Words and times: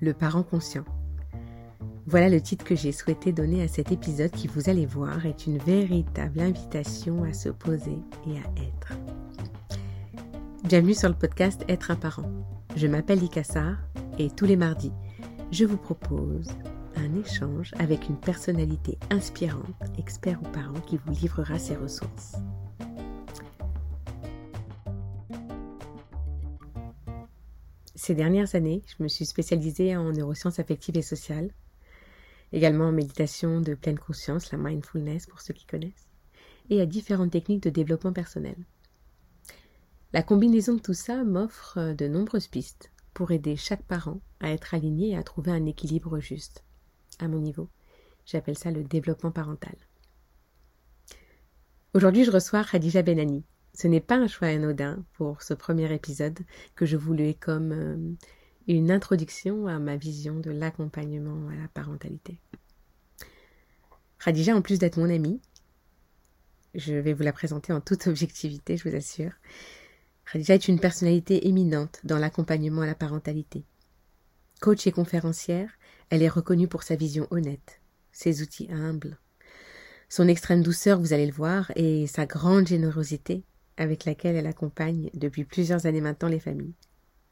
le 0.00 0.12
parent 0.12 0.42
conscient. 0.42 0.84
Voilà 2.06 2.28
le 2.28 2.40
titre 2.40 2.64
que 2.64 2.74
j'ai 2.74 2.92
souhaité 2.92 3.32
donner 3.32 3.62
à 3.62 3.68
cet 3.68 3.92
épisode 3.92 4.30
qui, 4.30 4.46
vous 4.46 4.70
allez 4.70 4.86
voir, 4.86 5.26
est 5.26 5.46
une 5.46 5.58
véritable 5.58 6.40
invitation 6.40 7.24
à 7.24 7.32
se 7.32 7.50
poser 7.50 7.98
et 8.26 8.38
à 8.38 8.62
être. 8.62 8.92
Bienvenue 10.64 10.94
sur 10.94 11.08
le 11.08 11.14
podcast 11.14 11.64
Être 11.68 11.90
un 11.90 11.96
parent. 11.96 12.30
Je 12.76 12.86
m'appelle 12.86 13.22
Ikassar 13.22 13.76
et 14.18 14.30
tous 14.30 14.46
les 14.46 14.56
mardis, 14.56 14.92
je 15.50 15.64
vous 15.64 15.76
propose 15.76 16.48
un 16.96 17.14
échange 17.20 17.72
avec 17.78 18.08
une 18.08 18.16
personnalité 18.16 18.98
inspirante, 19.10 19.64
expert 19.98 20.40
ou 20.42 20.48
parent, 20.48 20.80
qui 20.86 20.98
vous 20.98 21.12
livrera 21.12 21.58
ses 21.58 21.76
ressources. 21.76 22.36
Ces 28.08 28.14
dernières 28.14 28.54
années, 28.54 28.82
je 28.86 29.02
me 29.02 29.08
suis 29.08 29.26
spécialisée 29.26 29.94
en 29.94 30.10
neurosciences 30.12 30.58
affectives 30.58 30.96
et 30.96 31.02
sociales, 31.02 31.50
également 32.52 32.86
en 32.86 32.92
méditation 32.92 33.60
de 33.60 33.74
pleine 33.74 33.98
conscience, 33.98 34.50
la 34.50 34.56
mindfulness 34.56 35.26
pour 35.26 35.42
ceux 35.42 35.52
qui 35.52 35.66
connaissent, 35.66 36.08
et 36.70 36.80
à 36.80 36.86
différentes 36.86 37.32
techniques 37.32 37.64
de 37.64 37.68
développement 37.68 38.14
personnel. 38.14 38.56
La 40.14 40.22
combinaison 40.22 40.72
de 40.72 40.80
tout 40.80 40.94
ça 40.94 41.22
m'offre 41.22 41.92
de 41.92 42.08
nombreuses 42.08 42.46
pistes 42.46 42.90
pour 43.12 43.30
aider 43.30 43.56
chaque 43.56 43.84
parent 43.84 44.22
à 44.40 44.52
être 44.52 44.72
aligné 44.72 45.10
et 45.10 45.18
à 45.18 45.22
trouver 45.22 45.50
un 45.50 45.66
équilibre 45.66 46.18
juste. 46.18 46.64
À 47.18 47.28
mon 47.28 47.40
niveau, 47.40 47.68
j'appelle 48.24 48.56
ça 48.56 48.70
le 48.70 48.84
développement 48.84 49.32
parental. 49.32 49.76
Aujourd'hui, 51.92 52.24
je 52.24 52.30
reçois 52.30 52.64
Khadija 52.64 53.02
Benani, 53.02 53.44
ce 53.74 53.86
n'est 53.86 54.00
pas 54.00 54.16
un 54.16 54.26
choix 54.26 54.48
anodin 54.48 55.04
pour 55.14 55.42
ce 55.42 55.54
premier 55.54 55.92
épisode 55.92 56.38
que 56.74 56.86
je 56.86 56.96
voulais 56.96 57.34
comme 57.34 57.72
euh, 57.72 57.96
une 58.66 58.90
introduction 58.90 59.66
à 59.66 59.78
ma 59.78 59.96
vision 59.96 60.40
de 60.40 60.50
l'accompagnement 60.50 61.48
à 61.48 61.54
la 61.54 61.68
parentalité. 61.68 62.40
Khadija, 64.18 64.56
en 64.56 64.62
plus 64.62 64.78
d'être 64.78 64.98
mon 64.98 65.10
amie, 65.10 65.40
je 66.74 66.94
vais 66.94 67.12
vous 67.12 67.22
la 67.22 67.32
présenter 67.32 67.72
en 67.72 67.80
toute 67.80 68.06
objectivité, 68.06 68.76
je 68.76 68.88
vous 68.88 68.96
assure. 68.96 69.32
Khadija 70.30 70.54
est 70.54 70.68
une 70.68 70.80
personnalité 70.80 71.48
éminente 71.48 72.00
dans 72.04 72.18
l'accompagnement 72.18 72.82
à 72.82 72.86
la 72.86 72.94
parentalité. 72.94 73.64
Coach 74.60 74.86
et 74.86 74.92
conférencière, 74.92 75.70
elle 76.10 76.22
est 76.22 76.28
reconnue 76.28 76.68
pour 76.68 76.82
sa 76.82 76.96
vision 76.96 77.28
honnête, 77.30 77.80
ses 78.12 78.42
outils 78.42 78.68
humbles, 78.70 79.18
son 80.08 80.26
extrême 80.26 80.62
douceur, 80.62 80.98
vous 81.00 81.12
allez 81.12 81.26
le 81.26 81.32
voir, 81.32 81.70
et 81.76 82.06
sa 82.06 82.26
grande 82.26 82.66
générosité 82.66 83.44
avec 83.78 84.04
laquelle 84.04 84.36
elle 84.36 84.46
accompagne 84.46 85.08
depuis 85.14 85.44
plusieurs 85.44 85.86
années 85.86 86.00
maintenant 86.00 86.28
les 86.28 86.40
familles. 86.40 86.74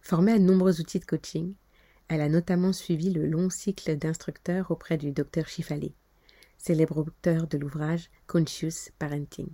Formée 0.00 0.32
à 0.32 0.38
de 0.38 0.44
nombreux 0.44 0.80
outils 0.80 1.00
de 1.00 1.04
coaching, 1.04 1.54
elle 2.08 2.20
a 2.20 2.28
notamment 2.28 2.72
suivi 2.72 3.10
le 3.10 3.26
long 3.26 3.50
cycle 3.50 3.96
d'instructeurs 3.96 4.70
auprès 4.70 4.96
du 4.96 5.10
docteur 5.10 5.48
Chifalé, 5.48 5.92
célèbre 6.56 6.98
auteur 6.98 7.48
de 7.48 7.58
l'ouvrage 7.58 8.08
Conscious 8.28 8.90
Parenting. 8.98 9.48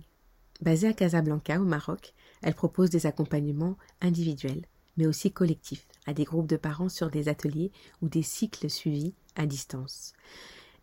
Basée 0.61 0.87
à 0.87 0.93
Casablanca, 0.93 1.59
au 1.59 1.65
Maroc, 1.65 2.13
elle 2.43 2.53
propose 2.53 2.91
des 2.91 3.07
accompagnements 3.07 3.77
individuels, 4.01 4.65
mais 4.95 5.07
aussi 5.07 5.31
collectifs, 5.31 5.87
à 6.05 6.13
des 6.13 6.23
groupes 6.23 6.47
de 6.47 6.55
parents 6.55 6.89
sur 6.89 7.09
des 7.09 7.27
ateliers 7.27 7.71
ou 8.03 8.07
des 8.07 8.21
cycles 8.21 8.69
suivis 8.69 9.15
à 9.35 9.47
distance. 9.47 10.13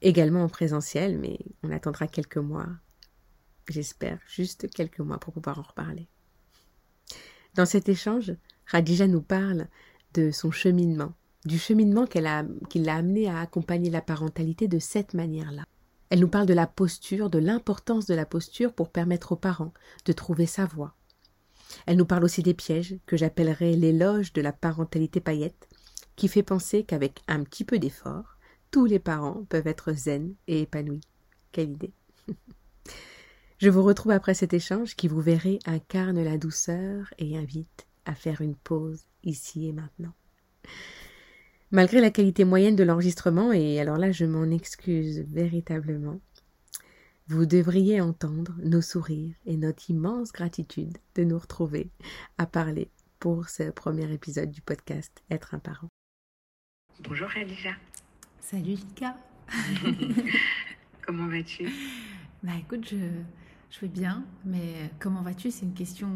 Également 0.03 0.43
en 0.43 0.49
présentiel, 0.49 1.19
mais 1.19 1.39
on 1.63 1.71
attendra 1.71 2.09
quelques 2.09 2.37
mois 2.37 2.67
j'espère, 3.69 4.19
juste 4.27 4.69
quelques 4.71 5.01
mois 5.01 5.19
pour 5.19 5.33
pouvoir 5.33 5.59
en 5.59 5.63
reparler. 5.63 6.09
Dans 7.55 7.67
cet 7.67 7.89
échange, 7.89 8.35
Radija 8.67 9.07
nous 9.07 9.23
parle 9.23 9.67
de 10.15 10.31
son 10.31 10.51
cheminement, 10.51 11.13
du 11.45 11.59
cheminement 11.59 12.07
qui 12.07 12.21
l'a 12.21 12.45
amené 12.95 13.29
à 13.29 13.41
accompagner 13.41 13.91
la 13.91 14.03
parentalité 14.03 14.69
de 14.69 14.79
cette 14.79 15.15
manière-là. 15.15 15.65
Elle 16.11 16.21
nous 16.21 16.29
parle 16.29 16.47
de 16.47 16.55
la 16.55 16.67
posture, 16.67 17.31
de 17.31 17.39
l'importance 17.39 18.07
de 18.07 18.15
la 18.15 18.27
posture 18.27 18.73
pour 18.73 18.91
permettre 18.91 19.33
aux 19.33 19.37
parents 19.37 19.73
de 20.05 20.13
trouver 20.13 20.47
sa 20.47 20.67
voie. 20.67 20.95
Elle 21.87 21.97
nous 21.97 22.07
parle 22.07 22.25
aussi 22.25 22.43
des 22.43 22.55
pièges 22.55 22.97
que 23.07 23.17
j'appellerais 23.17 23.73
l'éloge 23.73 24.33
de 24.33 24.43
la 24.43 24.53
parentalité 24.53 25.21
paillette, 25.21 25.69
qui 26.17 26.29
fait 26.29 26.43
penser 26.43 26.83
qu'avec 26.83 27.23
un 27.29 27.45
petit 27.45 27.65
peu 27.65 27.79
d'effort, 27.79 28.37
tous 28.71 28.87
les 28.87 28.99
parents 28.99 29.45
peuvent 29.49 29.69
être 29.69 29.93
zen 29.93 30.35
et 30.49 30.63
épanouis. 30.63 31.01
Quelle 31.53 31.71
idée 31.71 31.93
Je 33.61 33.69
vous 33.69 33.83
retrouve 33.83 34.13
après 34.13 34.33
cet 34.33 34.55
échange 34.55 34.97
qui, 34.97 35.07
vous 35.07 35.21
verrez, 35.21 35.59
incarne 35.67 36.25
la 36.25 36.39
douceur 36.39 37.13
et 37.19 37.37
invite 37.37 37.87
à 38.07 38.15
faire 38.15 38.41
une 38.41 38.57
pause 38.57 39.05
ici 39.23 39.69
et 39.69 39.75
maintenant. 39.75 40.15
Malgré 41.71 42.01
la 42.01 42.11
qualité 42.11 42.47
moyenne 42.47 42.75
de 42.75 42.85
l'enregistrement, 42.85 43.53
et 43.53 43.79
alors 43.79 43.99
là 43.99 44.13
je 44.13 44.25
m'en 44.25 44.51
excuse 44.51 45.27
véritablement, 45.29 46.23
vous 47.27 47.45
devriez 47.45 48.01
entendre 48.01 48.55
nos 48.65 48.81
sourires 48.81 49.35
et 49.45 49.59
notre 49.59 49.91
immense 49.91 50.33
gratitude 50.33 50.97
de 51.15 51.25
nous 51.25 51.39
retrouver 51.39 51.91
à 52.39 52.47
parler 52.47 52.89
pour 53.19 53.51
ce 53.51 53.65
premier 53.65 54.11
épisode 54.11 54.51
du 54.51 54.63
podcast 54.63 55.23
Être 55.31 55.53
un 55.55 55.59
parent. 55.59 55.89
Bonjour 57.01 57.29
Elisa. 57.37 57.73
Salut 58.41 58.77
Lika. 58.77 59.15
Comment 61.07 61.29
vas-tu? 61.29 61.69
Bah 62.43 62.53
écoute, 62.59 62.89
je, 62.89 62.97
je 63.71 63.81
vais 63.81 63.89
bien, 63.89 64.25
mais 64.45 64.91
comment 64.99 65.23
vas-tu? 65.23 65.51
C'est 65.51 65.65
une 65.65 65.75
question 65.75 66.09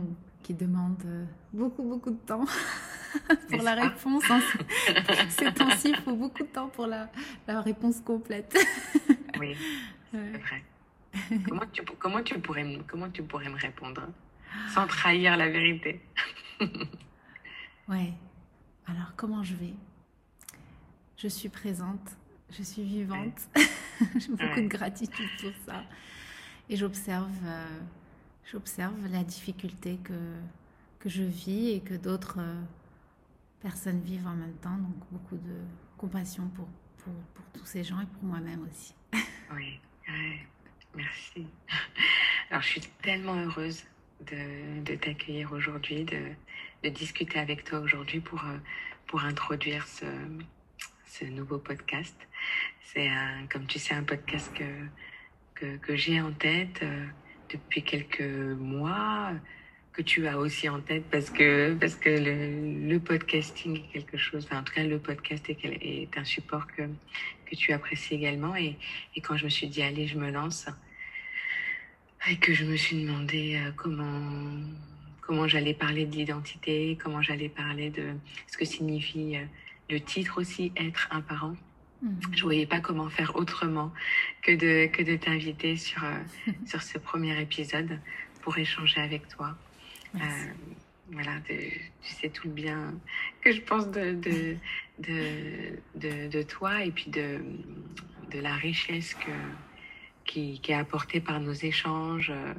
qui 0.43 0.55
demande 0.55 1.03
beaucoup, 1.53 1.83
beaucoup 1.83 2.11
de 2.11 2.19
temps 2.19 2.45
pour 3.51 3.63
la 3.63 3.75
réponse. 3.75 4.25
Hein. 4.31 4.41
Ces 5.31 5.53
temps-ci, 5.55 5.91
il 5.91 5.97
faut 5.97 6.17
beaucoup 6.17 6.43
de 6.43 6.49
temps 6.49 6.69
pour 6.69 6.87
la, 6.87 7.11
la 7.47 7.61
réponse 7.61 8.01
complète. 8.01 8.57
oui, 9.39 9.57
c'est 10.11 10.39
vrai. 10.39 10.65
Comment 11.49 11.63
tu, 11.73 11.83
comment, 11.99 12.23
tu 12.23 12.39
pourrais, 12.41 12.79
comment 12.89 13.09
tu 13.09 13.23
pourrais 13.23 13.49
me 13.49 13.59
répondre 13.59 14.03
sans 14.73 14.87
trahir 14.87 15.37
la 15.37 15.49
vérité? 15.49 16.01
Ouais. 17.89 18.13
Alors, 18.87 19.13
comment 19.17 19.43
je 19.43 19.55
vais? 19.55 19.75
Je 21.17 21.29
suis 21.29 21.49
présente, 21.49 22.17
je 22.51 22.63
suis 22.63 22.83
vivante. 22.83 23.39
J'ai 24.17 24.29
beaucoup 24.31 24.61
de 24.61 24.69
gratitude 24.69 25.29
pour 25.41 25.53
ça. 25.67 25.83
Et 26.71 26.77
j'observe, 26.77 27.31
euh, 27.45 27.81
j'observe 28.51 29.07
la 29.09 29.23
difficulté 29.23 29.99
que, 30.03 30.15
que 30.99 31.09
je 31.09 31.23
vis 31.23 31.71
et 31.71 31.81
que 31.81 31.95
d'autres 31.95 32.39
euh, 32.39 32.63
personnes 33.61 34.01
vivent 34.01 34.27
en 34.27 34.35
même 34.35 34.57
temps. 34.57 34.77
Donc 34.77 34.97
beaucoup 35.11 35.37
de 35.37 35.61
compassion 35.99 36.49
pour, 36.49 36.69
pour, 36.99 37.13
tous 37.53 37.67
ces 37.67 37.85
gens 37.85 38.01
et 38.01 38.07
pour 38.07 38.25
moi-même 38.25 38.67
aussi. 38.69 38.95
oui, 39.55 39.79
merci. 40.95 41.47
Alors 42.51 42.63
je 42.63 42.69
suis 42.69 42.81
tellement 43.03 43.35
heureuse 43.35 43.85
de, 44.21 44.83
de 44.83 44.95
t'accueillir 44.97 45.53
aujourd'hui, 45.53 46.05
de, 46.05 46.31
de, 46.83 46.89
discuter 46.89 47.39
avec 47.39 47.65
toi 47.65 47.81
aujourd'hui 47.81 48.21
pour, 48.21 48.43
euh, 48.45 48.57
pour 49.07 49.23
introduire 49.23 49.87
ce, 49.87 50.07
ce 51.07 51.27
nouveau 51.27 51.59
podcast. 51.59 52.17
C'est, 52.81 53.11
comme 53.51 53.67
tu 53.67 53.79
sais, 53.79 53.95
un 53.95 54.05
podcast 54.05 54.53
que 54.55 54.65
que, 55.83 55.97
j'ai 55.97 56.21
en 56.21 56.33
tête 56.33 56.81
euh, 56.83 57.07
depuis 57.53 57.83
quelques 57.83 58.21
mois, 58.23 59.33
que 59.93 60.03
tu 60.03 60.27
as 60.27 60.39
aussi 60.39 60.69
en 60.69 60.81
tête 60.81 61.05
parce 61.11 61.31
que, 61.31 61.75
parce 61.75 61.95
que 61.95 62.11
le, 62.11 62.89
le 62.89 62.99
podcasting 62.99 63.79
est 63.79 63.93
quelque 63.93 64.17
chose, 64.17 64.49
en 64.51 64.63
tout 64.63 64.75
cas 64.75 64.83
le 64.83 64.99
podcast 64.99 65.49
est, 65.49 65.59
est 65.65 66.19
un 66.19 66.25
support 66.25 66.67
que, 66.67 66.83
que 66.83 67.55
tu 67.55 67.73
apprécies 67.73 68.15
également. 68.15 68.57
Et, 68.57 68.77
et 69.15 69.21
quand 69.21 69.37
je 69.37 69.45
me 69.45 69.51
suis 69.51 69.69
dit, 69.69 69.83
allez, 69.83 70.07
je 70.07 70.19
me 70.19 70.31
lance, 70.31 70.67
et 72.31 72.37
que 72.37 72.55
je 72.55 72.65
me 72.65 72.77
suis 72.77 73.05
demandé 73.05 73.57
euh, 73.57 73.71
comment, 73.77 74.59
comment 75.21 75.47
j'allais 75.47 75.75
parler 75.75 76.07
de 76.07 76.17
l'identité, 76.17 76.99
comment 77.03 77.23
j'allais 77.23 77.49
parler 77.49 77.91
de 77.91 78.15
ce 78.51 78.57
que 78.57 78.65
signifie 78.65 79.37
euh, 79.37 79.45
le 79.91 80.01
titre 80.01 80.41
aussi, 80.41 80.73
être 80.77 81.09
un 81.11 81.21
parent. 81.21 81.55
Je 82.33 82.43
voyais 82.43 82.67
pas 82.67 82.81
comment 82.81 83.09
faire 83.09 83.37
autrement 83.37 83.93
que 84.43 84.53
de, 84.53 84.87
que 84.87 85.03
de 85.03 85.17
t'inviter 85.17 85.77
sur, 85.77 86.05
euh, 86.05 86.53
sur 86.67 86.83
ce 86.83 86.99
premier 86.99 87.41
épisode 87.41 87.99
pour 88.43 88.59
échanger 88.59 89.01
avec 89.01 89.29
toi. 89.29 89.57
Euh, 90.15 90.19
voilà, 91.11 91.33
tu 91.47 91.81
sais 92.03 92.29
tout 92.29 92.49
le 92.49 92.55
bien 92.55 92.95
que 93.41 93.53
je 93.53 93.61
pense 93.61 93.91
de, 93.91 94.13
de, 94.15 94.57
de, 94.99 96.29
de, 96.29 96.43
toi 96.43 96.85
et 96.85 96.91
puis 96.91 97.11
de, 97.11 97.41
de 98.31 98.41
la 98.41 98.55
richesse 98.55 99.15
que, 99.15 99.33
qui, 100.25 100.61
qui 100.61 100.73
est 100.73 100.77
apportée 100.77 101.21
par 101.21 101.41
nos 101.41 101.53
échanges, 101.53 102.31
euh, 102.31 102.55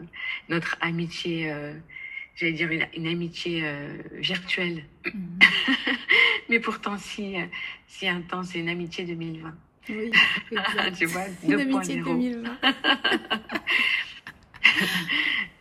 notre 0.50 0.78
amitié 0.82 1.54
j'allais 2.36 2.54
dire 2.54 2.70
une, 2.72 3.08
amitié 3.08 3.62
euh, 3.64 3.98
virtuelle, 4.14 4.84
mhm. 5.06 5.40
mais 6.50 6.60
pourtant 6.60 6.98
si, 6.98 7.38
euh, 7.38 7.46
si 7.88 8.08
intense, 8.08 8.50
c'est 8.50 8.60
une 8.60 8.70
amitié 8.70 9.06
2020. 9.06 9.56
Oui, 9.90 10.12
tu 10.98 11.06
vois, 11.06 11.26
une 11.44 11.60
amitié 11.60 12.02
2020. 12.02 12.60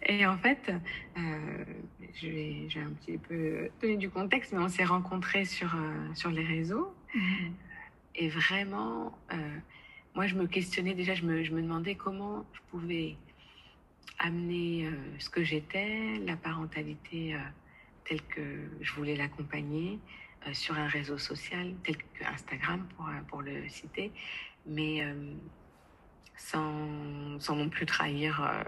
Et 0.06 0.26
en 0.26 0.36
fait, 0.36 0.70
euh, 1.16 1.64
je, 2.20 2.26
vais, 2.28 2.66
un 2.76 2.90
petit 2.90 3.16
peu 3.16 3.70
donner 3.80 3.96
du 3.96 4.10
contexte, 4.10 4.52
mais 4.52 4.58
on 4.58 4.68
s'est 4.68 4.84
rencontrés 4.84 5.46
sur, 5.46 5.74
sur 6.14 6.30
les 6.30 6.44
réseaux. 6.44 6.94
Mhm. 7.14 7.54
et 8.16 8.28
vraiment, 8.28 9.16
moi, 10.16 10.26
je 10.26 10.34
me 10.34 10.48
questionnais 10.48 10.94
déjà, 10.94 11.14
je 11.14 11.22
me, 11.24 11.44
je 11.44 11.52
me 11.52 11.62
demandais 11.62 11.94
comment 11.94 12.44
je 12.52 12.60
pouvais 12.70 13.16
amener 14.18 14.88
ce 15.18 15.28
que 15.28 15.42
j'étais, 15.44 16.18
la 16.24 16.36
parentalité 16.36 17.36
telle 18.04 18.22
que 18.22 18.68
je 18.80 18.92
voulais 18.94 19.16
l'accompagner 19.16 19.98
sur 20.52 20.76
un 20.76 20.86
réseau 20.86 21.18
social 21.18 21.74
tel 21.84 21.96
que 21.96 22.24
Instagram 22.24 22.86
pour, 22.96 23.08
pour 23.28 23.42
le 23.42 23.68
citer, 23.68 24.12
mais 24.66 25.02
sans, 26.36 27.40
sans, 27.40 27.56
non 27.56 27.68
plus 27.68 27.86
trahir 27.86 28.64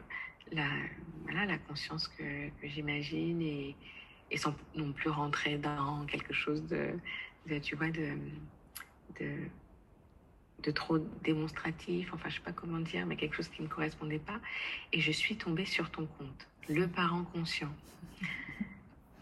la, 0.53 0.67
la 1.47 1.59
conscience 1.59 2.09
que, 2.09 2.49
que 2.61 2.69
j'imagine 2.69 3.41
et, 3.43 3.77
et, 4.31 4.37
sans 4.37 4.55
non 4.75 4.93
plus 4.93 5.11
rentrer 5.11 5.59
dans 5.59 6.05
quelque 6.07 6.33
chose 6.33 6.65
de, 6.67 6.91
de 7.47 7.59
tu 7.59 7.77
vois, 7.77 7.91
de, 7.91 8.17
de, 9.21 9.49
de, 10.63 10.71
trop 10.71 10.99
démonstratif, 11.23 12.13
enfin 12.13 12.29
je 12.29 12.37
sais 12.37 12.41
pas 12.41 12.53
comment 12.53 12.81
dire, 12.81 13.07
mais 13.07 13.17
quelque 13.17 13.37
chose 13.37 13.49
qui 13.49 13.63
ne 13.63 13.67
me 13.67 13.73
correspondait 13.73 14.19
pas. 14.19 14.41
Et 14.93 15.01
je 15.01 15.13
suis 15.13 15.37
tombée 15.37 15.65
sur 15.65 15.91
ton 15.91 16.07
compte, 16.07 16.49
le 16.69 16.87
parent 16.87 17.25
conscient. 17.25 17.73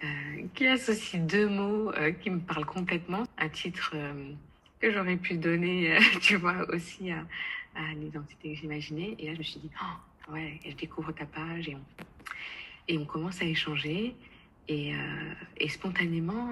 Euh, 0.02 0.46
qui 0.54 0.66
associe 0.66 1.22
deux 1.22 1.48
mots 1.48 1.90
euh, 1.92 2.10
qui 2.10 2.28
me 2.28 2.40
parlent 2.40 2.66
complètement, 2.66 3.22
un 3.38 3.48
titre 3.48 3.92
euh, 3.94 4.32
que 4.78 4.90
j'aurais 4.90 5.16
pu 5.16 5.38
donner, 5.38 5.96
tu 6.20 6.36
vois, 6.36 6.69
aussi 6.75 7.10
à, 7.10 7.25
à 7.75 7.94
l'identité 7.94 8.50
que 8.50 8.54
j'imaginais. 8.60 9.14
Et 9.19 9.28
là, 9.28 9.32
je 9.32 9.38
me 9.38 9.42
suis 9.44 9.60
dit, 9.60 9.70
oh, 9.80 10.32
ouais, 10.32 10.60
je 10.66 10.75
découvre 10.75 11.12
ta 11.12 11.25
page 11.25 11.70
et 11.70 11.76
on, 11.76 11.84
et 12.88 12.98
on 12.98 13.06
commence 13.06 13.40
à 13.40 13.46
échanger. 13.46 14.14
Et, 14.69 14.92
et 15.58 15.69
spontanément, 15.69 16.50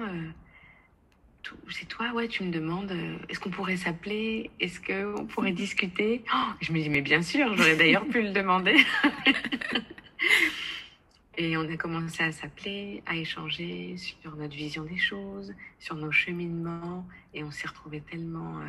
euh, 1.51 1.71
c'est 1.71 1.87
toi, 1.87 2.11
ouais, 2.13 2.27
tu 2.27 2.43
me 2.43 2.51
demandes, 2.51 2.91
euh, 2.91 3.17
est-ce 3.29 3.39
qu'on 3.39 3.49
pourrait 3.49 3.77
s'appeler? 3.77 4.49
Est-ce 4.59 4.79
qu'on 4.79 5.25
pourrait 5.25 5.51
discuter? 5.51 6.23
Oh, 6.33 6.51
Je 6.61 6.71
me 6.71 6.79
dis, 6.79 6.89
mais 6.89 7.01
bien 7.01 7.21
sûr, 7.21 7.55
j'aurais 7.55 7.75
d'ailleurs 7.75 8.05
pu 8.05 8.21
le 8.21 8.31
demander. 8.31 8.75
et 11.37 11.57
on 11.57 11.69
a 11.69 11.77
commencé 11.77 12.23
à 12.23 12.31
s'appeler, 12.31 13.03
à 13.05 13.15
échanger 13.15 13.97
sur 13.97 14.35
notre 14.35 14.55
vision 14.55 14.83
des 14.83 14.97
choses, 14.97 15.53
sur 15.79 15.95
nos 15.95 16.11
cheminements. 16.11 17.05
Et 17.33 17.43
on 17.43 17.51
s'est 17.51 17.67
retrouvés 17.67 18.01
tellement 18.01 18.61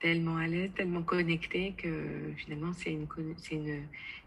tellement 0.00 0.36
à 0.36 0.46
l'aise, 0.46 0.70
tellement 0.76 1.02
connecté 1.02 1.74
que 1.76 2.32
finalement 2.36 2.72
c'est 2.72 2.92
une, 2.92 3.06
c'est 3.36 3.56
une, 3.56 3.82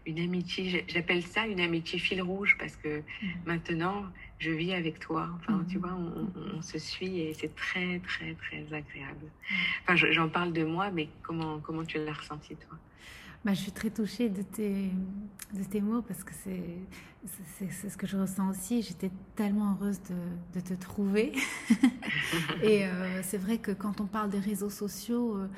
une 0.06 0.18
amitié, 0.18 0.84
j'appelle 0.88 1.22
ça 1.22 1.46
une 1.46 1.60
amitié 1.60 1.98
fil 1.98 2.20
rouge 2.20 2.56
parce 2.58 2.76
que 2.76 2.98
mmh. 2.98 3.02
maintenant 3.46 4.04
je 4.42 4.50
vis 4.50 4.74
avec 4.74 4.98
toi, 4.98 5.28
enfin 5.36 5.64
tu 5.68 5.78
vois, 5.78 5.92
on, 5.94 6.26
on, 6.56 6.62
se 6.62 6.78
suit 6.78 7.20
et 7.20 7.32
c'est 7.32 7.54
très 7.54 8.00
très 8.00 8.34
très 8.34 8.64
agréable. 8.74 9.26
Enfin 9.82 9.94
j'en 9.94 10.28
parle 10.28 10.52
de 10.52 10.64
moi, 10.64 10.90
mais 10.90 11.08
comment, 11.22 11.60
comment 11.60 11.84
tu 11.84 11.98
l'as 12.04 12.12
ressenti 12.12 12.56
toi? 12.56 12.76
Bah, 13.44 13.54
je 13.54 13.60
suis 13.60 13.72
très 13.72 13.90
touchée 13.90 14.28
de 14.28 14.42
tes, 14.42 14.90
de 15.52 15.64
tes 15.64 15.80
mots 15.80 16.02
parce 16.02 16.22
que 16.22 16.32
c'est, 16.32 17.88
ce 17.88 17.96
que 17.96 18.06
je 18.06 18.16
ressens 18.16 18.50
aussi. 18.50 18.82
J'étais 18.82 19.10
tellement 19.34 19.76
heureuse 19.80 20.00
de, 20.02 20.60
de 20.60 20.64
te 20.64 20.74
trouver. 20.74 21.32
et 22.62 22.86
euh, 22.86 23.20
c'est 23.22 23.38
vrai 23.38 23.58
que 23.58 23.72
quand 23.72 24.00
on 24.00 24.06
parle 24.06 24.30
des 24.30 24.38
réseaux 24.38 24.70
sociaux, 24.70 25.36
euh, 25.36 25.48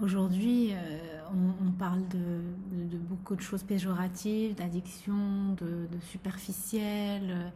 aujourd'hui, 0.00 0.72
euh, 0.72 1.20
on, 1.32 1.66
on, 1.68 1.70
parle 1.70 2.06
de, 2.08 2.40
de, 2.72 2.98
beaucoup 2.98 3.36
de 3.36 3.42
choses 3.42 3.62
péjoratives, 3.62 4.56
d'addiction, 4.56 5.52
de, 5.56 5.86
de 5.86 6.00
superficiel, 6.10 7.52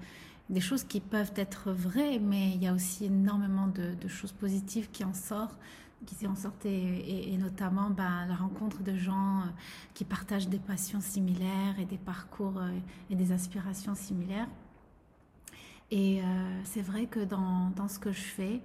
des 0.49 0.61
choses 0.61 0.85
qui 0.85 1.01
peuvent 1.01 1.33
être 1.37 1.73
vraies, 1.73 2.19
mais 2.19 2.51
il 2.51 2.63
y 2.63 2.67
a 2.67 2.73
aussi 2.73 3.07
énormément 3.07 3.67
de, 3.67 4.09
choses 4.09 4.33
positives 4.33 4.91
qui 4.91 5.05
en 5.05 5.15
sortent 5.15 5.59
qui 6.07 6.27
en 6.29 6.37
sortent 6.37 6.65
et, 6.65 7.37
notamment 7.39 7.91
ben, 7.91 8.27
la 8.27 8.37
rencontre 8.37 8.85
de 8.85 8.97
gens 8.97 9.41
euh, 9.41 9.45
qui 9.95 10.05
partagent 10.05 10.49
des 10.49 10.61
passions 10.61 11.01
similaires 11.01 11.79
et 11.81 11.87
des 11.87 11.99
parcours 11.99 12.57
euh, 12.59 12.71
et 13.11 13.17
des 13.17 13.33
aspirations 13.33 13.97
similaires. 13.97 14.47
Et 15.91 16.23
euh, 16.23 16.61
c'est 16.63 16.83
vrai 16.83 17.07
que 17.07 17.19
dans, 17.19 17.73
ce 17.89 17.99
que 17.99 18.13
je 18.13 18.21
fais, 18.21 18.61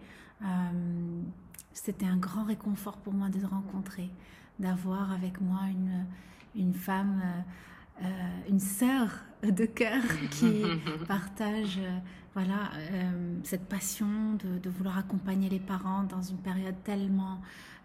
c'était 1.74 2.06
un 2.06 2.18
grand 2.18 2.44
réconfort 2.44 2.98
pour 2.98 3.14
moi 3.14 3.30
de 3.30 3.44
rencontrer, 3.46 4.12
d'avoir 4.60 5.12
avec 5.12 5.42
moi 5.42 5.62
une 6.54 6.74
femme, 6.74 7.22
une 8.48 8.60
sœur 8.60 9.10
de 9.52 9.66
cœur 9.66 10.02
qui 10.32 10.64
partage 11.08 11.80
voilà, 12.34 12.72
euh, 12.76 13.40
cette 13.44 13.68
passion 13.68 14.34
de, 14.36 14.70
vouloir 14.70 14.98
accompagner 14.98 15.50
les 15.50 15.60
parents 15.60 16.04
dans 16.04 16.22
une 16.22 16.38
période 16.38 16.76
tellement 16.84 17.40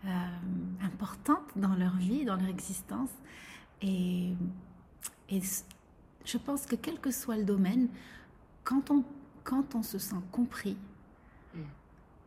euh, 0.06 0.08
importante 0.82 1.44
dans 1.56 1.74
leur 1.74 1.96
vie, 1.96 2.24
dans 2.24 2.36
leur 2.36 2.48
existence. 2.48 3.10
Et, 3.82 4.32
et, 5.28 5.40
je 6.24 6.38
pense 6.38 6.66
que 6.66 6.76
quel 6.76 6.98
que 6.98 7.10
soit 7.10 7.36
le 7.36 7.44
domaine, 7.44 7.88
quand 8.64 8.90
on, 8.90 9.04
quand 9.44 9.74
on 9.74 9.82
se 9.82 9.98
sent 9.98 10.16
compris, 10.32 10.76
mm. 11.54 11.58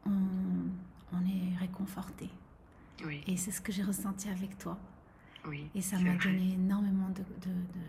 on, 0.05 0.11
on, 1.13 1.21
est 1.25 1.57
réconforté. 1.59 2.29
Oui. 3.05 3.21
Et 3.25 3.35
c'est 3.37 3.51
ce 3.51 3.61
que 3.61 3.71
j'ai 3.71 3.83
ressenti 3.83 4.29
avec 4.29 4.57
toi. 4.59 4.77
Oui, 5.47 5.69
et 5.73 5.81
ça 5.81 5.97
m'a 5.97 6.13
donné 6.15 6.53
énormément 6.53 7.09
de, 7.09 7.23
de, 7.47 7.51
de, 7.51 7.85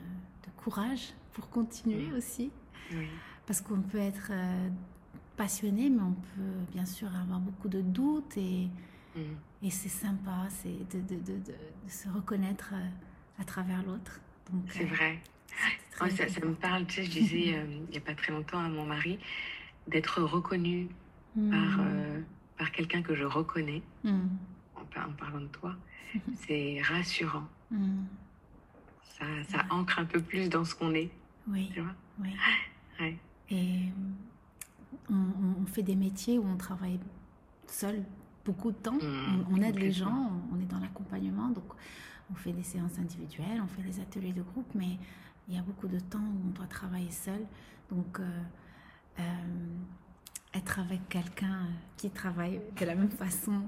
courage 0.63 1.13
pour 1.33 1.49
continuer 1.51 2.07
mm. 2.07 2.15
aussi. 2.15 2.51
Oui. 2.93 3.07
Parce 3.47 3.61
qu'on 3.61 3.81
peut 3.81 3.99
être 3.99 4.29
euh, 4.31 4.69
passionné, 5.37 5.91
mais 5.91 6.03
on 6.03 6.13
peut 6.13 6.73
bien 6.73 6.87
sûr 6.87 7.09
avoir 7.09 7.41
beaucoup 7.41 7.69
de 7.69 7.81
doutes 7.81 8.37
et, 8.37 8.69
mm. 9.17 9.21
et 9.63 9.71
c'est 9.71 9.89
sympa, 9.89 10.47
c'est 10.49 10.89
de, 10.91 11.01
de, 11.01 11.21
de, 11.21 11.39
de, 11.39 11.55
se 11.89 12.09
reconnaître 12.09 12.73
euh, 12.75 13.41
à 13.41 13.45
travers 13.45 13.83
l'autre. 13.83 14.21
C'est 14.69 14.85
euh, 14.85 14.87
vrai. 14.87 15.19
ça, 16.11 16.29
ça, 16.29 16.41
me 16.45 16.55
parle, 16.55 16.87
tu 16.87 16.97
sais, 16.97 17.05
je 17.05 17.11
disais 17.11 17.65
il 17.65 17.91
n'y 17.91 17.97
a 17.97 18.01
pas 18.01 18.15
très 18.15 18.33
longtemps 18.33 18.59
à 18.59 18.69
mon 18.69 18.85
mari 18.85 19.19
d'être 19.87 20.23
reconnu 20.23 20.89
mm. 21.37 21.51
par, 21.51 21.87
par 22.59 22.73
quelqu'un 22.73 23.03
que 23.03 23.15
je 23.15 23.25
reconnais, 23.25 23.83
mm. 24.05 24.21
en, 24.77 24.81
en, 24.81 25.13
parlant 25.13 25.41
de 25.41 25.47
toi, 25.47 25.75
c'est 26.47 26.81
rassurant. 26.83 27.49
Ça, 29.23 29.59
ça 29.59 29.65
ancre 29.71 29.99
un 30.01 30.05
peu 30.05 30.21
plus 30.21 30.49
dans 30.49 30.65
ce 30.65 30.75
qu'on 30.75 30.95
est. 30.95 31.11
Oui. 31.49 31.71
Tu 31.73 31.81
vois 31.81 31.95
oui. 32.21 32.31
Ouais. 33.01 33.17
Et 33.51 33.89
on, 35.11 35.67
fait 35.67 35.83
des 35.83 35.97
métiers 35.97 36.39
où 36.39 36.47
on 36.47 36.57
travaille 36.57 37.01
seul 37.67 38.05
beaucoup 38.45 38.71
de 38.71 38.77
temps. 38.77 38.95
Mmh, 38.95 39.47
on, 39.51 39.63
aide 39.63 39.79
les 39.79 39.93
gens, 39.93 40.31
on, 40.53 40.61
est 40.61 40.67
dans 40.67 40.79
l'accompagnement, 40.79 41.49
donc 41.49 41.65
on 42.31 42.35
fait 42.35 42.53
des 42.53 42.63
séances 42.63 42.99
individuelles, 42.99 43.63
on 43.63 43.67
fait 43.67 43.83
des 43.83 43.99
ateliers 43.99 44.33
de 44.33 44.43
groupe, 44.43 44.69
mais 44.75 44.99
il 45.49 45.55
y 45.55 45.59
a 45.59 45.63
beaucoup 45.63 45.89
de 45.89 45.99
temps 45.99 46.19
où 46.19 46.49
on 46.49 46.51
doit 46.51 46.67
travailler 46.67 47.11
seul. 47.11 47.41
Donc, 47.91 48.21
euh, 48.21 48.43
euh, 49.21 49.23
être 50.55 50.79
avec 50.79 51.09
quelqu'un 51.09 51.67
qui 51.97 52.11
travaille 52.11 52.61
de 52.79 52.85
la 52.85 52.95
même 52.95 53.11
façon, 53.11 53.63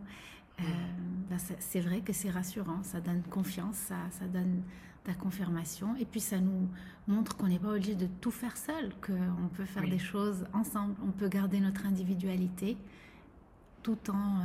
euh, 0.60 0.62
mmh. 0.62 1.26
ben 1.30 1.38
c'est 1.58 1.80
vrai 1.80 2.00
que 2.00 2.12
c'est 2.12 2.30
rassurant, 2.30 2.82
ça 2.82 3.00
donne 3.00 3.22
confiance, 3.22 3.76
ça, 3.76 3.96
ça 4.10 4.26
donne 4.26 4.62
la 5.06 5.14
confirmation. 5.14 5.96
Et 5.96 6.04
puis 6.04 6.20
ça 6.20 6.38
nous 6.38 6.68
montre 7.06 7.36
qu'on 7.36 7.48
n'est 7.48 7.58
pas 7.58 7.68
obligé 7.70 7.94
de 7.94 8.06
tout 8.20 8.30
faire 8.30 8.56
seul, 8.56 8.92
qu'on 9.04 9.48
peut 9.48 9.64
faire 9.64 9.86
des 9.88 9.98
choses 9.98 10.46
ensemble, 10.52 10.94
on 11.02 11.10
peut 11.10 11.28
garder 11.28 11.60
notre 11.60 11.86
individualité 11.86 12.76
tout 13.82 13.98
en, 14.10 14.40
euh, 14.40 14.42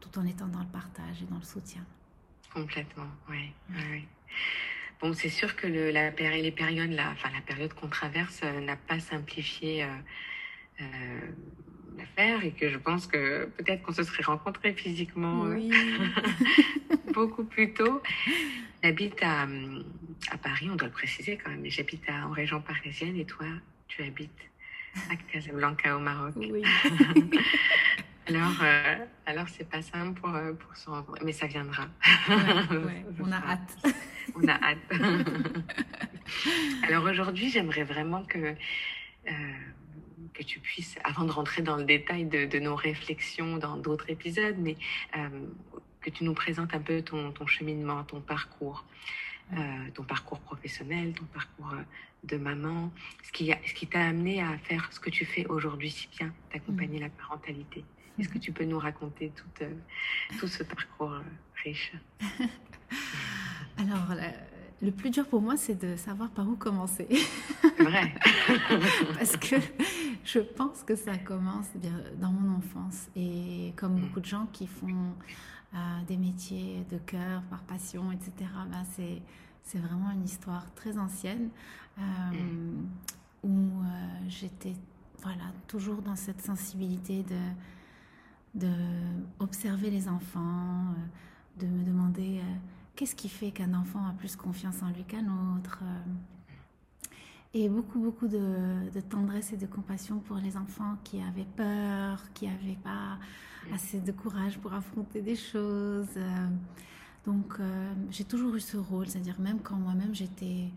tout 0.00 0.18
en 0.18 0.24
étant 0.24 0.46
dans 0.46 0.60
le 0.60 0.66
partage 0.66 1.22
et 1.22 1.26
dans 1.26 1.38
le 1.38 1.42
soutien. 1.42 1.84
Complètement, 2.52 3.08
oui. 3.28 3.52
oui. 3.70 4.06
Bon, 5.00 5.12
c'est 5.12 5.28
sûr 5.28 5.56
que 5.56 5.66
le, 5.66 5.90
la, 5.90 6.10
les 6.10 6.52
périodes, 6.52 6.90
la, 6.90 7.10
enfin, 7.10 7.28
la 7.34 7.42
période 7.42 7.74
qu'on 7.74 7.88
traverse 7.88 8.40
euh, 8.44 8.60
n'a 8.60 8.76
pas 8.76 8.98
simplifié 8.98 9.84
euh, 10.80 11.20
l'affaire 11.98 12.44
et 12.44 12.52
que 12.52 12.68
je 12.68 12.78
pense 12.78 13.06
que 13.06 13.46
peut-être 13.56 13.82
qu'on 13.82 13.92
se 13.92 14.02
serait 14.02 14.24
rencontrés 14.24 14.72
physiquement 14.72 15.42
oui. 15.42 15.70
beaucoup 17.12 17.44
plus 17.44 17.72
tôt. 17.72 18.02
J'habite 18.82 19.22
à, 19.22 19.46
à, 20.30 20.38
Paris, 20.38 20.68
on 20.70 20.76
doit 20.76 20.88
le 20.88 20.92
préciser 20.92 21.38
quand 21.42 21.50
même, 21.50 21.60
mais 21.60 21.70
j'habite 21.70 22.08
en 22.08 22.30
région 22.30 22.60
parisienne 22.60 23.16
et 23.16 23.24
toi, 23.24 23.46
tu 23.88 24.02
habites 24.02 24.30
à 25.10 25.16
Casablanca 25.16 25.96
au 25.96 26.00
Maroc. 26.00 26.34
Oui. 26.36 26.62
alors, 28.28 28.52
euh, 28.62 28.96
alors 29.26 29.48
c'est 29.48 29.68
pas 29.68 29.82
simple 29.82 30.20
pour, 30.20 30.34
euh, 30.34 30.52
pour 30.52 30.76
se 30.76 30.88
rencontrer, 30.88 31.24
mais 31.24 31.32
ça 31.32 31.46
viendra. 31.46 31.84
Ouais, 32.28 33.04
on 33.20 33.32
a 33.32 33.36
hâte. 33.36 33.94
on 34.34 34.46
a 34.48 34.54
hâte. 34.54 34.78
alors 36.88 37.04
aujourd'hui, 37.04 37.50
j'aimerais 37.50 37.84
vraiment 37.84 38.24
que, 38.24 38.38
euh, 39.28 39.32
que 40.36 40.42
tu 40.42 40.60
puisses, 40.60 40.96
avant 41.04 41.24
de 41.24 41.32
rentrer 41.32 41.62
dans 41.62 41.76
le 41.76 41.84
détail 41.84 42.24
de, 42.26 42.46
de 42.46 42.58
nos 42.58 42.76
réflexions 42.76 43.56
dans 43.56 43.76
d'autres 43.76 44.10
épisodes, 44.10 44.56
mais 44.58 44.76
euh, 45.16 45.28
que 46.02 46.10
tu 46.10 46.24
nous 46.24 46.34
présentes 46.34 46.74
un 46.74 46.80
peu 46.80 47.02
ton, 47.02 47.32
ton 47.32 47.46
cheminement, 47.46 48.04
ton 48.04 48.20
parcours. 48.20 48.84
euh, 49.52 49.90
ton 49.94 50.02
parcours 50.02 50.40
professionnel, 50.40 51.12
ton 51.14 51.24
parcours 51.26 51.72
euh, 51.72 51.82
de 52.24 52.36
maman, 52.36 52.92
ce 53.22 53.30
qui, 53.30 53.52
ce 53.64 53.74
qui 53.74 53.86
t'a 53.86 54.04
amené 54.04 54.42
à 54.42 54.58
faire 54.58 54.88
ce 54.92 54.98
que 54.98 55.10
tu 55.10 55.24
fais 55.24 55.46
aujourd'hui 55.46 55.90
si 55.90 56.08
bien, 56.18 56.32
d'accompagner 56.52 56.98
la 56.98 57.08
parentalité. 57.10 57.84
Est-ce 58.18 58.28
que 58.28 58.38
tu 58.38 58.50
peux 58.50 58.64
nous 58.64 58.78
raconter 58.78 59.30
tout, 59.36 59.64
euh, 59.64 59.70
tout 60.38 60.48
ce 60.48 60.64
parcours 60.64 61.14
riche? 61.62 61.92
Alors, 63.78 64.08
le 64.82 64.90
plus 64.90 65.10
dur 65.10 65.26
pour 65.26 65.40
moi, 65.40 65.56
c'est 65.56 65.74
de 65.74 65.96
savoir 65.96 66.30
par 66.30 66.48
où 66.48 66.56
commencer. 66.56 67.08
Vrai. 67.78 68.14
Parce 69.18 69.36
que 69.36 69.56
je 70.24 70.40
pense 70.40 70.82
que 70.82 70.96
ça 70.96 71.16
commence 71.16 71.68
bien 71.76 71.98
dans 72.20 72.30
mon 72.30 72.56
enfance. 72.56 73.08
Et 73.16 73.72
comme 73.76 73.94
mm. 73.94 74.00
beaucoup 74.00 74.20
de 74.20 74.26
gens 74.26 74.46
qui 74.52 74.66
font 74.66 75.14
des 76.06 76.16
métiers 76.16 76.86
de 76.90 76.98
cœur, 76.98 77.42
par 77.50 77.60
passion, 77.64 78.10
etc. 78.12 78.32
Ben 78.70 78.84
c'est, 78.94 79.20
c'est 79.62 79.78
vraiment 79.78 80.10
une 80.10 80.24
histoire 80.24 80.72
très 80.74 80.96
ancienne 80.96 81.50
euh, 81.98 82.02
mm. 82.02 82.86
où 83.42 83.82
euh, 83.82 83.84
j'étais 84.28 84.74
voilà, 85.22 85.44
toujours 85.66 86.02
dans 86.02 86.16
cette 86.16 86.40
sensibilité 86.40 87.24
de, 87.24 88.66
de 88.66 88.72
observer 89.40 89.90
les 89.90 90.08
enfants, 90.08 90.84
euh, 90.90 91.60
de 91.60 91.66
me 91.66 91.84
demander 91.84 92.40
qu'est-ce 92.96 93.14
qui 93.14 93.28
fait 93.28 93.50
qu'un 93.50 93.74
enfant 93.74 94.04
a 94.06 94.12
plus 94.12 94.34
confiance 94.34 94.82
en 94.82 94.88
lui 94.88 95.04
qu'un 95.04 95.26
autre. 95.56 95.80
et 97.54 97.68
beaucoup, 97.68 98.00
beaucoup 98.00 98.26
de, 98.26 99.00
tendresse 99.08 99.52
et 99.52 99.56
de 99.56 99.66
compassion 99.66 100.18
pour 100.18 100.36
les 100.38 100.56
enfants 100.56 100.96
qui 101.04 101.20
avaient 101.22 101.46
peur, 101.56 102.20
qui 102.34 102.46
n'avaient 102.46 102.78
pas 102.82 103.18
assez 103.72 104.00
de 104.00 104.12
courage 104.12 104.58
pour 104.58 104.72
affronter 104.72 105.22
des 105.22 105.36
choses. 105.36 106.08
Euh, 106.16 106.48
donc 107.24 107.54
euh, 107.58 107.92
j'ai 108.10 108.24
toujours 108.24 108.54
eu 108.54 108.60
ce 108.60 108.76
rôle, 108.76 109.08
c'est-à-dire 109.08 109.40
même 109.40 109.60
quand 109.60 109.76
moi-même 109.76 110.14
j'étais 110.14 110.70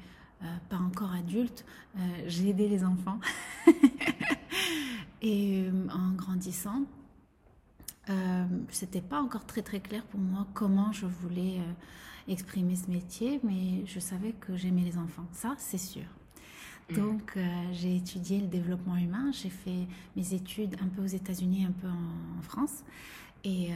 euh, 0.44 0.46
pas 0.70 0.78
encore 0.78 1.14
adulte, 1.14 1.66
j'ai 2.28 2.50
aidé 2.50 2.68
les 2.68 2.84
enfants. 2.84 3.20
Et 5.22 5.66
en 5.94 6.14
grandissant, 6.14 6.84
c'était 8.70 9.02
pas 9.02 9.22
encore 9.22 9.46
très 9.46 9.62
très 9.62 9.82
clair 9.82 10.02
pour 10.04 10.20
moi 10.20 10.48
comment 10.54 10.94
je 10.94 11.06
voulais 11.06 11.60
exprimer 12.30 12.76
ce 12.76 12.90
métier, 12.90 13.40
mais 13.44 13.86
je 13.86 14.00
savais 14.00 14.34
que 14.34 14.56
j'aimais 14.56 14.84
les 14.84 14.98
enfants, 14.98 15.26
ça 15.32 15.56
c'est 15.58 15.78
sûr. 15.78 16.06
Mm. 16.90 16.96
Donc, 16.96 17.34
euh, 17.38 17.42
j'ai 17.72 17.96
étudié 17.96 18.40
le 18.40 18.48
développement 18.48 18.98
humain. 18.98 19.32
J'ai 19.32 19.50
fait 19.50 19.88
mes 20.16 20.34
études 20.34 20.76
un 20.82 20.88
peu 20.88 21.04
aux 21.04 21.08
États-Unis, 21.08 21.66
un 21.66 21.72
peu 21.72 21.88
en, 21.88 22.42
France. 22.42 22.84
Et 23.44 23.72
euh, 23.72 23.76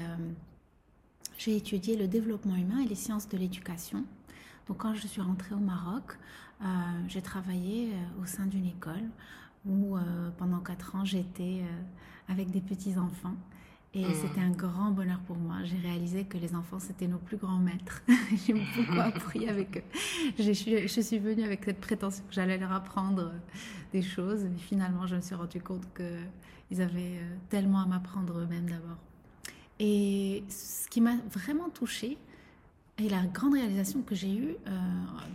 j'ai 1.38 1.56
étudié 1.56 1.96
le 1.96 2.08
développement 2.08 2.56
humain 2.56 2.80
et 2.80 2.88
les 2.88 2.96
sciences 2.96 3.28
de 3.30 3.38
l'éducation. 3.38 4.06
Donc, 4.68 4.78
quand 4.78 4.96
je 4.96 5.08
suis 5.08 5.22
rentrée 5.22 5.54
au 5.54 5.60
Maroc, 5.60 6.18
euh, 6.62 6.66
j'ai 7.08 7.22
travaillé 7.22 7.92
au 8.22 8.26
sein 8.26 8.46
d'une 8.46 8.66
école 8.66 9.10
où 9.66 9.96
pendant 10.38 10.60
quatre 10.60 10.94
ans, 10.96 11.06
j'étais 11.06 11.62
avec 12.28 12.52
des 12.52 12.60
petits-enfants. 12.60 13.36
Et 13.96 14.06
hmm. 14.06 14.14
c'était 14.14 14.42
un 14.42 14.50
grand 14.50 14.90
bonheur 14.90 15.20
pour 15.28 15.38
moi. 15.38 15.58
J'ai 15.64 15.78
réalisé 15.78 16.24
que 16.24 16.38
les 16.38 16.56
enfants, 16.56 16.80
c'était 16.80 17.08
nos 17.08 17.20
plus 17.20 17.38
grands 17.38 17.60
maîtres. 17.60 18.02
J'ai 18.46 18.54
beaucoup 18.54 19.00
appris 19.00 19.48
avec 19.48 19.78
eux. 19.78 19.84
Je 20.40 20.52
suis, 20.52 20.88
je 20.88 21.02
suis 21.02 21.20
venue 21.20 21.44
avec 21.44 21.64
cette 21.64 21.80
prétention 21.80 22.24
que 22.28 22.34
j'allais 22.34 22.58
leur 22.58 22.72
apprendre 22.72 23.32
des 23.92 24.02
choses. 24.02 24.46
Mais 24.46 24.58
finalement, 24.58 25.06
je 25.06 25.16
me 25.16 25.22
suis 25.22 25.36
rendu 25.36 25.62
compte 25.62 25.88
qu'ils 25.96 26.82
avaient 26.82 27.20
euh, 27.20 27.36
tellement 27.50 27.82
à 27.82 27.86
m'apprendre 27.86 28.40
eux-mêmes 28.40 28.68
d'abord. 28.68 28.98
Et 29.80 30.44
ce 30.50 30.90
qui 30.90 31.00
m'a 31.00 31.18
vraiment 31.30 31.70
touchée, 31.70 32.18
et 32.98 33.10
la 33.10 33.24
grande 33.26 33.54
réalisation 33.54 34.02
que 34.02 34.16
j'ai 34.16 34.36
eue 34.36 34.56
euh, 34.68 34.80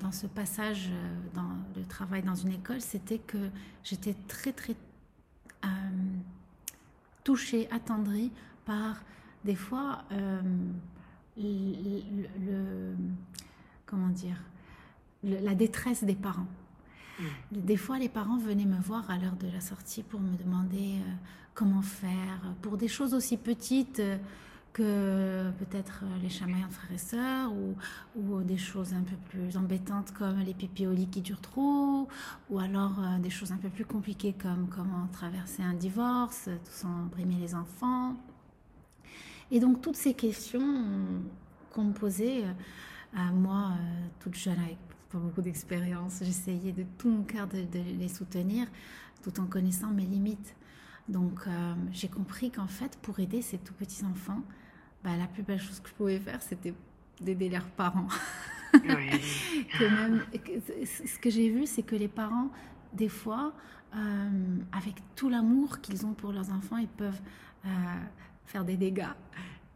dans 0.00 0.12
ce 0.12 0.26
passage 0.26 0.88
euh, 0.90 1.16
dans 1.34 1.50
le 1.76 1.84
travail 1.84 2.22
dans 2.22 2.34
une 2.34 2.52
école, 2.52 2.80
c'était 2.80 3.18
que 3.18 3.38
j'étais 3.84 4.16
très, 4.26 4.52
très 4.52 4.74
touchée, 7.24 7.68
attendrie 7.70 8.32
par 8.68 9.02
des 9.44 9.54
fois 9.54 10.04
euh, 10.12 10.40
le, 11.38 12.94
comment 13.86 14.08
dire 14.08 14.36
la 15.24 15.54
détresse 15.54 16.04
des 16.04 16.14
parents. 16.14 16.46
Mm. 17.18 17.24
Des 17.50 17.76
fois, 17.76 17.98
les 17.98 18.08
parents 18.08 18.38
venaient 18.38 18.66
me 18.66 18.80
voir 18.80 19.10
à 19.10 19.18
l'heure 19.18 19.36
de 19.36 19.48
la 19.48 19.60
sortie 19.60 20.04
pour 20.04 20.20
me 20.20 20.36
demander 20.36 20.96
euh, 21.00 21.12
comment 21.54 21.82
faire 21.82 22.40
pour 22.62 22.76
des 22.76 22.86
choses 22.86 23.14
aussi 23.14 23.36
petites 23.36 24.00
euh, 24.00 24.16
que 24.74 25.50
peut-être 25.58 26.04
les 26.22 26.28
chamaillants 26.28 26.68
de 26.68 26.72
frères 26.72 26.92
et 26.92 26.98
sœurs 26.98 27.52
ou, 27.52 27.74
ou, 28.14 28.42
des 28.42 28.58
choses 28.58 28.92
un 28.92 29.02
peu 29.02 29.16
plus 29.30 29.56
embêtantes 29.56 30.12
comme 30.12 30.38
les 30.40 30.54
pipiolis 30.54 31.08
qui 31.08 31.20
durent 31.20 31.40
trop 31.40 32.06
ou 32.50 32.58
alors 32.60 33.00
des 33.18 33.30
choses 33.30 33.50
un 33.50 33.56
peu 33.56 33.70
plus 33.70 33.86
compliquées 33.86 34.34
comme 34.40 34.68
comment 34.68 35.08
traverser 35.10 35.64
un 35.64 35.74
divorce, 35.74 36.44
tout 36.44 36.70
sans 36.70 37.06
brimer 37.10 37.36
les 37.40 37.56
enfants. 37.56 38.14
Et 39.50 39.60
donc 39.60 39.80
toutes 39.80 39.96
ces 39.96 40.14
questions 40.14 40.84
qu'on 41.72 41.84
me 41.84 41.92
posait 41.92 42.44
euh, 42.44 42.52
à 43.16 43.30
moi, 43.32 43.72
euh, 43.72 44.06
toute 44.20 44.34
jeune, 44.34 44.58
avec 44.58 44.76
pas 45.10 45.18
beaucoup 45.18 45.40
d'expérience, 45.40 46.18
j'essayais 46.22 46.72
de 46.72 46.84
tout 46.98 47.08
mon 47.08 47.22
cœur 47.22 47.46
de, 47.46 47.64
les 47.98 48.08
soutenir 48.08 48.66
tout 49.22 49.40
en 49.40 49.46
connaissant 49.46 49.88
mes 49.88 50.04
limites. 50.04 50.54
Donc 51.08 51.40
euh, 51.46 51.74
j'ai 51.92 52.08
compris 52.08 52.50
qu'en 52.50 52.66
fait, 52.66 52.98
pour 53.00 53.18
aider 53.20 53.40
ces 53.40 53.58
tout 53.58 53.72
petits 53.72 54.04
enfants, 54.04 54.42
bah, 55.02 55.16
la 55.16 55.26
plus 55.26 55.42
belle 55.42 55.60
chose 55.60 55.80
que 55.80 55.88
je 55.88 55.94
pouvais 55.94 56.18
faire, 56.18 56.42
c'était 56.42 56.74
d'aider 57.20 57.48
leurs 57.48 57.68
parents. 57.70 58.08
que 58.72 59.84
même, 59.84 60.22
ce 60.84 61.18
que 61.18 61.30
j'ai 61.30 61.48
vu, 61.48 61.66
c'est 61.66 61.82
que 61.82 61.96
les 61.96 62.08
parents, 62.08 62.50
des 62.92 63.08
fois, 63.08 63.54
avec 64.72 64.96
tout 65.16 65.30
l'amour 65.30 65.80
qu'ils 65.80 66.04
ont 66.04 66.12
pour 66.12 66.32
leurs 66.32 66.50
enfants, 66.50 66.76
ils 66.76 66.86
peuvent 66.86 67.20
faire 68.48 68.64
des 68.64 68.76
dégâts, 68.76 69.14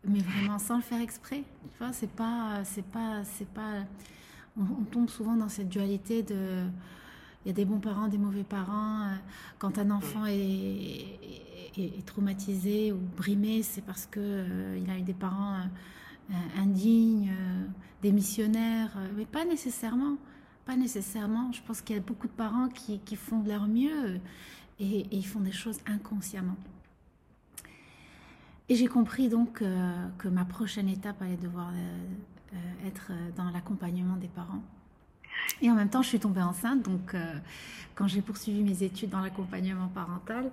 mais 0.05 0.21
vraiment 0.21 0.59
sans 0.59 0.77
le 0.77 0.83
faire 0.83 1.01
exprès. 1.01 1.45
C'est 1.93 2.11
pas, 2.11 2.65
c'est 2.65 2.85
pas, 2.85 3.23
c'est 3.25 3.49
pas. 3.49 3.85
On, 4.59 4.85
tombe 4.85 5.09
souvent 5.09 5.37
dans 5.37 5.49
cette 5.49 5.69
dualité 5.69 6.23
de. 6.23 6.65
Il 7.45 7.49
y 7.49 7.51
a 7.51 7.55
des 7.55 7.65
bons 7.65 7.81
parents, 7.81 8.07
des 8.07 8.19
mauvais 8.19 8.45
parents. 8.45 9.15
Quand 9.59 9.77
un 9.79 9.91
enfant 9.91 10.27
est, 10.27 11.19
est, 11.77 12.07
traumatisé 12.07 12.93
ou 12.93 12.99
brimé, 13.17 13.63
c'est 13.63 13.83
parce 13.83 14.07
que 14.07 14.21
euh, 14.21 14.79
il 14.81 14.89
a 14.89 14.97
eu 14.97 15.03
des 15.03 15.15
parents 15.15 15.57
euh, 15.57 16.35
indignes, 16.57 17.33
euh, 17.33 17.65
des 18.01 18.13
missionnaires, 18.13 18.97
mais 19.17 19.27
pas 19.27 19.45
nécessairement. 19.45 20.17
Pas 20.65 20.77
nécessairement. 20.77 21.51
Je 21.51 21.61
pense 21.63 21.83
qu'il 21.83 21.97
y 21.97 21.99
a 21.99 22.03
beaucoup 22.03 22.29
de 22.29 22.33
parents 22.33 22.69
qui, 22.69 23.01
qui 23.01 23.17
font 23.17 23.41
de 23.41 23.49
leur 23.49 23.67
mieux 23.67 24.21
et, 24.79 25.01
et 25.01 25.09
ils 25.11 25.27
font 25.27 25.41
des 25.41 25.51
choses 25.51 25.81
inconsciemment. 25.87 26.57
Et 28.69 28.77
j'ai 28.77 28.87
compris 28.87 29.29
donc 29.29 29.61
euh, 29.61 30.07
que 30.19 30.29
ma 30.29 30.45
prochaine 30.45 30.89
étape 30.89 31.21
allait 31.21 31.37
devoir 31.37 31.69
euh, 31.69 32.55
euh, 32.55 32.89
être 32.89 33.13
dans 33.37 33.51
l'accompagnement 33.51 34.17
des 34.17 34.29
parents. 34.29 34.63
Et 35.61 35.71
en 35.71 35.75
même 35.75 35.89
temps, 35.89 36.03
je 36.03 36.09
suis 36.09 36.21
tombée 36.21 36.43
enceinte, 36.43 36.83
donc 36.83 37.17
quand 37.95 38.07
j'ai 38.07 38.21
poursuivi 38.21 38.63
mes 38.63 38.83
études 38.83 39.11
dans 39.11 39.21
l'accompagnement 39.21 39.89
parental, 39.89 40.51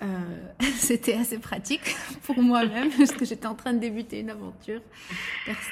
c'était 0.76 1.14
assez 1.14 1.38
pratique 1.38 1.94
pour 2.24 2.42
moi-même 2.42 2.90
parce 2.98 3.12
que 3.12 3.24
j'étais 3.24 3.46
en 3.46 3.54
train 3.54 3.72
de 3.72 3.78
débuter 3.78 4.20
une 4.20 4.30
aventure 4.30 4.82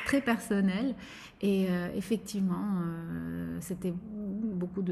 très 0.07 0.21
personnelle. 0.21 0.95
Et 1.43 1.67
effectivement, 1.97 2.83
c'était 3.61 3.93
beaucoup 3.93 4.83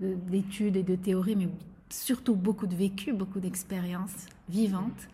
d'études 0.00 0.74
de, 0.74 0.78
et 0.78 0.82
de 0.82 0.96
théories, 0.96 1.36
mais 1.36 1.48
surtout 1.90 2.34
beaucoup 2.34 2.66
de 2.66 2.74
vécu, 2.74 3.12
beaucoup 3.12 3.40
d'expériences 3.40 4.26
vivantes. 4.48 5.08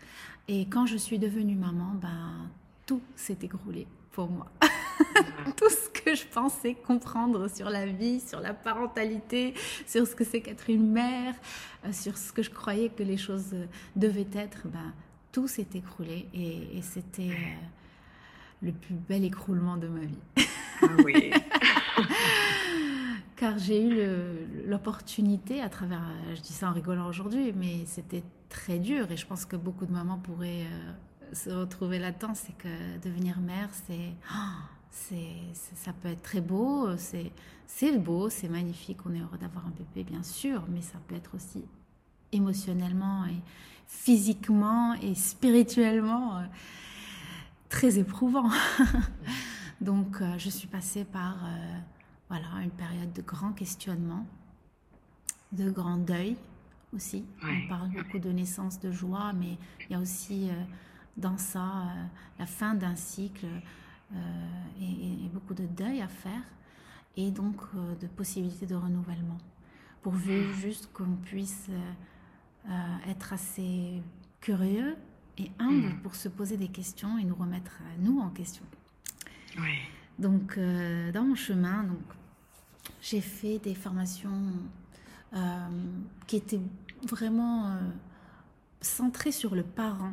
Et 0.49 0.67
quand 0.67 0.87
je 0.87 0.97
suis 0.97 1.19
devenue 1.19 1.57
maman, 1.57 1.93
ben, 1.95 2.49
tout 2.87 3.01
s'est 3.17 3.39
écroulé 3.43 3.87
pour 4.13 4.31
moi. 4.31 4.47
tout 5.57 5.71
ce 5.71 5.89
que 5.89 6.15
je 6.15 6.25
pensais 6.27 6.75
comprendre 6.75 7.49
sur 7.49 7.71
la 7.71 7.87
vie, 7.87 8.21
sur 8.21 8.41
la 8.41 8.55
parentalité, 8.55 9.55
sur 9.87 10.07
ce 10.07 10.15
que 10.15 10.25
c'est 10.25 10.41
qu'être 10.41 10.71
une 10.71 10.91
mère, 10.91 11.35
euh, 11.85 11.93
sur 11.93 12.17
ce 12.17 12.33
que 12.33 12.43
je 12.43 12.51
croyais 12.51 12.91
que 12.91 13.03
les 13.03 13.17
choses 13.17 13.53
euh, 13.55 13.67
devaient 13.97 14.29
être, 14.35 14.69
ben, 14.69 14.93
tout 15.33 15.49
s'est 15.49 15.67
écroulé 15.75 16.29
et, 16.33 16.81
c'était 16.83 17.31
euh, 17.31 17.57
le 18.63 18.73
plus 18.73 18.95
bel 18.95 19.25
écroulement 19.25 19.77
de 19.77 19.89
ma 19.89 20.01
vie. 20.01 20.47
Ah 20.83 20.87
oui. 21.05 21.33
Car 23.45 23.59
j'ai 23.59 23.87
eu 23.87 24.67
l'opportunité 24.67 25.61
à 25.61 25.69
travers, 25.69 26.01
je 26.35 26.41
dis 26.41 26.55
ça 26.55 26.71
en 26.71 26.73
rigolant 26.73 27.07
aujourd'hui, 27.07 27.53
mais 27.55 27.85
c'était 27.85 28.23
très 28.49 28.79
dur 28.79 29.13
et 29.13 29.19
je 29.19 29.27
pense 29.27 29.45
que 29.45 29.55
beaucoup 29.55 29.85
de 29.85 29.93
mamans 29.93 30.17
pourraient 30.17 30.65
euh, 30.65 31.35
se 31.35 31.51
retrouver 31.51 31.99
là-dedans, 31.99 32.33
c'est 32.33 32.57
que 32.57 32.97
devenir 33.03 33.41
mère, 33.41 33.69
c'est, 33.87 34.15
oh, 34.33 34.63
c'est, 34.91 35.37
ça 35.53 35.93
peut 35.93 36.09
être 36.09 36.23
très 36.23 36.41
beau, 36.41 36.97
c'est, 36.97 37.33
c'est 37.67 37.99
beau, 37.99 38.31
c'est 38.31 38.49
magnifique, 38.49 39.05
on 39.05 39.13
est 39.13 39.21
heureux 39.21 39.37
d'avoir 39.37 39.67
un 39.67 39.73
bébé 39.77 40.11
bien 40.11 40.23
sûr, 40.23 40.65
mais 40.71 40.81
ça 40.81 40.97
peut 41.07 41.15
être 41.15 41.35
aussi 41.35 41.67
émotionnellement 42.33 43.27
et 43.27 43.43
physiquement 43.87 44.95
et 45.03 45.15
spirituellement 45.15 46.39
euh, 46.39 46.45
très 47.69 47.99
éprouvant. 47.99 48.49
Donc 49.83 50.23
euh, 50.23 50.33
je 50.39 50.49
suis 50.49 50.67
passée 50.67 51.05
par 51.05 51.37
voilà, 52.35 52.65
une 52.65 52.71
période 52.71 53.13
de 53.13 53.23
grand 53.23 53.53
questionnement, 53.53 54.27
de 55.53 55.71
grand 55.71 55.99
deuil 55.99 56.37
aussi. 56.93 57.25
On 57.45 57.69
parle 57.69 57.91
beaucoup 57.91 58.19
de 58.19 58.31
naissance, 58.31 58.81
de 58.81 58.91
joie, 58.91 59.33
mais 59.33 59.57
il 59.83 59.93
y 59.93 59.95
a 59.95 60.01
aussi 60.01 60.51
dans 61.17 61.39
ça 61.39 61.85
la 62.41 62.47
fin 62.47 62.75
d'un 62.75 62.97
cycle 62.97 63.47
et, 64.81 65.29
beaucoup 65.33 65.55
de 65.55 65.67
deuil 65.67 66.01
à 66.01 66.09
faire 66.09 66.43
et 67.17 67.31
donc 67.31 67.61
de 68.01 68.07
possibilités 68.09 68.67
de 68.67 68.75
renouvellement. 68.75 69.39
Pourvu 70.03 70.53
juste 70.55 70.93
qu'on 70.93 71.15
puisse 71.23 71.69
être 73.07 73.33
assez 73.33 74.03
curieux 74.41 74.97
et 75.39 75.53
humble 75.61 75.95
mm. 75.95 76.01
pour 76.03 76.17
se 76.17 76.29
poser 76.29 76.57
des 76.57 76.69
questions 76.69 77.17
et 77.17 77.23
nous 77.23 77.37
remettre 77.37 77.79
nous 78.01 78.19
en 78.19 78.31
question. 78.31 78.65
Donc, 80.19 80.57
euh, 80.59 81.11
dans 81.13 81.25
mon 81.25 81.35
chemin, 81.35 81.83
donc, 81.85 82.03
j'ai 83.01 83.21
fait 83.21 83.59
des 83.59 83.75
formations 83.75 84.53
euh, 85.35 85.39
qui 86.27 86.37
étaient 86.37 86.61
vraiment 87.09 87.67
euh, 87.67 87.81
centrées 88.81 89.33
sur 89.33 89.55
le 89.55 89.63
parent. 89.63 90.13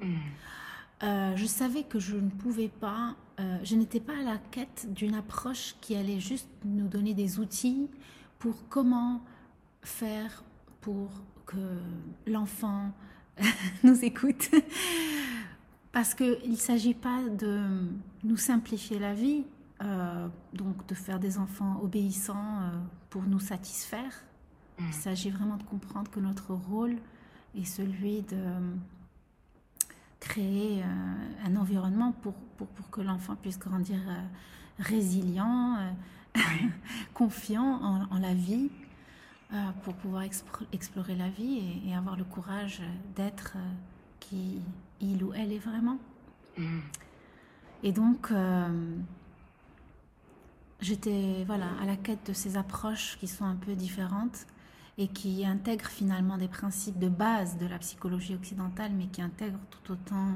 Mm. 0.00 1.36
je 1.36 1.46
savais 1.46 1.82
que 1.82 1.98
je 1.98 2.16
ne 2.16 2.30
pouvais 2.30 2.68
pas, 2.68 3.14
je 3.62 3.74
n'étais 3.74 4.00
pas 4.00 4.18
à 4.18 4.22
la 4.22 4.38
quête 4.50 4.86
d'une 4.94 5.14
approche 5.14 5.74
qui 5.82 5.94
allait 5.94 6.20
juste 6.20 6.48
nous 6.64 6.88
donner 6.88 7.12
des 7.12 7.38
outils 7.38 7.88
pour 8.38 8.66
comment 8.68 9.22
faire 9.82 10.42
pour 10.80 11.10
que 11.46 11.78
l'enfant 12.26 12.92
nous 13.82 14.04
écoute. 14.04 14.50
Parce 15.92 16.14
qu'il 16.14 16.50
ne 16.50 16.56
s'agit 16.56 16.94
pas 16.94 17.22
de 17.28 17.62
nous 18.22 18.36
simplifier 18.36 18.98
la 18.98 19.12
vie, 19.12 19.44
euh, 19.82 20.28
donc 20.52 20.86
de 20.88 20.94
faire 20.94 21.18
des 21.18 21.38
enfants 21.38 21.80
obéissants 21.82 22.60
euh, 22.60 22.70
pour 23.08 23.22
nous 23.22 23.40
satisfaire. 23.40 24.24
Il 24.78 24.86
mm. 24.86 24.92
s'agit 24.92 25.30
vraiment 25.30 25.56
de 25.56 25.62
comprendre 25.62 26.10
que 26.10 26.20
notre 26.20 26.52
rôle 26.52 26.96
est 27.56 27.64
celui 27.64 28.20
de 28.22 28.44
créer 30.18 30.82
euh, 30.82 31.46
un 31.46 31.56
environnement 31.56 32.12
pour, 32.20 32.34
pour, 32.58 32.66
pour 32.66 32.90
que 32.90 33.00
l'enfant 33.00 33.36
puisse 33.36 33.58
grandir 33.58 33.98
résilient, 34.78 35.78
confiant 37.14 37.80
en, 37.82 38.06
en, 38.10 38.18
la 38.18 38.34
vie 38.34 38.70
pour 39.82 39.94
pouvoir 39.94 40.24
explorer 40.72 41.16
la 41.16 41.28
vie 41.30 41.80
et, 41.86 41.94
avoir 41.94 42.16
le 42.16 42.24
courage 42.24 42.82
d'être 43.16 43.56
qui 44.20 44.60
il 45.00 45.24
ou 45.24 45.32
elle 45.32 45.52
est 45.52 45.58
vraiment. 45.58 45.98
Mm. 46.58 46.80
Et 47.82 47.92
donc, 47.92 48.30
j'étais 50.80 51.44
voilà, 51.46 51.66
à 51.82 51.86
la 51.86 51.96
quête 51.96 52.26
de 52.28 52.32
ces 52.32 52.56
approches 52.56 53.16
qui 53.18 53.28
sont 53.28 53.44
un 53.44 53.56
peu 53.56 53.74
différentes 53.74 54.46
et 54.98 55.08
qui 55.08 55.46
intègrent 55.46 55.88
finalement 55.88 56.36
des 56.36 56.48
principes 56.48 56.98
de 56.98 57.08
base 57.08 57.56
de 57.56 57.66
la 57.66 57.78
psychologie 57.78 58.34
occidentale, 58.34 58.92
mais 58.94 59.06
qui 59.06 59.22
intègrent 59.22 59.58
tout 59.70 59.92
autant 59.92 60.34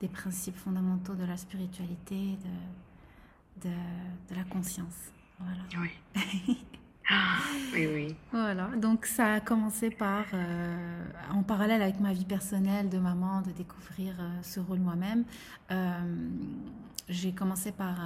des 0.00 0.08
principes 0.08 0.56
fondamentaux 0.56 1.14
de 1.14 1.24
la 1.24 1.36
spiritualité, 1.36 2.38
de, 3.62 3.68
de, 3.68 3.74
de 4.30 4.34
la 4.34 4.44
conscience. 4.44 5.12
Voilà. 5.38 5.62
Oui. 5.80 6.58
Ah, 7.08 7.38
oui, 7.74 7.86
oui. 7.92 8.16
Voilà, 8.30 8.68
donc 8.76 9.06
ça 9.06 9.34
a 9.34 9.40
commencé 9.40 9.90
par, 9.90 10.24
euh, 10.34 11.04
en 11.32 11.42
parallèle 11.42 11.82
avec 11.82 12.00
ma 12.00 12.12
vie 12.12 12.24
personnelle 12.24 12.88
de 12.88 12.98
maman, 12.98 13.42
de 13.42 13.50
découvrir 13.50 14.14
euh, 14.20 14.30
ce 14.42 14.60
rôle 14.60 14.78
moi-même. 14.78 15.24
Euh, 15.70 16.28
j'ai 17.08 17.32
commencé 17.32 17.72
par 17.72 17.96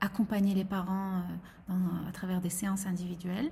accompagner 0.00 0.54
les 0.54 0.64
parents 0.64 1.22
à 1.68 2.12
travers 2.12 2.40
des 2.40 2.50
séances 2.50 2.86
individuelles. 2.86 3.50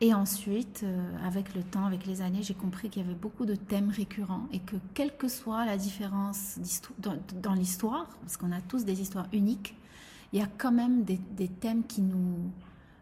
Et 0.00 0.14
ensuite, 0.14 0.84
avec 1.24 1.54
le 1.54 1.62
temps, 1.62 1.84
avec 1.84 2.06
les 2.06 2.22
années, 2.22 2.42
j'ai 2.42 2.54
compris 2.54 2.88
qu'il 2.88 3.02
y 3.02 3.04
avait 3.04 3.14
beaucoup 3.14 3.44
de 3.44 3.54
thèmes 3.54 3.90
récurrents 3.90 4.46
et 4.52 4.58
que 4.58 4.76
quelle 4.94 5.14
que 5.16 5.28
soit 5.28 5.66
la 5.66 5.76
différence 5.76 6.58
dans, 6.98 7.16
dans 7.42 7.52
l'histoire, 7.52 8.06
parce 8.20 8.38
qu'on 8.38 8.52
a 8.52 8.60
tous 8.62 8.84
des 8.84 9.02
histoires 9.02 9.26
uniques, 9.32 9.76
il 10.32 10.38
y 10.38 10.42
a 10.42 10.48
quand 10.58 10.72
même 10.72 11.04
des, 11.04 11.20
des 11.36 11.48
thèmes 11.48 11.84
qui 11.84 12.00
nous, 12.00 12.50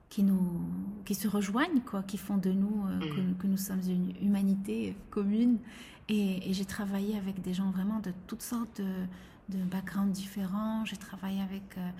qui 0.09 0.23
nous 0.23 0.61
qui 1.05 1.15
se 1.15 1.29
rejoignent 1.29 1.81
quoi 1.81 2.03
qui 2.03 2.17
font 2.17 2.39
de 2.39 2.51
nous 2.51 2.85
euh, 2.87 2.97
mm. 2.97 3.37
que, 3.37 3.47
nous 3.47 3.57
sommes 3.57 3.83
une 3.87 4.15
humanité 4.23 4.97
commune 5.11 5.59
et, 6.09 6.53
j'ai 6.53 6.65
travaillé 6.65 7.19
avec 7.19 7.43
des 7.43 7.53
gens 7.53 7.71
vraiment 7.71 8.01
de 8.01 8.13
toutes 8.27 8.43
sortes 8.43 8.81
de, 8.81 8.87
de 9.49 9.59
backgrounds 9.65 10.13
différents. 10.13 10.85
J'ai 10.85 10.97
travaillé 10.97 11.41
avec 11.41 11.63
euh, 11.77 11.91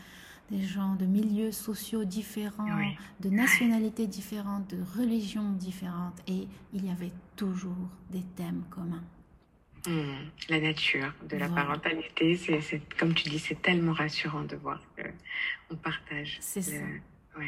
des 0.51 0.63
gens 0.63 0.95
de 0.95 1.07
milieux 1.07 1.53
sociaux 1.53 2.05
différents 2.05 2.67
de 3.21 3.29
nationalités 3.29 4.07
différentes 4.07 4.71
de 4.71 4.83
religions 4.99 5.53
différentes. 5.53 6.21
Et 6.27 6.49
il 6.73 6.87
y 6.87 6.91
avait 6.91 7.13
toujours 7.37 7.89
des 8.11 8.23
thèmes 8.37 8.63
communs. 8.71 9.05
Mm. 9.87 10.27
la 10.49 10.61
nature 10.61 11.15
de 11.31 11.37
la 11.37 11.49
parentalité 11.49 12.37
c'est 12.37 12.83
comme 12.99 13.15
tu 13.15 13.29
dis 13.29 13.39
c'est 13.39 13.63
tellement 13.63 13.93
rassurant 13.93 14.43
de 14.43 14.57
voir 14.57 14.83
que 14.97 15.03
on 15.71 15.77
partage 15.77 16.37
c'est 16.41 16.63
ça. 16.63 16.83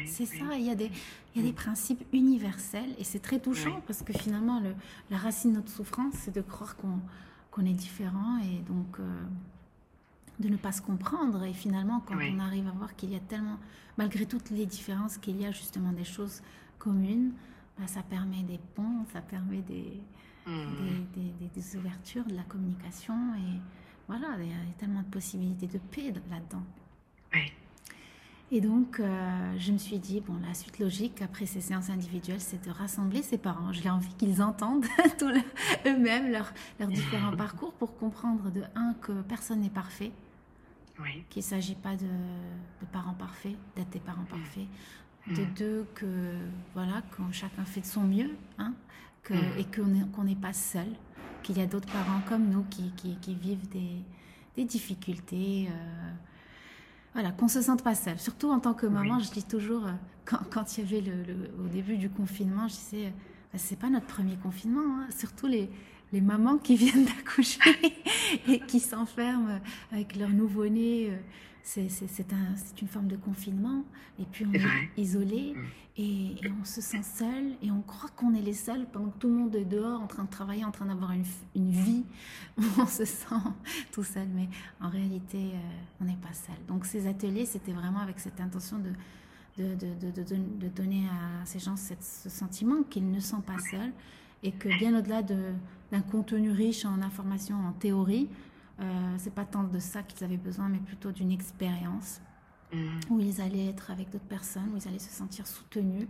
C'est 0.05 0.25
ça, 0.25 0.45
il 0.55 0.65
y, 0.65 0.69
a 0.69 0.75
des, 0.75 0.89
il 1.35 1.41
y 1.41 1.43
a 1.43 1.47
des 1.47 1.53
principes 1.53 2.03
universels 2.13 2.95
et 2.97 3.03
c'est 3.03 3.19
très 3.19 3.39
touchant 3.39 3.81
parce 3.87 4.03
que 4.03 4.13
finalement, 4.13 4.59
le, 4.59 4.73
la 5.09 5.17
racine 5.17 5.51
de 5.51 5.57
notre 5.57 5.69
souffrance, 5.69 6.13
c'est 6.13 6.33
de 6.33 6.41
croire 6.41 6.75
qu'on 6.77 7.65
est 7.65 7.73
différent 7.73 8.39
et 8.39 8.61
donc 8.61 8.99
euh, 8.99 9.03
de 10.41 10.49
ne 10.49 10.57
pas 10.57 10.71
se 10.71 10.81
comprendre. 10.81 11.43
Et 11.43 11.53
finalement, 11.53 12.01
quand 12.01 12.15
on 12.15 12.39
arrive 12.39 12.67
à 12.67 12.71
voir 12.71 12.95
qu'il 12.95 13.11
y 13.11 13.15
a 13.15 13.19
tellement, 13.19 13.57
malgré 13.97 14.25
toutes 14.25 14.49
les 14.49 14.65
différences, 14.65 15.17
qu'il 15.17 15.39
y 15.39 15.45
a 15.45 15.51
justement 15.51 15.91
des 15.93 16.03
choses 16.03 16.41
communes, 16.77 17.31
bah, 17.79 17.87
ça 17.87 18.03
permet 18.03 18.43
des 18.43 18.59
ponts, 18.75 19.05
ça 19.13 19.21
permet 19.21 19.61
des, 19.61 19.93
mmh. 20.45 20.51
des, 21.15 21.47
des, 21.55 21.77
ouvertures, 21.77 22.25
de 22.25 22.35
la 22.35 22.43
communication 22.43 23.15
et 23.35 23.59
voilà, 24.07 24.27
il 24.39 24.49
y 24.49 24.51
a 24.51 24.57
tellement 24.77 25.01
de 25.01 25.07
possibilités 25.07 25.67
de 25.67 25.77
paix 25.77 26.13
là-dedans. 26.29 26.63
Oui. 27.33 27.51
Et 28.53 28.59
donc, 28.59 28.99
euh, 28.99 29.55
je 29.57 29.71
me 29.71 29.77
suis 29.77 29.97
dit, 29.97 30.19
bon, 30.19 30.33
la 30.45 30.53
suite 30.53 30.77
logique 30.77 31.21
après 31.21 31.45
ces 31.45 31.61
séances 31.61 31.89
individuelles, 31.89 32.41
c'est 32.41 32.65
de 32.65 32.69
rassembler 32.69 33.21
ses 33.21 33.37
parents. 33.37 33.71
J'ai 33.71 33.89
envie 33.89 34.13
qu'ils 34.15 34.41
entendent 34.41 34.85
eux-mêmes 35.85 36.29
leurs 36.29 36.53
leur 36.77 36.89
différents 36.89 37.35
parcours 37.37 37.71
pour 37.73 37.95
comprendre, 37.95 38.51
de 38.51 38.63
un, 38.75 38.93
que 39.01 39.13
personne 39.21 39.61
n'est 39.61 39.69
parfait, 39.69 40.11
oui. 41.03 41.23
qu'il 41.29 41.41
ne 41.41 41.45
s'agit 41.45 41.75
pas 41.75 41.95
de, 41.95 42.05
de, 42.05 42.85
parents 42.91 43.13
parfaits, 43.13 43.55
d'être 43.75 43.89
des 43.89 43.99
parents 43.99 44.23
mm. 44.23 44.37
parfaits. 44.37 44.67
De 45.27 45.41
mm. 45.43 45.53
deux, 45.55 45.87
que 45.95 46.35
voilà, 46.73 47.01
quand 47.15 47.31
chacun 47.31 47.63
fait 47.65 47.81
de 47.81 47.85
son 47.85 48.03
mieux, 48.03 48.31
hein, 48.57 48.73
que, 49.23 49.33
mm. 49.33 49.59
et 49.59 49.65
qu'on 50.15 50.23
n'est 50.23 50.35
pas 50.35 50.53
seul, 50.53 50.87
qu'il 51.43 51.57
y 51.57 51.61
a 51.61 51.65
d'autres 51.65 51.91
parents 51.91 52.21
comme 52.27 52.49
nous 52.49 52.63
qui, 52.63 52.91
qui, 52.95 53.17
qui 53.17 53.35
vivent 53.35 53.67
des, 53.69 54.01
des 54.55 54.65
difficultés. 54.65 55.67
Euh, 55.69 56.11
voilà, 57.13 57.31
qu'on 57.31 57.47
se 57.47 57.61
sente 57.61 57.83
pas 57.83 57.95
seul. 57.95 58.17
Surtout 58.19 58.49
en 58.49 58.59
tant 58.59 58.73
que 58.73 58.85
maman, 58.85 59.19
je 59.19 59.31
dis 59.31 59.43
toujours, 59.43 59.85
euh, 59.85 59.91
quand, 60.25 60.39
quand, 60.49 60.77
il 60.77 60.83
y 60.83 60.87
avait 60.87 61.01
le, 61.01 61.51
au 61.63 61.67
début 61.67 61.97
du 61.97 62.09
confinement, 62.09 62.67
je 62.67 62.75
disais, 62.75 63.13
bah, 63.51 63.59
c'est 63.59 63.77
pas 63.77 63.89
notre 63.89 64.07
premier 64.07 64.37
confinement. 64.37 65.01
Hein. 65.01 65.07
Surtout 65.15 65.47
les, 65.47 65.69
les 66.13 66.21
mamans 66.21 66.57
qui 66.57 66.75
viennent 66.77 67.05
d'accoucher 67.05 67.59
et 68.47 68.59
qui 68.59 68.79
s'enferment 68.79 69.59
avec 69.91 70.15
leur 70.15 70.29
nouveau-né. 70.29 71.09
Euh, 71.11 71.17
c'est 71.63 72.33
un, 72.33 72.55
une 72.81 72.87
forme 72.87 73.07
de 73.07 73.15
confinement. 73.15 73.83
Et 74.19 74.25
puis 74.25 74.45
on 74.45 74.53
est, 74.53 74.61
isolé 74.97 75.53
mm. 75.55 75.65
et, 75.97 76.35
on 76.59 76.65
se 76.65 76.81
sent 76.81 77.03
seul 77.03 77.53
et 77.61 77.71
on 77.71 77.81
croit 77.81 78.09
qu'on 78.15 78.33
est 78.33 78.41
les 78.41 78.53
seuls 78.53 78.85
pendant 78.91 79.09
que 79.09 79.19
tout 79.19 79.29
le 79.29 79.35
monde 79.35 79.55
est 79.55 79.65
dehors 79.65 80.01
en 80.01 80.07
train 80.07 80.23
de 80.23 80.29
travailler, 80.29 80.65
en 80.65 80.71
train 80.71 80.85
d'avoir 80.85 81.11
une, 81.11 81.23
une, 81.55 81.71
vie. 81.71 82.03
On 82.77 82.85
se 82.85 83.05
sent 83.05 83.35
tout 83.91 84.03
seul, 84.03 84.27
mais 84.33 84.49
en 84.79 84.89
réalité, 84.89 85.37
euh, 85.37 85.57
on 86.01 86.05
n'est 86.05 86.17
pas 86.17 86.33
seul. 86.33 86.55
Donc 86.67 86.85
ces 86.85 87.07
ateliers, 87.07 87.45
c'était 87.45 87.71
vraiment 87.71 87.99
avec 87.99 88.19
cette 88.19 88.39
intention 88.41 88.79
de, 88.79 88.91
de, 89.57 89.75
de, 89.75 90.23
de, 90.23 90.67
donner 90.67 91.05
à 91.07 91.45
ces 91.45 91.59
gens 91.59 91.75
ce 91.77 92.29
sentiment 92.29 92.83
qu'ils 92.83 93.09
ne 93.09 93.19
sont 93.19 93.41
pas 93.41 93.57
seuls 93.59 93.91
et 94.43 94.51
que 94.51 94.69
bien 94.79 94.97
au-delà 94.97 95.21
d'un 95.91 96.01
contenu 96.01 96.51
riche 96.51 96.85
en 96.85 97.01
informations, 97.01 97.57
en 97.67 97.73
théorie, 97.73 98.29
euh, 98.79 99.15
c'est 99.17 99.33
pas 99.33 99.45
tant 99.45 99.63
de 99.63 99.79
ça 99.79 100.03
qu'ils 100.03 100.23
avaient 100.23 100.37
besoin, 100.37 100.69
mais 100.69 100.79
plutôt 100.79 101.11
d'une 101.11 101.31
expérience 101.31 102.21
mm. 102.73 102.77
où 103.09 103.19
ils 103.19 103.41
allaient 103.41 103.67
être 103.67 103.91
avec 103.91 104.09
d'autres 104.09 104.25
personnes, 104.25 104.69
où 104.73 104.77
ils 104.77 104.87
allaient 104.87 104.99
se 104.99 105.11
sentir 105.11 105.47
soutenus 105.47 106.07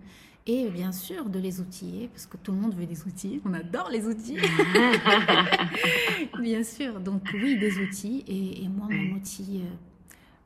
et 0.47 0.69
bien 0.69 0.91
sûr 0.91 1.29
de 1.29 1.37
les 1.37 1.61
outiller, 1.61 2.07
parce 2.07 2.25
que 2.25 2.37
tout 2.37 2.51
le 2.51 2.57
monde 2.57 2.73
veut 2.73 2.87
des 2.87 3.03
outils, 3.03 3.41
on 3.45 3.53
adore 3.53 3.89
les 3.89 4.07
outils. 4.07 4.37
bien 6.39 6.63
sûr, 6.63 6.99
donc 6.99 7.29
oui, 7.33 7.59
des 7.59 7.77
outils. 7.77 8.23
Et, 8.27 8.67
moi, 8.67 8.87
mon 8.89 9.17
outil 9.17 9.61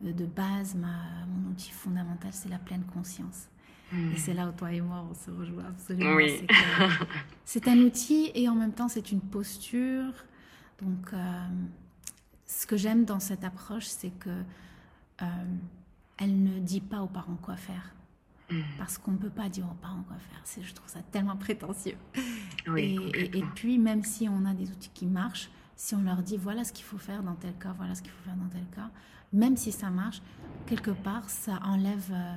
euh, 0.06 0.12
de 0.12 0.26
base, 0.26 0.76
ma, 0.76 1.26
mon 1.28 1.52
outil 1.52 1.71
fondamental, 1.71 2.32
c'est 2.34 2.50
la 2.50 2.60
pleine 2.60 2.84
conscience. 2.93 3.48
Et 4.13 4.17
c'est 4.17 4.34
là 4.34 4.47
où 4.47 4.51
toi 4.51 4.71
et 4.71 4.81
moi, 4.81 5.05
on 5.10 5.13
se 5.13 5.31
rejoint 5.31 5.65
absolument. 5.65 6.17
C'est 7.45 7.67
un 7.67 7.77
outil 7.79 8.31
et 8.34 8.49
en 8.49 8.55
même 8.55 8.73
temps, 8.73 8.88
c'est 8.88 9.12
une 9.12 9.21
posture. 9.21 10.12
Donc, 10.81 11.13
euh, 11.13 11.47
ce 12.45 12.65
que 12.65 12.75
j'aime 12.75 13.05
dans 13.05 13.19
cette 13.19 13.43
approche, 13.43 13.86
c'est 13.86 14.10
que 14.10 14.29
euh, 15.21 15.25
elle 16.17 16.43
ne 16.43 16.60
dit 16.60 16.81
pas 16.81 17.01
aux 17.01 17.08
parents 17.08 17.38
quoi 17.41 17.55
faire. 17.55 17.93
Mm. 18.49 18.62
Parce 18.77 18.97
qu'on 18.97 19.12
ne 19.12 19.17
peut 19.17 19.29
pas 19.29 19.47
dire 19.47 19.65
aux 19.65 19.75
parents 19.75 20.03
quoi 20.08 20.17
faire. 20.17 20.63
Je 20.63 20.73
trouve 20.73 20.89
ça 20.89 21.01
tellement 21.12 21.38
prétentieux. 21.38 21.97
et, 22.75 22.95
et, 23.38 23.43
puis, 23.53 23.77
même 23.77 24.03
si 24.03 24.27
on 24.27 24.43
a 24.45 24.53
des 24.53 24.69
outils 24.71 24.91
qui 24.93 25.05
marchent, 25.05 25.49
si 25.75 25.93
on 25.93 26.01
leur 26.01 26.21
dit 26.23 26.38
voilà 26.38 26.63
ce 26.63 26.73
qu'il 26.73 26.86
faut 26.86 26.97
faire 26.97 27.21
dans 27.21 27.36
tel 27.36 27.53
cas, 27.58 27.73
voilà 27.77 27.95
ce 27.95 28.01
qu'il 28.01 28.12
faut 28.12 28.23
faire 28.23 28.36
dans 28.36 28.49
tel 28.49 28.65
cas, 28.73 28.89
même 29.34 29.58
si 29.58 29.71
ça 29.71 29.89
marche, 29.89 30.21
quelque 30.65 30.91
part, 30.91 31.29
ça 31.29 31.60
enlève 31.63 32.12
euh, 32.12 32.36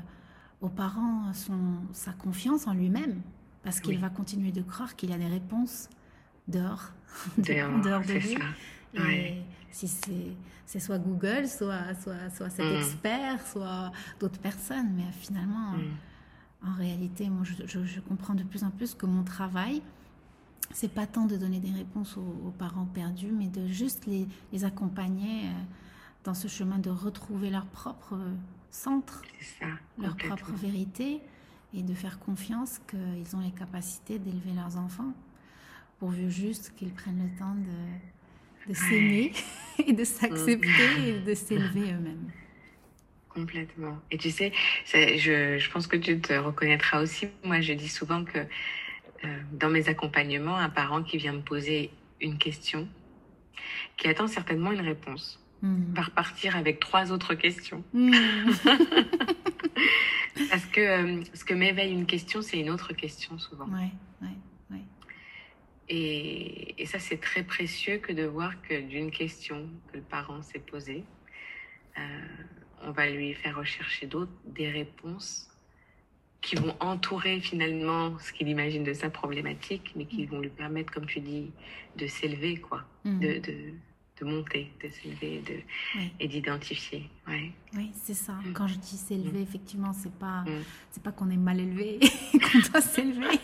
aux 0.61 0.69
parents 0.69 1.33
son, 1.35 1.59
sa 1.93 2.13
confiance 2.13 2.67
en 2.67 2.75
lui-même. 2.75 3.21
Parce 3.63 3.81
qu'il 3.81 3.99
va 3.99 4.09
continuer 4.09 4.53
de 4.53 4.63
croire 4.63 4.97
qu'il 4.97 5.13
a 5.13 5.19
des 5.19 5.27
réponses 5.27 5.89
dehors, 6.47 6.93
dehors, 7.39 7.81
dehors 7.81 8.03
de 8.03 8.15
lui. 8.15 8.39
Et 8.95 9.43
si 9.71 9.89
c'est 10.67 10.81
soit 10.81 10.99
Google, 10.99 11.47
soit, 11.49 11.95
soit, 12.03 12.31
soit 12.35 12.51
cet 12.51 12.65
mm. 12.65 12.77
expert, 12.77 13.47
soit 13.47 13.93
d'autres 14.21 14.39
personnes. 14.39 14.93
Mais 14.97 15.05
finalement, 15.13 15.73
mm. 15.73 16.69
en 16.69 16.75
réalité, 16.75 17.29
moi, 17.29 17.45
je, 17.45 17.85
je, 17.85 18.01
comprends 18.01 18.35
de 18.35 18.43
plus 18.43 18.65
en 18.65 18.71
plus 18.71 18.95
que 18.95 19.07
mon 19.07 19.23
travail, 19.23 19.83
c'est 20.73 20.93
pas 20.93 21.07
tant 21.07 21.27
de 21.27 21.37
donner 21.37 21.61
des 21.61 21.73
réponses 21.73 22.17
aux, 22.17 22.51
parents 22.59 22.87
perdus, 22.87 23.33
mais 23.33 23.49
de 23.49 23.67
juste 23.67 24.07
les, 24.07 24.27
les, 24.53 24.65
accompagner 24.65 25.47
euh, 25.47 25.53
dans 26.25 26.35
ce 26.35 26.49
chemin 26.49 26.79
de 26.79 26.91
retrouver 26.91 27.51
leur 27.51 27.67
propre 27.67 28.17
centre, 28.71 29.23
ça, 29.41 29.67
leur 29.99 30.17
propre 30.17 30.53
vérité, 30.53 31.21
et 31.75 31.83
de 31.83 31.95
faire 31.95 32.19
confiance 32.19 32.81
qu'ils 32.89 33.37
ont 33.37 33.41
les 33.41 33.51
capacités 33.51 34.19
d'élever 34.19 34.53
leurs 34.55 34.77
enfants, 34.79 35.13
pourvu 35.99 36.31
juste 36.31 36.73
qu'ils 36.77 36.93
prennent 36.93 37.23
le 37.23 37.39
temps 37.39 37.55
de, 37.55 38.73
de 38.73 38.75
s'aimer 38.75 39.33
et 39.87 39.93
de 39.93 40.05
s'accepter 40.05 41.09
et 41.09 41.21
de 41.21 41.35
s'élever 41.35 41.93
eux-mêmes. 41.93 42.31
Complètement. 43.29 43.99
Et 44.11 44.19
tu 44.19 44.31
sais, 44.31 44.53
je, 44.87 45.59
je, 45.59 45.71
pense 45.71 45.87
que 45.87 45.97
tu 45.97 46.21
te 46.21 46.33
reconnaîtras 46.33 47.03
aussi. 47.03 47.29
Moi, 47.45 47.61
je 47.61 47.75
dis 47.75 47.89
souvent 47.89 48.25
que 48.25 48.39
euh, 48.39 49.39
dans 49.53 49.69
mes 49.69 49.89
accompagnements, 49.89 50.57
un 50.57 50.71
parent 50.71 51.03
qui 51.03 51.19
vient 51.19 51.33
me 51.33 51.43
poser 51.43 51.91
une 52.21 52.39
question, 52.39 52.89
qui 53.97 54.09
attend 54.09 54.27
certainement 54.27 54.73
une 54.73 54.81
réponse, 54.81 55.41
hmm. 55.63 55.95
par 55.95 56.11
partir 56.11 56.57
avec 56.57 56.81
trois 56.81 57.13
autres 57.13 57.35
questions. 57.35 57.85
Hmm. 57.93 58.13
Parce 60.51 60.67
que 60.67 60.81
euh, 60.81 61.23
ce 61.35 61.45
que 61.45 61.55
m'éveille 61.55 61.93
une 61.93 62.07
question, 62.07 62.43
c'est 62.43 62.59
une 62.59 62.71
autre 62.71 62.93
question 62.93 63.39
souvent. 63.39 63.67
Ouais, 63.67 63.91
ouais, 64.23 64.37
ouais. 64.71 64.83
Et, 65.89 66.81
et 66.81 66.87
ça, 66.87 66.99
c'est 66.99 67.21
très 67.21 67.43
précieux 67.43 67.99
que 67.99 68.13
de 68.13 68.25
voir 68.25 68.61
que 68.63 68.81
d'une 68.81 69.11
question 69.11 69.69
que 69.91 69.97
le 69.97 70.03
parent 70.03 70.43
s'est 70.43 70.61
posée, 70.61 71.05
euh, 71.99 72.01
on 72.83 72.93
va 72.93 73.09
lui 73.09 73.35
faire 73.35 73.57
rechercher 73.57 74.07
d'autres, 74.07 74.33
des 74.47 74.71
réponses 74.71 75.49
qui 76.41 76.55
vont 76.55 76.75
entourer 76.81 77.41
finalement 77.41 78.17
ce 78.19 78.33
qu'il 78.33 78.49
imagine 78.49 78.85
de 78.85 78.93
sa 78.93 79.11
problématique, 79.11 79.93
mais 79.97 80.07
qui 80.07 80.25
vont 80.27 80.41
lui 80.41 80.51
permettre, 80.51 80.93
comme 80.93 81.07
tu 81.07 81.21
dis, 81.21 81.51
de 81.97 82.07
s'élever, 82.07 82.59
quoi, 82.59 82.85
mm. 83.05 83.19
de, 83.19 83.39
de, 83.39 83.73
de, 84.21 84.25
monter, 84.25 84.71
de 84.83 84.89
s'élever 84.89 85.43
de, 85.47 86.01
et 86.21 86.29
d'identifier. 86.29 87.09
Ouais. 87.27 87.53
Oui, 87.75 87.91
c'est 87.95 88.15
ça. 88.15 88.33
Mm. 88.35 88.53
Quand 88.53 88.67
je 88.67 88.77
dis 88.77 88.97
s'élever, 88.97 89.41
mm. 89.41 89.43
effectivement, 89.43 89.93
c'est 89.93 90.13
pas, 90.13 90.45
c'est 90.91 91.03
pas 91.03 91.13
qu'on 91.13 91.31
est 91.31 91.37
mal 91.37 91.61
élevé 91.61 92.01
qu'on 92.33 92.59
doit 92.71 92.81
s'élever. 92.81 93.39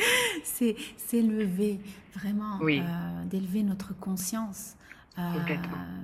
c'est 0.44 0.76
s'élever, 0.96 1.80
vraiment, 2.14 2.58
euh, 2.62 3.24
d'élever 3.24 3.62
notre 3.62 3.94
conscience, 3.98 4.76
euh, 5.18 5.22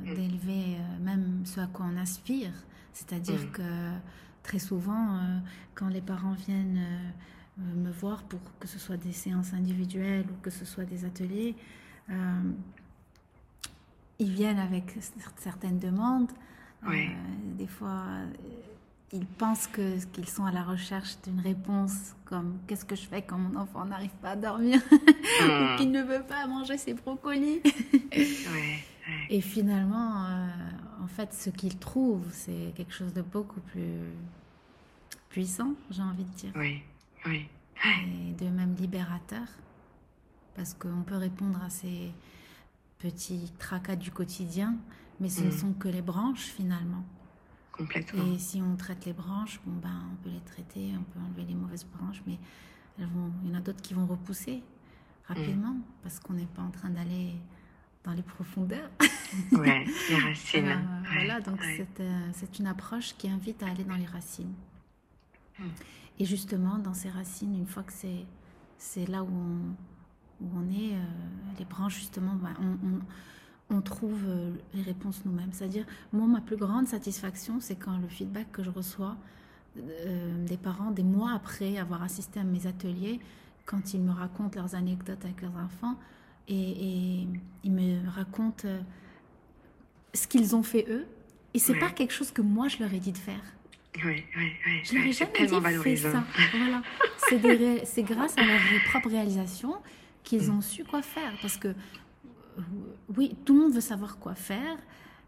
d'élever 0.05 0.77
euh, 0.77 1.05
même 1.05 1.43
ce 1.45 1.61
à 1.61 1.67
quoi 1.67 1.87
on 1.93 1.97
aspire. 1.97 2.53
C'est-à-dire 2.93 3.53
que 3.53 3.63
très 4.43 4.59
souvent, 4.59 5.21
quand 5.75 5.89
les 5.89 6.01
parents 6.01 6.33
viennent 6.33 6.81
me 7.59 7.91
voir 7.91 8.23
pour 8.23 8.41
que 8.59 8.67
ce 8.67 8.79
soit 8.79 8.97
des 8.97 9.13
séances 9.13 9.53
individuelles 9.53 10.25
ou 10.31 10.41
que 10.41 10.49
ce 10.49 10.65
soit 10.65 10.85
des 10.85 11.05
ateliers, 11.05 11.55
ils 14.19 14.33
viennent 14.33 14.59
avec 14.59 14.97
certaines 15.37 15.79
demandes. 15.79 16.31
des 17.59 17.67
fois, 17.67 18.05
ils 19.13 19.27
pensent 19.27 19.67
que 19.67 20.05
qu'ils 20.07 20.29
sont 20.29 20.45
à 20.45 20.53
la 20.53 20.63
recherche 20.63 21.17
d'une 21.25 21.41
réponse 21.41 22.15
comme 22.25 22.59
qu'est-ce 22.67 22.85
que 22.85 22.97
je 22.97 23.07
fais 23.07 23.23
quand 23.23 23.39
mon 23.39 23.59
enfant 23.59 23.85
n'arrive 23.85 24.15
pas 24.23 24.31
à 24.31 24.37
dormir? 24.37 24.81
Ou 24.93 25.77
qu'il 25.77 25.91
ne 25.91 26.03
veut 26.03 26.23
pas 26.23 26.47
manger 26.47 26.77
ses 26.77 26.95
brocolis? 26.95 27.61
Et 29.31 29.41
finalement, 29.41 30.27
en 31.03 31.07
fait, 31.07 31.33
ce 31.33 31.51
qu'ils 31.51 31.79
trouvent, 31.79 32.29
c'est 32.33 32.73
quelque 32.75 32.93
chose 32.93 33.13
de 33.13 33.23
beaucoup 33.23 33.61
plus 33.61 34.01
puissant, 35.29 35.75
j'ai 35.91 36.03
envie 36.03 36.25
de 36.25 36.35
dire. 36.35 36.53
Oui, 36.57 36.83
oui. 37.27 37.47
Et 37.85 38.33
de 38.33 38.49
même 38.49 38.75
libérateur, 38.75 39.47
parce 40.57 40.75
qu'on 40.75 41.03
peut 41.03 41.17
répondre 41.17 41.63
à 41.63 41.71
ces 41.71 42.11
petits 42.99 43.53
tracas 43.59 43.97
du 43.97 44.11
quotidien, 44.11 44.77
mais 45.21 45.29
ce 45.29 45.43
ne 45.43 45.49
mm. 45.49 45.53
sont 45.53 45.73
que 45.73 45.89
les 45.89 46.03
branches 46.03 46.45
finalement. 46.45 47.05
Complètement. 47.73 48.33
Et 48.33 48.39
si 48.39 48.63
on 48.63 48.77
traite 48.77 49.05
les 49.05 49.13
branches, 49.13 49.61
bon 49.65 49.79
ben, 49.81 50.03
on 50.13 50.17
peut 50.23 50.31
les 50.31 50.41
traiter, 50.41 50.93
on 50.99 51.03
peut 51.03 51.21
enlever 51.25 51.45
les 51.45 51.55
mauvaises 51.55 51.85
branches, 51.85 52.23
mais 52.27 52.39
elles 52.99 53.07
vont, 53.07 53.31
il 53.45 53.51
y 53.51 53.55
en 53.55 53.59
a 53.59 53.61
d'autres 53.61 53.83
qui 53.83 53.95
vont 53.95 54.07
repousser 54.07 54.63
rapidement, 55.27 55.75
mm. 55.75 55.83
parce 56.03 56.21
qu'on 56.21 56.35
n'est 56.35 56.47
pas 56.47 56.63
en 56.63 56.71
train 56.71 56.91
d'aller 56.91 57.35
dans 58.05 58.13
les 58.13 58.23
profondeurs. 58.23 58.89
ouais, 59.53 59.85
les 60.09 60.17
racines. 60.29 60.69
Euh, 60.69 61.09
voilà, 61.13 61.41
donc 61.41 61.61
euh, 62.01 62.31
c'est 62.33 62.59
une 62.59 62.67
approche 62.67 63.15
qui 63.19 63.29
invite 63.29 63.63
à 63.63 63.67
aller 63.67 63.85
dans 63.85 63.97
les 63.97 64.07
racines. 64.07 64.55
Et 66.19 66.25
justement, 66.25 66.79
dans 66.79 66.95
ces 66.95 67.11
racines, 67.11 67.55
une 67.55 67.67
fois 67.67 67.83
que 67.83 67.93
c'est, 67.93 68.25
c'est 68.79 69.07
là 69.07 69.23
où 69.23 69.29
on, 69.29 69.75
où 70.41 70.47
on 70.57 70.71
est, 70.71 70.95
euh, 70.95 71.03
les 71.59 71.65
branches, 71.65 71.97
justement, 71.97 72.35
bah, 72.35 72.51
on, 72.61 73.77
on, 73.77 73.81
trouve 73.81 74.21
euh, 74.27 74.53
les 74.75 74.83
réponses 74.83 75.23
nous-mêmes. 75.25 75.53
C'est-à-dire, 75.53 75.85
moi, 76.13 76.27
ma 76.27 76.41
plus 76.41 76.57
grande 76.57 76.87
satisfaction, 76.87 77.61
c'est 77.61 77.77
quand 77.77 77.99
le 77.99 78.09
feedback 78.09 78.51
que 78.53 78.63
je 78.63 78.71
reçois 78.71 79.17
euh, 79.79 80.47
des 80.47 80.57
parents, 80.57 80.91
des 80.91 81.03
mois 81.03 81.33
après 81.33 81.79
avoir 81.79 82.03
assisté 82.03 82.41
à 82.41 82.45
mes 82.45 82.67
ateliers, 82.67 83.21
quand 83.65 83.95
ils 83.95 84.01
me 84.01 84.13
racontent 84.13 84.59
leurs 84.59 84.75
anecdotes 84.75 85.25
avec 85.25 85.43
leurs 85.43 85.57
enfants, 85.57 85.99
et, 86.49 86.55
et 86.55 87.29
ils 87.65 87.73
me 87.73 88.09
racontent 88.09 88.69
ce 90.15 90.29
qu'ils 90.29 90.55
ont 90.55 90.63
fait 90.63 90.87
eux. 90.89 91.07
Et 91.55 91.59
c'est 91.59 91.79
pas 91.79 91.91
quelque 91.91 92.13
chose 92.13 92.31
que 92.31 92.43
moi 92.43 92.69
je 92.69 92.79
leur 92.79 92.93
ai 92.93 93.01
dit 93.01 93.13
de 93.13 93.19
faire. 93.19 93.43
Oui, 94.05 94.25
oui, 94.37 94.53
oui. 94.67 94.81
Je 94.85 94.95
n'aurais 94.95 95.13
jamais 95.13 95.47
dit 95.47 95.83
fais 95.83 95.97
ça. 95.97 96.25
Voilà. 96.53 96.83
C'est 97.85 98.03
grâce 98.03 98.37
à 98.37 98.45
leur 98.45 98.61
propre 98.91 99.09
réalisation 99.09 99.77
qu'ils 100.27 100.51
ont 100.51 100.61
su 100.61 100.85
quoi 100.85 101.01
faire. 101.01 101.33
Parce 101.41 101.57
que, 101.57 101.69
euh, 101.69 102.63
oui, 103.17 103.37
tout 103.45 103.55
le 103.55 103.61
monde 103.61 103.73
veut 103.73 103.81
savoir 103.81 104.19
quoi 104.19 104.35
faire. 104.35 104.77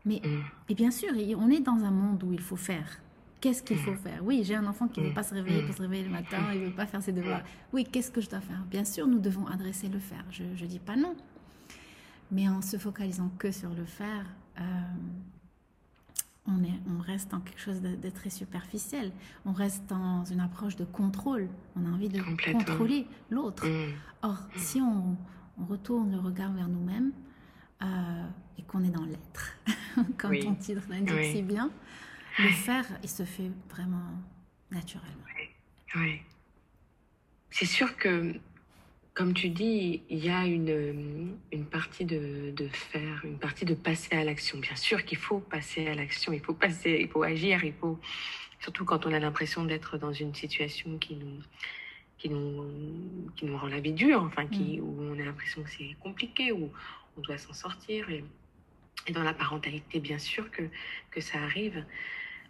Mais, 0.04 0.20
mm. 0.22 0.42
et 0.68 0.74
bien 0.74 0.90
sûr, 0.90 1.10
on 1.38 1.48
est 1.48 1.60
dans 1.60 1.84
un 1.84 1.90
monde 1.90 2.22
où 2.24 2.32
il 2.32 2.40
faut 2.40 2.56
faire. 2.56 3.00
Qu'est-ce 3.40 3.62
qu'il 3.62 3.78
faut 3.78 3.92
mm. 3.92 3.98
faire? 3.98 4.20
Oui, 4.24 4.42
j'ai 4.44 4.56
un 4.56 4.66
enfant 4.66 4.88
qui 4.88 5.00
ne 5.00 5.06
veut 5.06 5.12
mm. 5.12 5.14
pas 5.14 5.22
se 5.22 5.34
réveiller 5.34 5.62
pour 5.62 5.74
se 5.74 5.82
réveiller 5.82 6.04
le 6.04 6.10
matin, 6.10 6.38
il 6.52 6.60
ne 6.60 6.66
veut 6.66 6.72
pas 6.72 6.86
faire 6.86 7.02
ses 7.02 7.12
devoirs. 7.12 7.42
Oui, 7.72 7.84
qu'est-ce 7.84 8.10
que 8.10 8.20
je 8.20 8.28
dois 8.28 8.40
faire? 8.40 8.62
Bien 8.68 8.84
sûr, 8.84 9.06
nous 9.06 9.20
devons 9.20 9.46
adresser 9.46 9.88
le 9.88 10.00
faire. 10.00 10.24
Je 10.30 10.42
ne 10.42 10.68
dis 10.68 10.80
pas 10.80 10.96
non. 10.96 11.14
Mais 12.30 12.48
en 12.48 12.60
se 12.60 12.76
focalisant 12.76 13.30
que 13.38 13.52
sur 13.52 13.70
le 13.70 13.86
faire, 13.86 14.26
euh, 14.60 14.62
on, 16.48 16.64
est, 16.64 16.80
on 16.88 17.00
reste 17.00 17.30
dans 17.30 17.40
quelque 17.40 17.60
chose 17.60 17.80
de, 17.80 18.10
très 18.10 18.30
superficiel. 18.30 19.12
On 19.44 19.52
reste 19.52 19.84
dans 19.86 20.24
une 20.24 20.40
approche 20.40 20.76
de 20.76 20.84
contrôle. 20.84 21.48
On 21.76 21.84
a 21.86 21.90
envie 21.90 22.08
de 22.08 22.22
contrôler 22.52 23.06
l'autre. 23.30 23.66
Mm. 23.66 23.92
Or, 24.22 24.32
mm. 24.32 24.58
si 24.58 24.80
on, 24.80 25.16
retourne 25.68 26.12
le 26.12 26.20
regard 26.20 26.52
vers 26.52 26.68
nous-mêmes 26.68 27.10
euh, 27.82 28.28
et 28.58 28.62
qu'on 28.62 28.84
est 28.84 28.90
dans 28.90 29.04
l'être, 29.04 29.58
comme 30.16 30.38
ton 30.38 30.54
titre 30.54 30.82
l'indique 30.88 31.34
si 31.34 31.42
bien, 31.42 31.68
le 32.38 32.50
faire, 32.50 32.86
il 33.02 33.08
se 33.08 33.24
fait 33.24 33.50
vraiment 33.68 34.22
naturellement. 34.70 35.24
Oui. 35.96 36.20
C'est 37.50 37.66
sûr 37.66 37.96
que 37.96 38.34
comme 39.18 39.34
tu 39.34 39.48
dis, 39.48 40.00
il 40.10 40.24
y 40.24 40.30
a 40.30 40.46
une, 40.46 41.36
une 41.50 41.66
partie 41.66 42.04
de, 42.04 42.52
de, 42.52 42.68
faire, 42.68 43.24
une 43.24 43.36
partie 43.36 43.64
de 43.64 43.74
passer 43.74 44.14
à 44.14 44.22
l'action. 44.22 44.60
Bien 44.60 44.76
sûr 44.76 45.04
qu'il 45.04 45.18
faut 45.18 45.40
passer 45.40 45.88
à 45.88 45.94
l'action, 45.96 46.32
il 46.32 46.38
faut 46.38 46.54
passer, 46.54 46.98
il 47.00 47.08
faut 47.08 47.24
agir, 47.24 47.64
il 47.64 47.72
faut, 47.72 47.98
surtout 48.60 48.84
quand 48.84 49.06
on 49.06 49.12
a 49.12 49.18
l'impression 49.18 49.64
d'être 49.64 49.98
dans 49.98 50.12
une 50.12 50.36
situation 50.36 50.98
qui 50.98 51.16
nous, 51.16 51.42
qui 52.16 52.28
nous, 52.28 53.32
qui 53.34 53.46
nous 53.46 53.58
rend 53.58 53.66
la 53.66 53.80
vie 53.80 53.92
dure, 53.92 54.22
enfin, 54.22 54.46
qui, 54.46 54.78
mm. 54.78 54.84
où 54.84 55.10
on 55.10 55.18
a 55.18 55.24
l'impression 55.24 55.64
que 55.64 55.70
c'est 55.70 55.96
compliqué, 55.98 56.52
où 56.52 56.70
on 57.16 57.20
doit 57.20 57.38
s'en 57.38 57.54
sortir. 57.54 58.08
Et, 58.10 58.22
et, 59.08 59.12
dans 59.12 59.24
la 59.24 59.34
parentalité, 59.34 59.98
bien 59.98 60.20
sûr 60.20 60.48
que, 60.52 60.62
que 61.10 61.20
ça 61.20 61.42
arrive. 61.42 61.84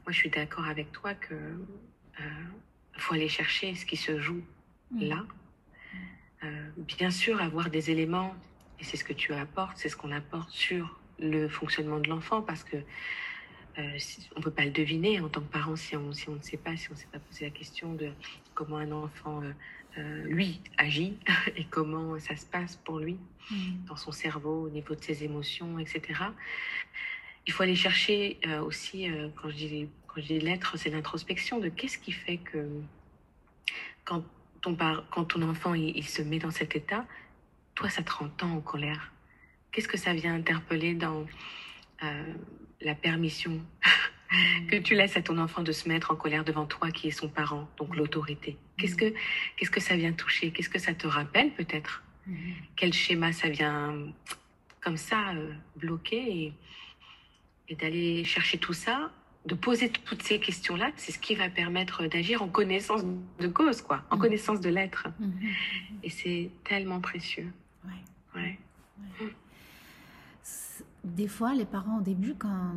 Moi, 0.04 0.11
je 0.11 0.18
suis 0.18 0.31
d'accord 0.31 0.66
avec 0.66 0.92
toi 0.92 1.14
que 1.14 1.33
euh, 1.33 2.44
faut 2.98 3.14
aller 3.14 3.31
chercher 3.31 3.74
ce 3.74 3.87
qui 3.87 3.96
se 3.96 4.20
joue 4.20 4.44
mm. 4.90 5.24
Euh, 6.44 6.68
bien 6.98 7.11
sûr, 7.11 7.40
avoir 7.40 7.70
des 7.70 7.90
éléments, 7.90 8.35
et 8.81 8.85
c'est 8.85 8.96
ce 8.96 9.05
que 9.05 9.12
tu 9.12 9.33
apportes, 9.33 9.77
c'est 9.77 9.88
ce 9.88 9.96
qu'on 9.96 10.12
apporte 10.12 10.51
sur 10.51 10.98
le 11.18 11.48
fonctionnement 11.48 11.98
de 11.98 12.09
l'enfant, 12.09 12.42
parce 12.42 12.62
que 12.62 12.77
euh, 12.77 13.98
on 14.37 14.38
ne 14.38 14.44
peut 14.44 14.51
pas 14.51 14.64
le 14.64 14.70
deviner 14.70 15.20
en 15.20 15.29
tant 15.29 15.40
que 15.40 15.53
parent 15.53 15.77
si 15.77 15.96
on, 15.96 16.12
si 16.12 16.29
on 16.29 16.37
ne 16.37 16.42
sait 16.42 16.57
pas, 16.57 16.77
si 16.77 16.90
on 16.90 16.94
ne 16.94 16.98
s'est 16.98 17.09
pas 17.12 17.18
posé 17.18 17.44
la 17.44 17.51
question 17.51 17.92
de 17.94 18.11
comment 18.55 18.77
un 18.77 18.92
enfant, 18.92 19.42
lui, 20.27 20.61
agit 20.77 21.18
et 21.57 21.64
comment 21.64 22.20
ça 22.20 22.37
se 22.37 22.46
passe 22.46 22.77
pour 22.77 23.01
lui, 23.01 23.18
mm. 23.51 23.87
dans 23.88 23.96
son 23.96 24.12
cerveau, 24.12 24.66
au 24.66 24.68
niveau 24.68 24.94
de 24.94 25.03
ses 25.03 25.24
émotions, 25.24 25.77
etc. 25.81 26.22
Il 27.48 27.53
faut 27.53 27.64
aller 27.64 27.74
chercher 27.74 28.38
aussi, 28.64 29.09
quand 29.35 29.48
je 29.48 29.57
dis, 29.57 29.88
quand 30.07 30.20
je 30.20 30.27
dis 30.27 30.38
l'être, 30.38 30.77
c'est 30.77 30.90
l'introspection 30.90 31.59
de 31.59 31.68
qu'est-ce 31.68 31.98
qui 31.98 32.12
fait 32.12 32.37
que 32.37 32.64
quand 34.05 34.24
ton, 34.61 34.77
quand 35.11 35.25
ton 35.25 35.42
enfant 35.42 35.75
il, 35.75 36.05
se 36.05 36.23
met 36.23 36.38
dans 36.38 36.51
cet 36.51 36.77
état, 36.77 37.05
toi, 37.75 37.88
ça 37.88 38.03
te 38.03 38.12
rend 38.12 38.29
tant 38.29 38.51
en 38.51 38.61
colère. 38.61 39.12
Qu'est-ce 39.71 39.88
que 39.88 39.99
ça 39.99 40.12
vient 40.12 40.35
interpeller 40.35 40.94
dans 40.94 41.27
euh, 42.03 42.35
la 42.81 42.94
permission 42.94 43.61
que 44.68 44.77
tu 44.77 44.94
laisses 44.94 45.16
à 45.16 45.23
ton 45.23 45.38
enfant 45.38 45.62
de 45.62 45.73
se 45.73 45.88
mettre 45.88 46.11
en 46.11 46.16
colère 46.16 46.44
devant 46.44 46.66
toi 46.66 46.90
qui 46.90 47.09
est 47.09 47.12
son 47.12 47.29
parent, 47.29 47.68
donc 47.77 47.97
l'autorité? 47.97 48.57
Qu'est-ce 48.79 48.97
que 48.97 49.12
qu'est-ce 49.57 49.71
que 49.71 49.81
ça 49.81 49.97
vient 49.97 50.12
toucher? 50.12 50.51
Qu'est-ce 50.51 50.71
que 50.71 50.79
ça 50.79 50.94
te 50.94 51.07
rappelle 51.07 51.53
peut-être? 51.53 52.03
Quel 52.77 52.92
schéma 52.92 53.33
ça 53.33 53.49
vient 53.49 53.94
comme 54.81 54.97
ça 54.99 55.31
euh, 55.31 55.53
bloquer 55.77 56.44
et, 56.44 56.53
et 57.68 57.75
d'aller 57.75 58.25
chercher 58.25 58.59
tout 58.59 58.75
ça 58.75 59.11
de 59.49 59.55
poser 59.55 59.91
toutes 59.91 60.23
ces 60.23 60.39
questions-là, 60.39 60.91
c'est 60.97 61.11
ce 61.11 61.19
qui 61.19 61.35
va 61.35 61.49
permettre 61.49 62.07
d'agir 62.07 62.43
en 62.43 62.49
connaissance 62.49 63.03
de 63.41 63.49
cause, 63.49 63.81
quoi, 63.81 64.03
en 64.11 64.17
mm. 64.17 64.21
connaissance 64.21 64.61
de 64.61 64.69
l'être. 64.69 65.09
Mm, 65.19 65.27
mm, 65.27 65.41
Et 66.03 66.11
c'est 66.11 66.51
tellement 66.65 67.01
précieux. 67.01 67.51
Ouais. 68.37 68.59
Des 71.03 71.29
fois, 71.29 71.55
les 71.55 71.65
parents, 71.65 71.99
au 71.99 72.03
début, 72.03 72.35
quand, 72.35 72.75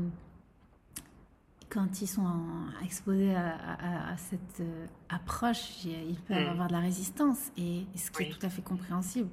quand 1.70 2.02
ils 2.02 2.08
sont 2.08 2.42
exposés 2.84 3.36
à, 3.36 4.16
cette 4.18 4.62
euh, 4.62 4.86
approche, 5.10 5.84
ils 5.84 6.20
peuvent 6.28 6.48
avoir 6.48 6.68
de 6.68 6.74
la 6.74 6.80
résistance, 6.80 7.52
et, 7.58 7.86
ce 7.96 8.10
qui 8.10 8.24
est 8.24 8.30
tout 8.30 8.44
à 8.46 8.50
fait 8.50 8.62
compréhensible. 8.62 9.30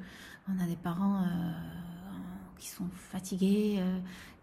On 0.48 0.58
a 0.60 0.66
des 0.66 0.76
parents 0.76 1.22
euh, 1.22 1.52
qui 2.58 2.68
sont 2.68 2.88
fatigués, 2.92 3.76
euh, 3.78 3.98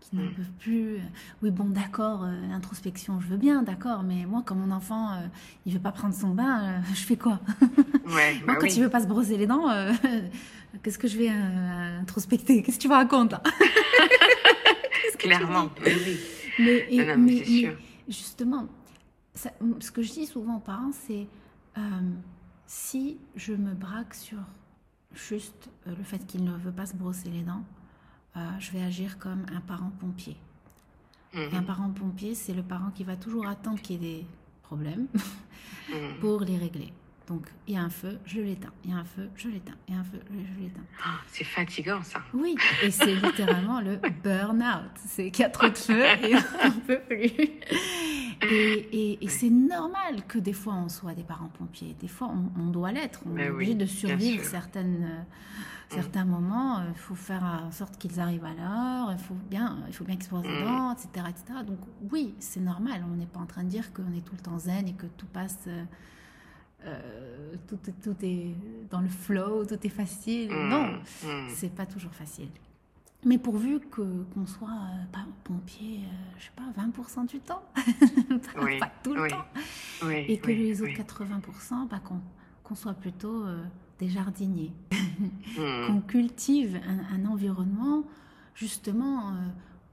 qui 0.10 0.16
n'en 0.16 0.24
mm. 0.24 0.34
peuvent 0.34 0.52
plus. 0.60 0.98
Oui, 1.42 1.52
bon, 1.52 1.66
d'accord, 1.66 2.24
euh, 2.24 2.48
l'introspection, 2.50 3.20
je 3.20 3.28
veux 3.28 3.38
bien, 3.38 3.64
d'accord, 3.64 4.04
mais 4.04 4.26
moi, 4.26 4.44
quand 4.46 4.56
mon 4.56 4.72
enfant, 4.72 5.14
euh, 5.14 5.28
il 5.66 5.74
veut 5.74 5.80
pas 5.80 5.92
prendre 5.92 6.14
son 6.14 6.30
bain, 6.30 6.64
euh, 6.64 6.80
je 6.94 7.02
fais 7.02 7.18
quoi? 7.18 7.40
Ouais, 8.08 8.36
Moi, 8.46 8.48
bah 8.48 8.56
quand 8.60 8.68
il 8.68 8.82
veut 8.82 8.90
pas 8.90 9.02
se 9.02 9.08
brosser 9.08 9.38
les 9.38 9.48
dents, 9.48 9.68
qu'est-ce 10.84 11.00
que 11.00 11.08
je 11.08 11.18
vais 11.18 11.30
introspecter? 11.30 12.62
Qu'est-ce 12.62 12.78
que 12.78 12.84
tu 12.84 12.88
me 12.88 12.94
racontes 12.94 13.32
là? 13.32 13.42
Clairement, 15.18 15.70
oui. 15.84 16.20
Mais, 16.60 16.88
non, 16.92 17.18
mais, 17.18 17.44
sûr. 17.44 17.76
justement, 18.08 18.68
ce 19.34 19.92
que 19.92 20.04
je 20.04 20.12
dis 20.12 20.26
souvent 20.28 20.58
aux 20.58 20.62
parents, 20.62 20.92
c'est 20.92 21.28
si 22.68 23.18
je 23.36 23.54
me 23.54 23.74
braque 23.74 24.14
sur 24.14 24.38
juste 25.14 25.70
le 25.88 26.04
fait 26.04 26.20
qu'il 26.28 26.44
ne 26.44 26.52
veut 26.52 26.72
pas 26.72 26.86
se 26.86 26.96
brosser 26.96 27.30
les 27.30 27.42
dents, 27.42 27.64
euh, 28.38 28.40
je 28.60 28.72
vais 28.72 28.82
agir 28.82 29.18
comme 29.18 29.46
un 29.56 29.62
parent 29.62 29.92
pompier. 30.00 30.38
un 31.34 31.62
mhm. 31.62 31.66
parent 31.66 31.90
pompier, 31.90 32.36
c'est 32.36 32.54
le 32.54 32.64
parent 32.64 32.92
qui 32.92 33.04
va 33.04 33.16
toujours 33.16 33.48
attendre 33.48 33.82
qu'il 33.82 34.04
y 34.04 34.06
ait 34.06 34.20
des 34.20 34.26
problèmes 34.64 35.08
mhm. 35.90 36.20
pour 36.20 36.42
les 36.42 36.58
régler. 36.58 36.94
Donc, 37.28 37.48
il 37.68 37.74
y 37.74 37.78
a 37.78 37.82
un 37.82 37.90
feu, 37.90 38.20
je 38.26 38.40
l'éteins. 38.40 38.72
Il 38.84 38.92
y 38.92 38.94
a 38.94 38.98
un 38.98 39.04
feu, 39.04 39.30
je 39.36 39.48
l'éteins. 39.48 39.74
Il 39.88 39.96
y 39.96 39.98
a 39.98 40.02
un 40.02 40.04
feu, 40.04 40.20
je 40.30 40.62
l'éteins. 40.62 40.86
Ah, 41.04 41.20
c'est 41.28 41.44
fatigant, 41.44 42.04
ça. 42.04 42.22
Oui, 42.34 42.56
et 42.84 42.92
c'est 42.92 43.16
littéralement 43.16 43.82
le 43.82 43.96
burn-out. 44.24 44.92
C'est 45.08 45.32
trop 45.52 45.70
de 45.70 45.78
feu 45.78 46.04
et 46.04 46.36
on 46.64 46.68
ne 46.68 46.82
peut 46.86 47.02
plus. 47.08 47.32
Et, 48.42 49.18
c'est 49.28 49.50
normal 49.50 50.26
que 50.28 50.40
des 50.40 50.54
fois, 50.54 50.74
on 50.76 50.90
soit 50.90 51.14
des 51.14 51.24
parents 51.24 51.50
pompiers. 51.50 51.96
Des 52.00 52.08
fois, 52.08 52.32
on, 52.58 52.68
doit 52.68 52.92
l'être. 52.92 53.22
On 53.26 53.38
est 53.38 53.50
obligé 53.50 53.76
de 53.76 53.86
survivre 53.86 54.44
certaines 54.44 55.26
certains 55.90 56.26
moments, 56.26 56.82
il 56.88 56.96
faut 56.96 57.16
faire 57.16 57.44
en 57.66 57.72
sorte 57.72 57.98
qu'ils 57.98 58.20
arrivent 58.20 58.46
à 58.46 58.54
l'heure, 58.54 59.12
il 59.12 59.18
faut 59.18 59.36
bien, 59.50 59.78
il 59.88 59.94
faut 59.94 60.04
bien 60.04 60.16
qu'ils 60.16 60.26
se 60.26 60.30
posent 60.30 60.44
dedans, 60.44 60.94
etc., 60.94 61.26
etc. 61.30 61.60
Donc 61.66 61.80
oui, 62.12 62.36
c'est 62.40 62.60
normal. 62.60 63.04
On 63.12 63.16
n'est 63.16 63.26
pas 63.26 63.40
en 63.40 63.46
train 63.46 63.64
de 63.64 63.70
dire 63.70 63.94
qu'on 63.94 64.14
est 64.14 64.26
tout 64.26 64.36
le 64.36 64.42
temps 64.42 64.58
zen 64.58 64.88
et 64.88 64.94
que 64.94 65.06
tout 65.06 65.28
passe, 65.28 65.60
euh, 65.68 65.84
euh, 66.86 67.56
tout, 67.68 67.80
tout, 68.04 68.16
est 68.24 68.56
dans 68.90 69.02
le 69.02 69.08
flow, 69.10 69.66
tout 69.66 69.80
est 69.84 69.90
facile. 69.90 70.52
Mm. 70.52 70.70
Non, 70.70 70.88
mm. 71.24 71.50
c'est 71.50 71.74
pas 71.74 71.86
toujours 71.86 72.14
facile. 72.14 72.50
Mais 73.26 73.38
pourvu 73.38 73.80
que 73.80 74.24
qu'on 74.34 74.46
soit 74.46 74.70
euh, 74.70 75.06
pas 75.12 75.26
pompier, 75.44 76.02
je 76.38 76.46
sais 76.46 76.52
pas, 76.56 76.64
20% 76.82 77.28
du 77.28 77.40
temps, 77.40 77.64
pas, 78.80 78.92
tout 79.04 79.14
le 79.16 79.28
temps, 79.28 79.46
et 80.10 80.38
que 80.38 80.52
les 80.52 80.82
autres 80.82 80.92
80%, 80.92 81.88
bah, 81.90 82.02
qu'on 82.64 82.76
soit 82.76 82.94
plutôt 82.94 83.46
des 84.00 84.10
jardiniers, 84.10 84.74
hmm. 84.92 85.88
qu'on 85.88 86.02
cultive 86.02 86.80
un, 87.12 87.26
environnement 87.26 88.04
justement 88.54 89.30
euh, 89.30 89.34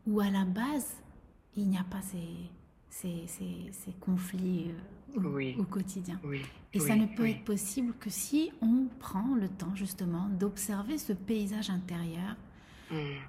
où 0.07 0.21
à 0.21 0.31
la 0.31 0.45
base 0.45 0.97
il 1.57 1.69
n'y 1.69 1.79
a 1.79 1.85
pas 1.85 2.01
ces, 2.01 2.19
ces, 2.89 3.27
ces, 3.27 3.93
conflits 4.01 4.71
euh, 5.19 5.55
au, 5.59 5.65
quotidien. 5.65 6.19
Et 6.73 6.81
ça 6.81 6.97
ne 6.97 7.07
peut 7.07 7.29
être 7.29 7.45
possible 7.45 7.93
que 8.01 8.09
si 8.09 8.51
on 8.63 8.87
prend 8.99 9.35
le 9.35 9.49
temps 9.49 9.75
justement 9.75 10.29
d'observer 10.41 10.97
ce 10.97 11.13
paysage 11.13 11.69
intérieur 11.69 12.37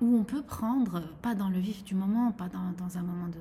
où 0.02 0.18
on 0.18 0.24
peut 0.24 0.44
prendre, 0.44 1.02
pas 1.22 1.36
dans 1.36 1.50
le 1.50 1.60
vif 1.60 1.84
du 1.84 1.96
moment, 1.96 2.32
pas 2.32 2.50
dans, 2.50 2.98
un 2.98 3.04
moment 3.04 3.28
de 3.28 3.40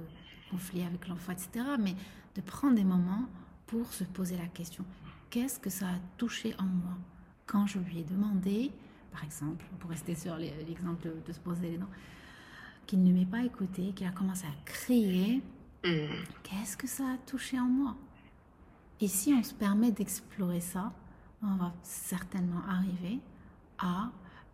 conflit 0.51 0.83
avec 0.83 1.09
l'enfant, 1.09 1.33
etc., 1.33 1.65
mais 1.79 1.95
de 2.35 2.41
prendre 2.41 2.75
des 2.75 2.85
moments 2.85 3.27
pour 3.67 3.93
se 3.93 4.05
poser 4.05 4.37
la 4.37 4.47
question, 4.47 4.85
qu'est-ce 5.31 5.59
que 5.59 5.71
ça 5.71 5.87
a 5.87 5.99
touché 6.19 6.55
en 6.59 6.65
moi 6.65 6.97
quand 7.47 7.67
je 7.67 7.79
lui 7.79 7.99
ai 7.99 8.05
demandé, 8.05 8.71
par 9.11 9.25
exemple, 9.25 9.65
pour 9.79 9.91
rester 9.91 10.15
sur 10.15 10.37
l'exemple 10.37 11.11
de, 11.27 11.33
se 11.33 11.41
poser 11.41 11.71
les 11.73 11.79
dents, 11.79 11.91
qu'il 12.87 13.03
ne 13.03 13.13
m'ait 13.13 13.27
pas 13.27 13.43
écouté, 13.43 13.93
qu'il 13.93 14.07
a 14.07 14.11
commencé 14.11 14.47
à 14.47 14.65
crier, 14.65 15.43
qu'est-ce 15.83 16.77
que 16.77 16.87
ça 16.87 17.05
a 17.05 17.17
touché 17.27 17.59
en 17.59 17.67
moi? 17.67 17.97
Et 19.01 19.09
si 19.09 19.35
on 19.35 19.43
se 19.43 19.53
permet 19.53 19.91
d'explorer 19.91 20.61
ça, 20.61 20.93
on 21.43 21.57
va 21.57 21.75
certainement 21.83 22.63
arriver 22.69 23.19
à 23.79 24.11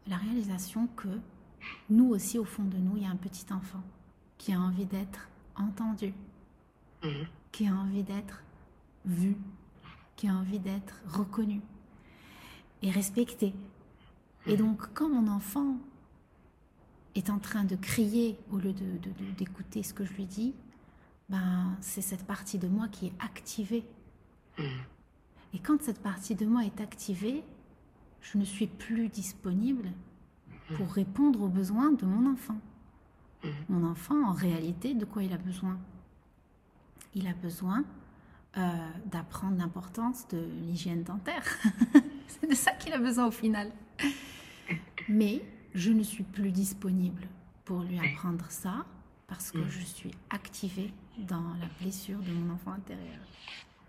la 0.07 0.17
réalisation 0.17 0.89
que 0.97 1.09
nous 1.91 2.11
aussi, 2.11 2.39
au 2.39 2.45
fond 2.45 2.65
de 2.65 2.77
nous, 2.77 2.97
il 2.97 3.03
y 3.03 3.07
a 3.07 3.11
un 3.11 3.17
petit 3.17 3.47
enfant 3.53 3.83
qui 4.37 4.53
a 4.53 4.61
envie 4.61 4.87
d'être 4.87 5.29
entendu, 5.57 6.15
mm. 7.03 7.09
qui 7.53 7.67
a 7.67 7.75
envie 7.75 8.03
d'être 8.03 8.43
vu, 9.05 9.37
qui 10.17 10.29
a 10.29 10.35
envie 10.35 10.59
d'être 10.59 11.01
reconnu 11.07 11.61
et 12.83 12.91
respecté. 12.91 13.55
Et 14.47 14.55
hmm. 14.55 14.57
donc, 14.57 14.83
quand 14.95 15.09
mon 15.09 15.31
enfant 15.31 15.77
est 17.15 17.31
en 17.31 17.39
train 17.39 17.65
de 17.65 17.77
crier 17.77 18.39
au 18.53 18.59
lieu 18.59 18.73
d'écouter 19.37 19.81
de, 19.81 19.87
ce 19.87 19.95
que 19.95 20.05
je 20.05 20.13
lui 20.15 20.27
dis, 20.27 20.55
ben, 21.29 21.77
c'est 21.81 22.01
cette 22.01 22.25
partie 22.25 22.59
de 22.59 22.69
moi 22.69 22.89
qui 22.89 23.07
est 23.07 23.13
activée. 23.19 23.85
Hmm. 24.59 24.65
Et 25.55 25.59
quand 25.59 25.83
cette 25.83 26.01
partie 26.01 26.35
de 26.35 26.47
moi 26.47 26.65
est 26.65 26.81
activée, 26.81 27.43
je 28.21 28.39
ne 28.39 28.45
suis 28.45 28.67
plus 28.67 29.09
disponible 29.09 29.91
pour 30.77 30.87
hmm. 30.87 30.93
répondre 30.93 31.43
aux 31.43 31.49
besoins 31.49 31.93
de 31.93 32.05
mon 32.05 32.33
enfant. 32.33 32.59
Mon 33.69 33.89
enfant, 33.89 34.29
en 34.29 34.33
réalité, 34.33 34.95
de 34.95 35.05
quoi 35.05 35.23
il 35.23 35.33
a 35.33 35.39
besoin? 35.39 35.79
Il 37.15 37.27
a 37.29 37.35
besoin 37.35 37.85
euh, 38.57 38.89
d'apprendre 39.07 39.59
l'importance 39.59 40.27
de 40.29 40.39
l'hygiène 40.63 41.05
dentaire. 41.05 41.45
C'est 42.27 42.51
de 42.51 42.55
ça 42.55 42.73
qu'il 42.73 42.93
a 42.93 42.99
besoin 42.99 43.27
au 43.27 43.31
final. 43.31 43.71
Mais 45.09 45.43
je 45.75 45.93
ne 45.93 46.03
suis 46.03 46.25
plus 46.25 46.51
disponible 46.51 47.29
pour 47.65 47.83
lui 47.83 47.99
apprendre 47.99 48.51
ça 48.51 48.85
parce 49.29 49.53
que 49.53 49.59
mm. 49.59 49.71
je 49.71 49.81
suis 49.85 50.11
activée 50.31 50.93
dans 51.19 51.55
la 51.61 51.69
blessure 51.81 52.19
de 52.19 52.33
mon 52.33 52.55
enfant 52.55 52.73
intérieur. 52.73 53.21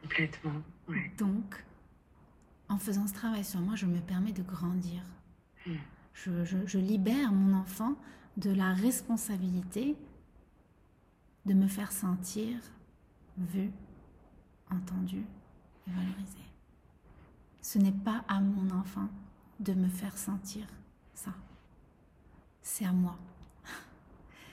Complètement. 0.04 0.62
Donc, 1.18 1.64
en 2.68 2.78
faisant 2.78 3.08
ce 3.08 3.14
travail 3.14 3.44
sur 3.44 3.60
moi, 3.60 3.76
je 3.76 3.86
me 3.86 4.00
permets 4.00 4.32
de 4.32 4.44
grandir. 4.44 5.02
Mm. 6.28 6.66
Je, 6.66 6.78
libère 6.78 7.32
mon 7.32 7.58
enfant 7.58 7.96
de 8.38 8.52
la 8.52 8.74
responsabilité 8.74 9.96
de 11.46 11.54
me 11.54 11.68
faire 11.68 11.92
sentir 11.92 12.58
vu, 13.38 13.72
entendu 14.70 15.26
et 15.88 15.92
valorisé. 15.92 16.40
Ce 17.62 17.78
n'est 17.78 17.92
pas 17.92 18.24
à 18.28 18.40
mon 18.40 18.70
enfant 18.72 19.10
de 19.60 19.74
me 19.74 19.88
faire 19.88 20.18
sentir 20.18 20.68
ça. 21.14 21.34
C'est 22.62 22.86
à 22.86 22.92
moi. 22.94 23.18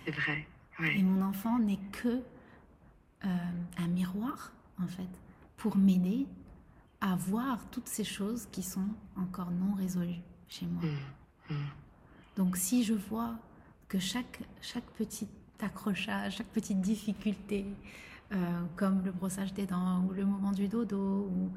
C'est 0.05 0.12
vrai. 0.12 0.46
Et 0.94 1.02
mon 1.02 1.22
enfant 1.22 1.59
n'est 1.59 1.81
que 1.90 2.22
euh, 3.24 3.29
un 3.79 3.88
miroir, 3.88 4.52
en 4.79 4.87
fait, 4.87 5.09
pour 5.57 5.76
m'aider 5.76 6.26
à 7.00 7.16
voir 7.16 7.64
toutes 7.70 7.88
ces 7.88 8.05
choses 8.05 8.46
qui 8.52 8.62
sont 8.62 8.88
encore 9.16 9.50
non 9.50 9.74
résolues 9.74 10.20
chez 10.48 10.66
moi. 10.66 10.83
Mmh, 10.83 10.96
mmh. 11.50 11.54
Donc 12.37 12.56
si 12.56 12.85
je 12.85 12.94
vois 12.94 13.35
que 13.88 13.98
chaque, 13.98 14.40
chaque 14.61 14.87
petit 14.92 15.28
accrochage, 15.61 16.37
chaque 16.37 16.48
petite 16.48 16.80
difficulté, 16.80 17.64
euh, 18.32 18.62
comme 18.76 19.02
le 19.04 19.12
brossage 19.12 19.54
des 19.54 19.66
dents 19.66 20.02
ou 20.04 20.12
le 20.12 20.24
moment 20.24 20.52
du 20.52 20.68
dodo, 20.68 21.30
ou 21.30 21.50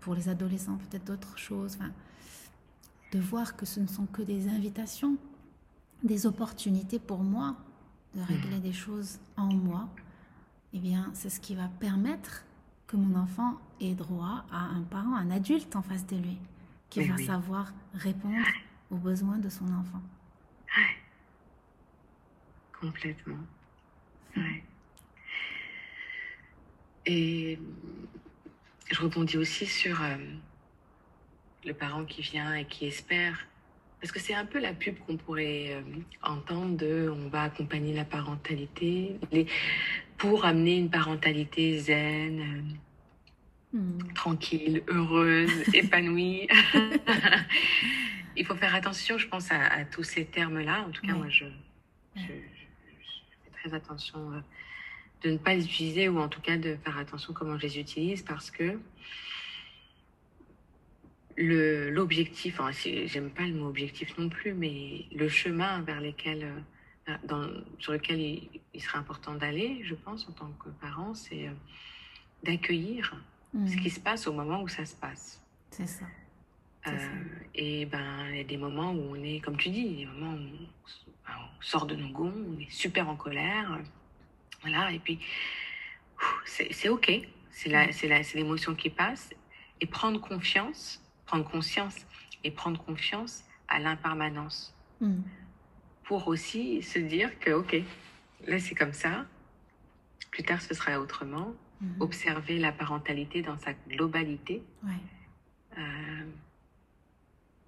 pour 0.00 0.14
les 0.14 0.28
adolescents 0.28 0.78
peut-être 0.78 1.04
d'autres 1.04 1.38
choses. 1.38 1.78
De 3.12 3.18
voir 3.18 3.56
que 3.56 3.66
ce 3.66 3.80
ne 3.80 3.86
sont 3.86 4.06
que 4.06 4.22
des 4.22 4.48
invitations, 4.48 5.16
des 6.02 6.26
opportunités 6.26 6.98
pour 6.98 7.18
moi 7.18 7.56
de 8.14 8.22
régler 8.22 8.58
des 8.58 8.72
choses 8.72 9.18
en 9.36 9.52
moi, 9.52 9.88
eh 10.72 10.78
bien, 10.78 11.10
c'est 11.14 11.30
ce 11.30 11.38
qui 11.38 11.54
va 11.54 11.68
permettre 11.80 12.44
que 12.86 12.96
mon 12.96 13.16
enfant 13.18 13.56
ait 13.80 13.94
droit 13.94 14.44
à 14.50 14.64
un 14.64 14.82
parent, 14.82 15.14
un 15.14 15.30
adulte 15.30 15.76
en 15.76 15.82
face 15.82 16.06
de 16.06 16.16
lui, 16.16 16.38
qui 16.88 17.04
va 17.04 17.16
savoir 17.18 17.72
répondre 17.94 18.46
aux 18.90 18.96
besoins 18.96 19.38
de 19.38 19.48
son 19.48 19.64
enfant. 19.66 20.02
Complètement. 22.80 23.38
Ouais. 24.36 24.64
Et 27.06 27.58
je 28.90 29.00
rebondis 29.00 29.36
aussi 29.36 29.66
sur 29.66 30.02
euh, 30.02 30.16
le 31.64 31.74
parent 31.74 32.04
qui 32.04 32.22
vient 32.22 32.54
et 32.54 32.64
qui 32.64 32.86
espère, 32.86 33.46
parce 34.00 34.12
que 34.12 34.18
c'est 34.18 34.34
un 34.34 34.46
peu 34.46 34.58
la 34.58 34.72
pub 34.72 34.98
qu'on 35.00 35.16
pourrait 35.16 35.74
euh, 35.74 35.82
entendre 36.22 36.76
de 36.76 37.12
on 37.14 37.28
va 37.28 37.42
accompagner 37.42 37.94
la 37.94 38.04
parentalité 38.04 39.18
pour 40.16 40.44
amener 40.44 40.76
une 40.76 40.90
parentalité 40.90 41.78
zen, 41.78 42.74
euh, 43.74 43.78
hmm. 43.78 44.12
tranquille, 44.14 44.82
heureuse, 44.88 45.50
épanouie. 45.74 46.48
Il 48.40 48.46
faut 48.46 48.54
faire 48.54 48.74
attention, 48.74 49.18
je 49.18 49.28
pense, 49.28 49.52
à, 49.52 49.84
tous 49.84 50.02
ces 50.02 50.24
termes-là. 50.24 50.86
En 50.88 50.90
tout 50.90 51.06
cas, 51.06 51.12
moi, 51.12 51.28
je, 51.28 51.44
très 53.52 53.74
attention 53.74 54.32
euh, 54.32 54.40
de 55.22 55.32
ne 55.32 55.36
pas 55.36 55.54
les 55.54 55.62
utiliser 55.66 56.08
ou 56.08 56.18
en 56.18 56.28
tout 56.28 56.40
cas 56.40 56.56
de 56.56 56.74
faire 56.82 56.96
attention 56.96 57.34
comment 57.34 57.58
je 57.58 57.66
les 57.66 57.78
utilise 57.78 58.22
parce 58.22 58.50
que 58.50 58.78
l'objectif, 61.36 62.58
enfin, 62.60 62.70
j'aime 63.04 63.28
pas 63.28 63.44
le 63.44 63.52
mot 63.52 63.68
objectif 63.68 64.16
non 64.16 64.30
plus, 64.30 64.54
mais 64.54 65.04
le 65.14 65.28
chemin 65.28 65.82
vers 65.82 66.00
lesquels, 66.00 66.50
euh, 67.08 67.16
dans, 67.24 67.46
sur 67.78 67.92
lequel 67.92 68.20
il, 68.72 68.82
serait 68.82 68.98
important 68.98 69.34
d'aller, 69.34 69.82
je 69.84 69.94
pense, 69.94 70.26
en 70.30 70.32
tant 70.32 70.50
que 70.64 70.70
parent, 70.80 71.12
c'est 71.12 71.46
euh, 71.46 71.52
d'accueillir 72.42 73.14
ce 73.52 73.58
mmh. 73.58 73.80
qui 73.80 73.90
se 73.90 74.00
passe 74.00 74.26
au 74.26 74.32
moment 74.32 74.62
où 74.62 74.68
ça 74.68 74.86
se 74.86 74.94
passe. 74.94 75.42
C'est 75.70 75.86
ça. 75.86 76.06
Et 77.54 77.86
ben, 77.86 78.26
il 78.30 78.36
y 78.36 78.40
a 78.40 78.44
des 78.44 78.56
moments 78.56 78.92
où 78.92 79.16
on 79.16 79.22
est, 79.22 79.40
comme 79.40 79.56
tu 79.56 79.70
dis, 79.70 79.96
des 79.96 80.06
moments 80.06 80.34
où 80.34 80.66
on 81.28 81.62
sort 81.62 81.86
de 81.86 81.94
nos 81.94 82.08
gonds, 82.08 82.32
on 82.32 82.58
est 82.58 82.70
super 82.70 83.08
en 83.08 83.16
colère. 83.16 83.78
Voilà, 84.62 84.92
et 84.92 84.98
puis 84.98 85.18
c'est 86.44 86.88
OK. 86.88 87.10
C'est 87.50 88.34
l'émotion 88.34 88.74
qui 88.74 88.90
passe. 88.90 89.30
Et 89.82 89.86
prendre 89.86 90.20
confiance, 90.20 91.02
prendre 91.24 91.48
conscience 91.48 91.96
et 92.44 92.50
prendre 92.50 92.82
confiance 92.84 93.44
à 93.68 93.78
l'impermanence. 93.78 94.74
Hmm. 95.00 95.22
Pour 96.04 96.28
aussi 96.28 96.82
se 96.82 96.98
dire 96.98 97.38
que, 97.38 97.50
OK, 97.50 97.76
là 98.46 98.58
c'est 98.58 98.74
comme 98.74 98.92
ça, 98.92 99.26
plus 100.30 100.42
tard 100.42 100.60
ce 100.60 100.74
sera 100.74 101.00
autrement. 101.00 101.54
Hmm. 101.80 102.02
Observer 102.02 102.58
la 102.58 102.72
parentalité 102.72 103.40
dans 103.40 103.56
sa 103.56 103.72
globalité. 103.88 104.62
Ouais. 104.84 104.90
Euh, 105.78 106.24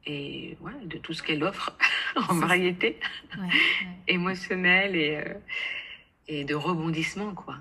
et 0.06 0.56
ouais, 0.60 0.84
de 0.84 0.98
tout 0.98 1.12
ce 1.12 1.22
qu'elle 1.22 1.44
offre 1.44 1.76
en 2.28 2.34
variété 2.34 2.98
émotionnelle 4.08 4.96
et, 4.96 5.16
euh, 5.16 5.34
et 6.28 6.44
de 6.44 6.54
rebondissement, 6.54 7.34
quoi. 7.34 7.56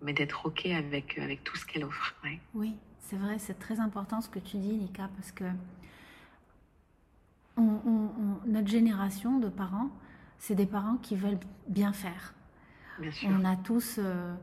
Mais 0.00 0.12
d'être 0.12 0.46
OK 0.46 0.64
avec, 0.66 1.18
avec 1.18 1.42
tout 1.42 1.56
ce 1.56 1.66
qu'elle 1.66 1.84
offre. 1.84 2.14
Oui, 2.54 2.76
c'est 3.00 3.16
vrai, 3.16 3.40
c'est 3.40 3.58
très 3.58 3.80
important 3.80 4.20
ce 4.20 4.28
que 4.28 4.38
tu 4.38 4.56
dis, 4.56 4.70
Lika, 4.70 5.10
parce 5.16 5.32
que 5.32 5.44
on, 7.56 7.90
notre 8.46 8.68
génération 8.68 9.40
de 9.40 9.48
parents, 9.48 9.90
c'est 10.38 10.54
des 10.54 10.66
parents 10.66 10.98
qui 10.98 11.16
veulent 11.16 11.40
bien 11.66 11.92
faire. 11.92 12.32
Bien 13.00 13.10
sûr. 13.10 13.28
On 13.32 13.44
a 13.44 13.56
tous 13.56 13.96
euh, 13.98 14.34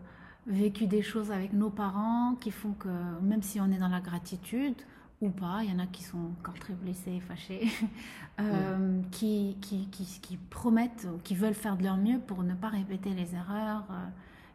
vécu 0.46 0.88
des 0.88 1.02
choses 1.02 1.32
avec 1.32 1.54
nos 1.54 1.70
parents 1.70 2.36
qui 2.36 2.52
font 2.52 2.74
que, 2.74 2.90
même 3.22 3.42
si 3.42 3.62
on 3.62 3.72
est 3.72 3.78
dans 3.78 3.88
la 3.88 4.02
gratitude, 4.02 4.76
ou 5.22 5.30
pas, 5.30 5.64
il 5.64 5.72
y 5.72 5.74
en 5.74 5.80
a 5.80 5.88
qui 5.88 6.04
sont 6.04 6.32
encore 6.40 6.56
très 6.56 6.74
blessés, 6.74 7.20
fâchés, 7.22 7.68
euh, 8.40 9.02
qui, 9.12 9.58
qui, 9.62 9.88
qui, 9.88 10.06
qui, 10.22 10.38
promettent, 10.38 11.08
qui 11.24 11.36
veulent 11.36 11.54
faire 11.54 11.78
de 11.78 11.84
leur 11.84 11.98
mieux 11.98 12.20
pour 12.20 12.44
ne 12.44 12.54
pas 12.54 12.70
répéter 12.70 13.12
les 13.12 13.34
erreurs 13.34 13.86
euh, 13.90 14.08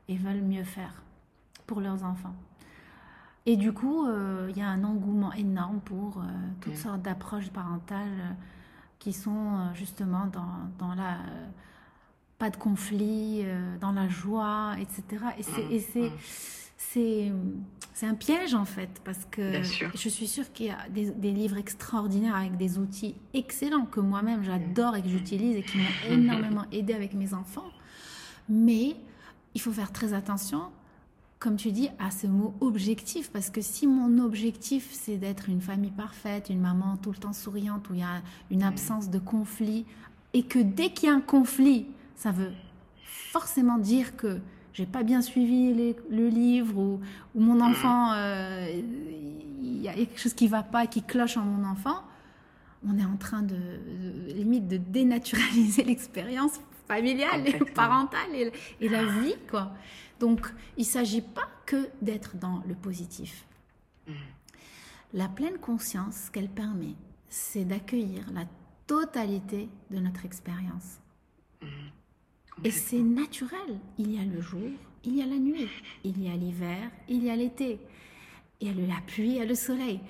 et 0.09 0.17
veulent 0.17 0.43
mieux 0.43 0.65
faire 0.65 1.03
pour 1.67 1.81
leurs 1.81 2.05
enfants. 2.05 2.35
Et 3.47 3.57
du 3.57 3.73
coup, 3.73 4.07
euh, 4.07 4.49
il 4.51 4.59
y 4.59 4.63
a 4.63 4.69
un 4.69 4.85
engouement 4.85 5.33
énorme 5.33 5.81
pour 5.81 6.23
toutes 6.61 6.77
sortes 6.77 7.01
d'approches 7.01 7.51
parentales 7.51 8.37
qui 8.99 9.15
sont 9.15 9.73
justement 9.75 10.27
dans, 10.27 10.69
dans 10.79 10.95
la 10.95 11.17
pas 12.39 12.51
de 12.51 12.57
conflit, 12.57 13.45
dans 13.81 13.93
la 13.93 14.09
joie, 14.09 14.75
etc. 14.79 15.25
Et 15.71 15.81
c'est 15.81 16.13
c'est 16.93 18.07
un 18.07 18.15
piège 18.15 18.55
en 18.55 18.65
fait 18.65 19.01
parce 19.05 19.27
que 19.31 19.63
je 19.63 20.09
suis 20.09 20.27
sûre 20.27 20.51
qu'il 20.53 20.67
y 20.67 20.71
a 20.71 20.89
des, 20.89 21.31
livres 21.31 21.59
extraordinaires 21.59 22.35
avec 22.35 22.57
des 22.57 22.79
outils 22.79 23.15
excellents 23.35 23.85
que 23.85 24.01
moi-même 24.01 24.43
j'adore 24.43 24.97
et 24.97 25.03
que 25.03 25.09
j'utilise 25.09 25.57
et 25.57 25.63
qui 25.63 25.79
m'ont 25.79 26.13
énormément 26.15 26.65
aidé 26.73 26.95
avec 26.95 27.13
mes 27.15 27.35
enfants. 27.35 27.69
Mais 28.49 28.97
il 29.55 29.61
faut 29.61 29.73
faire 29.73 29.93
très 29.93 30.15
attention, 30.15 30.63
comme 31.39 31.57
tu 31.57 31.71
dis, 31.71 31.91
à 31.99 32.11
ce 32.11 32.27
mot 32.27 32.55
objectif 32.61 33.31
parce 33.31 33.51
que 33.51 33.61
si 33.61 33.87
mon 33.87 34.19
objectif 34.19 34.89
c'est 34.91 35.17
d'être 35.17 35.49
une 35.49 35.61
famille 35.61 35.93
parfaite, 35.93 36.49
une 36.49 36.61
maman 36.61 36.97
tout 36.97 37.13
le 37.13 37.19
temps 37.19 37.35
souriante 37.35 37.91
où 37.91 37.95
il 37.95 38.01
y 38.01 38.05
a 38.05 38.23
une 38.51 38.63
absence 38.63 39.11
de 39.11 39.19
conflit 39.19 39.85
et 40.33 40.43
que 40.43 40.59
dès 40.59 40.91
qu'il 40.91 41.09
y 41.09 41.13
a 41.13 41.15
un 41.15 41.21
conflit, 41.21 41.87
ça 42.17 42.33
veut 42.33 42.53
forcément 43.05 43.79
dire 43.79 44.17
que 44.17 44.41
j'ai 44.81 44.87
pas 44.87 45.03
bien 45.03 45.21
suivi 45.21 45.95
le 46.09 46.29
livre 46.29 46.79
ou, 46.79 47.01
mon 47.35 47.57
mm. 47.57 47.63
enfant, 47.63 48.13
euh, 48.15 48.81
il 49.61 49.83
y 49.83 49.89
a 49.89 49.93
quelque 49.93 50.19
chose 50.19 50.33
qui 50.33 50.49
va 50.49 50.63
pas, 50.63 50.87
qui 50.87 51.03
cloche 51.03 51.37
en 51.37 51.43
mon 51.43 51.69
enfant, 51.69 52.03
on 52.89 52.99
est 52.99 53.05
en 53.05 53.19
train 53.19 53.43
de, 53.43 53.59
limite 54.29 54.69
de 54.69 54.79
dénaturaliser 54.79 55.85
l'expérience 55.91 56.63
familiale 56.89 57.47
et 57.47 57.59
parentale 57.75 58.31
et, 58.81 58.89
la 58.89 59.05
vie 59.05 59.37
quoi. 59.51 59.75
Donc 60.19 60.51
il 60.79 60.87
s'agit 60.87 61.21
pas 61.21 61.49
que 61.67 61.91
d'être 62.01 62.39
dans 62.39 62.63
le 62.67 62.75
positif. 62.75 63.45
Mm. 64.09 64.13
La 65.13 65.29
pleine 65.29 65.59
conscience 65.59 66.31
qu'elle 66.31 66.49
permet, 66.49 66.95
c'est 67.29 67.67
d'accueillir 67.67 68.25
la 68.33 68.45
totalité 68.87 69.69
de 69.91 69.99
notre 69.99 70.25
expérience. 70.25 71.01
Et 72.65 72.71
c'est 72.71 73.01
naturel. 73.01 73.79
Il 73.99 74.13
y 74.15 74.19
a 74.19 74.25
le 74.25 74.41
jour, 74.41 74.61
il 75.05 75.17
y 75.17 75.23
a 75.23 75.27
la 75.27 75.37
nuit, 75.37 75.69
il 76.05 76.23
y 76.23 76.29
a 76.29 76.37
l'hiver, 76.37 76.91
il 77.09 77.25
y 77.25 77.31
a 77.31 77.37
l'été, 77.37 77.79
il 78.61 78.69
y 78.69 78.71
a 78.71 78.87
la 78.87 79.01
pluie, 79.07 79.31
il 79.31 79.37
y 79.37 79.41
a 79.41 79.47
le 79.47 79.55
soleil. 79.55 80.01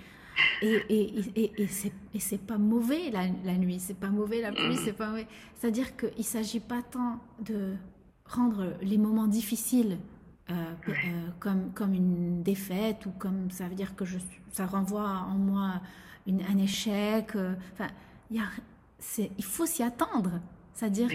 Et, 0.62 0.82
et, 0.88 1.52
et, 1.62 2.18
c'est 2.18 2.40
pas 2.40 2.56
mauvais 2.56 3.10
la, 3.10 3.26
la 3.44 3.58
nuit, 3.58 3.78
c'est 3.78 3.98
pas 3.98 4.08
mauvais 4.08 4.40
la 4.40 4.52
pluie, 4.52 4.76
c'est 4.76 4.94
pas 4.94 5.08
mauvais. 5.08 5.26
C'est-à-dire 5.56 5.96
qu'il 5.96 6.24
s'agit 6.24 6.60
pas 6.60 6.82
tant 6.82 7.20
de 7.44 7.74
rendre 8.24 8.74
les 8.80 8.96
moments 8.96 9.26
difficiles 9.26 9.98
euh, 10.50 10.54
euh, 10.88 10.92
comme, 11.38 11.72
comme 11.74 11.94
une 11.94 12.42
défaite 12.42 13.06
ou 13.06 13.10
comme 13.10 13.50
ça 13.50 13.68
veut 13.68 13.74
dire 13.74 13.94
que 13.94 14.04
ça 14.50 14.66
renvoie 14.66 15.08
en 15.08 15.36
moi 15.36 15.80
un 16.26 16.58
échec. 16.58 17.36
Euh, 17.36 17.54
il 18.30 19.44
faut 19.44 19.66
s'y 19.66 19.82
attendre. 19.82 20.40
C'est-à-dire, 20.74 21.09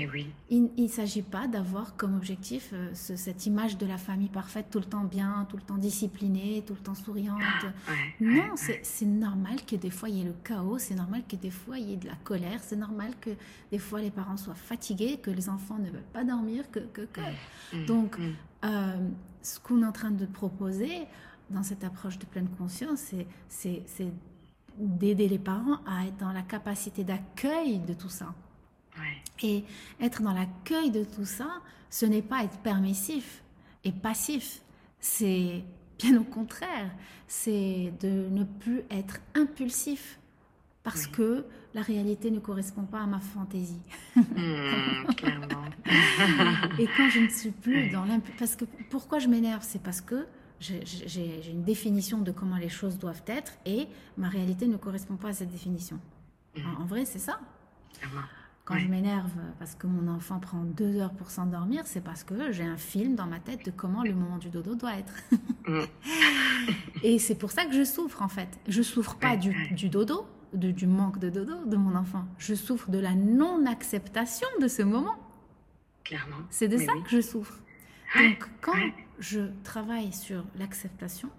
il 0.50 0.70
ne 0.78 0.88
s'agit 0.88 1.22
pas 1.24 1.48
d'avoir 1.48 1.96
comme 1.96 2.16
objectif 2.16 2.70
euh, 2.74 2.90
cette 2.94 3.46
image 3.46 3.78
de 3.78 3.86
la 3.86 3.98
famille 3.98 4.30
parfaite, 4.30 4.68
tout 4.70 4.80
le 4.80 4.86
temps 4.86 5.04
bien, 5.04 5.48
tout 5.50 5.58
le 5.58 5.64
temps 5.64 5.78
disciplinée, 5.78 6.64
tout 6.68 6.74
le 6.74 6.80
temps 6.80 6.94
souriante. 6.94 7.42
Ah, 7.88 7.92
non, 8.20 8.54
c'est 8.56 9.06
normal 9.06 9.66
que 9.66 9.76
des 9.76 9.90
fois 9.90 10.10
il 10.10 10.18
y 10.18 10.22
ait 10.22 10.26
le 10.26 10.36
chaos, 10.44 10.78
c'est 10.78 10.96
normal 10.96 11.24
que 11.28 11.36
des 11.36 11.50
fois 11.50 11.80
il 11.80 11.90
y 11.90 11.94
ait 11.94 11.98
de 11.98 12.08
la 12.08 12.16
colère, 12.24 12.60
c'est 12.62 12.76
normal 12.76 13.14
que 13.20 13.32
des 13.72 13.80
fois 13.80 14.02
les 14.02 14.12
parents 14.12 14.38
soient 14.38 14.54
fatigués, 14.54 15.18
que 15.18 15.32
les 15.32 15.50
enfants 15.50 15.80
ne 15.80 15.90
veulent 15.90 16.12
pas 16.14 16.24
dormir, 16.24 16.70
que... 16.70 16.80
que, 16.80 17.02
que. 17.02 17.22
Mm, 17.74 17.86
Donc, 17.86 18.20
mm. 18.20 18.34
euh, 18.66 19.10
ce 19.42 19.60
qu'on 19.60 19.82
est 19.82 19.86
en 19.86 19.92
train 19.92 20.12
de 20.12 20.26
proposer 20.26 21.08
dans 21.50 21.64
cette 21.64 21.84
approche 21.84 22.20
de 22.20 22.26
pleine 22.26 22.50
conscience, 22.50 23.12
c'est 23.48 24.12
d'aider 24.78 25.28
les 25.28 25.40
parents 25.40 25.80
à 25.86 26.06
être 26.06 26.18
dans 26.18 26.32
la 26.32 26.42
capacité 26.42 27.04
d'accueil 27.04 27.80
de 27.80 27.94
tout 27.94 28.10
ça. 28.10 28.34
Et 29.42 29.64
être 30.02 30.22
dans 30.22 30.34
l'accueil 30.34 30.92
de 30.92 31.04
tout 31.04 31.26
ça, 31.26 31.48
ce 31.90 32.06
n'est 32.06 32.22
pas 32.22 32.44
être 32.44 32.58
permissif 32.60 33.42
et 33.84 33.92
passif. 33.92 34.62
C'est 35.00 35.64
bien 36.00 36.20
au 36.20 36.24
contraire, 36.24 36.90
c'est 37.28 37.94
de 38.02 38.28
ne 38.30 38.44
plus 38.44 38.82
être 38.90 39.18
impulsif 39.36 40.20
parce 40.84 41.08
que 41.08 41.46
la 41.74 41.82
réalité 41.82 42.32
ne 42.32 42.40
correspond 42.40 42.84
pas 42.86 43.02
à 43.02 43.06
ma 43.08 43.20
fantaisie. 43.20 43.82
Clairement. 45.18 45.66
Et 46.80 46.88
quand 46.96 47.10
je 47.10 47.20
ne 47.22 47.30
suis 47.30 47.52
plus 47.52 47.90
dans 47.90 48.06
l'imp... 48.06 48.24
Parce 48.40 48.56
que 48.56 48.66
pourquoi 48.90 49.20
je 49.20 49.28
m'énerve 49.28 49.62
C'est 49.64 49.82
parce 49.82 50.02
que 50.02 50.26
j'ai- 50.60 51.50
une 51.52 51.64
définition 51.64 52.20
de 52.22 52.32
comment 52.32 52.58
les 52.58 52.70
choses 52.70 52.98
doivent 52.98 53.24
être 53.28 53.54
et 53.66 53.88
ma 54.18 54.30
réalité 54.30 54.68
ne 54.68 54.78
correspond 54.78 55.16
pas 55.18 55.30
à 55.30 55.34
cette 55.34 55.52
définition. 55.52 56.00
En, 56.58 56.84
en 56.84 56.86
vrai, 56.86 57.06
c'est 57.06 57.20
ça. 57.20 57.40
Clairement. 58.00 58.22
Quand 58.66 58.74
Ouais. 58.74 58.80
je 58.82 58.88
m'énerve 58.88 59.30
parce 59.60 59.76
que 59.76 59.86
mon 59.86 60.12
enfant 60.12 60.40
prend 60.40 60.64
deux 60.64 60.96
heures 60.98 61.14
pour 61.14 61.30
s'endormir, 61.30 61.86
c'est 61.86 62.02
parce 62.02 62.24
que 62.24 62.52
j'ai 62.52 62.64
un 62.64 62.78
film 62.78 63.14
dans 63.16 63.28
ma 63.28 63.40
tête 63.40 63.64
de 63.64 63.70
comment 63.72 64.02
le 64.02 64.14
moment 64.16 64.40
du 64.40 64.50
dodo 64.50 64.74
doit 64.74 64.96
être. 64.98 65.14
Mm. 65.68 65.82
Et 67.04 67.20
c'est 67.20 67.36
pour 67.36 67.52
ça 67.52 67.66
que 67.66 67.74
je 67.74 67.84
souffre 67.84 68.24
en 68.24 68.28
fait. 68.28 68.50
Je 68.68 68.82
souffre 68.82 69.16
pas 69.18 69.38
du, 69.38 69.54
dodo, 69.90 70.26
de- 70.54 70.72
du 70.72 70.88
manque 70.88 71.20
de 71.20 71.30
dodo 71.30 71.64
de 71.66 71.76
mon 71.78 71.96
enfant. 71.96 72.26
Je 72.40 72.56
souffre 72.56 72.90
de 72.90 72.98
la 72.98 73.14
non-acceptation 73.14 74.48
de 74.60 74.68
ce 74.68 74.82
moment. 74.82 75.16
Clairement. 76.04 76.38
C'est 76.50 76.68
de 76.68 76.78
Mais 76.78 76.86
ça 76.86 76.94
oui. 76.96 77.04
que 77.04 77.10
je 77.12 77.22
souffre. 77.22 77.60
Donc 78.18 78.50
quand 78.62 78.74
je 79.20 79.42
travaille 79.64 80.12
sur 80.12 80.44
l'acceptation, 80.58 81.30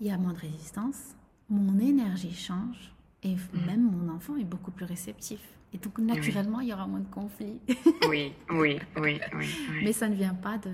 il 0.00 0.06
y 0.08 0.10
a 0.10 0.18
moins 0.18 0.32
de 0.34 0.38
résistance, 0.38 1.14
mon 1.48 1.78
énergie 1.78 2.34
change 2.34 2.92
et 3.26 3.34
Mm. 3.34 3.66
même 3.66 3.82
mon 3.90 4.12
enfant 4.14 4.36
est 4.36 4.44
beaucoup 4.44 4.70
plus 4.70 4.84
réceptif. 4.86 5.40
Et 5.72 5.78
donc 5.78 5.98
naturellement, 5.98 6.60
il 6.60 6.68
y 6.68 6.72
aura 6.72 6.86
moins 6.86 7.00
de 7.00 7.08
conflits. 7.10 7.58
Oui, 8.08 8.32
oui, 8.50 8.78
oui, 8.96 9.20
oui. 9.34 9.46
Mais 9.82 9.92
ça 9.92 10.08
ne 10.08 10.14
vient 10.14 10.34
pas 10.34 10.58
de, 10.58 10.70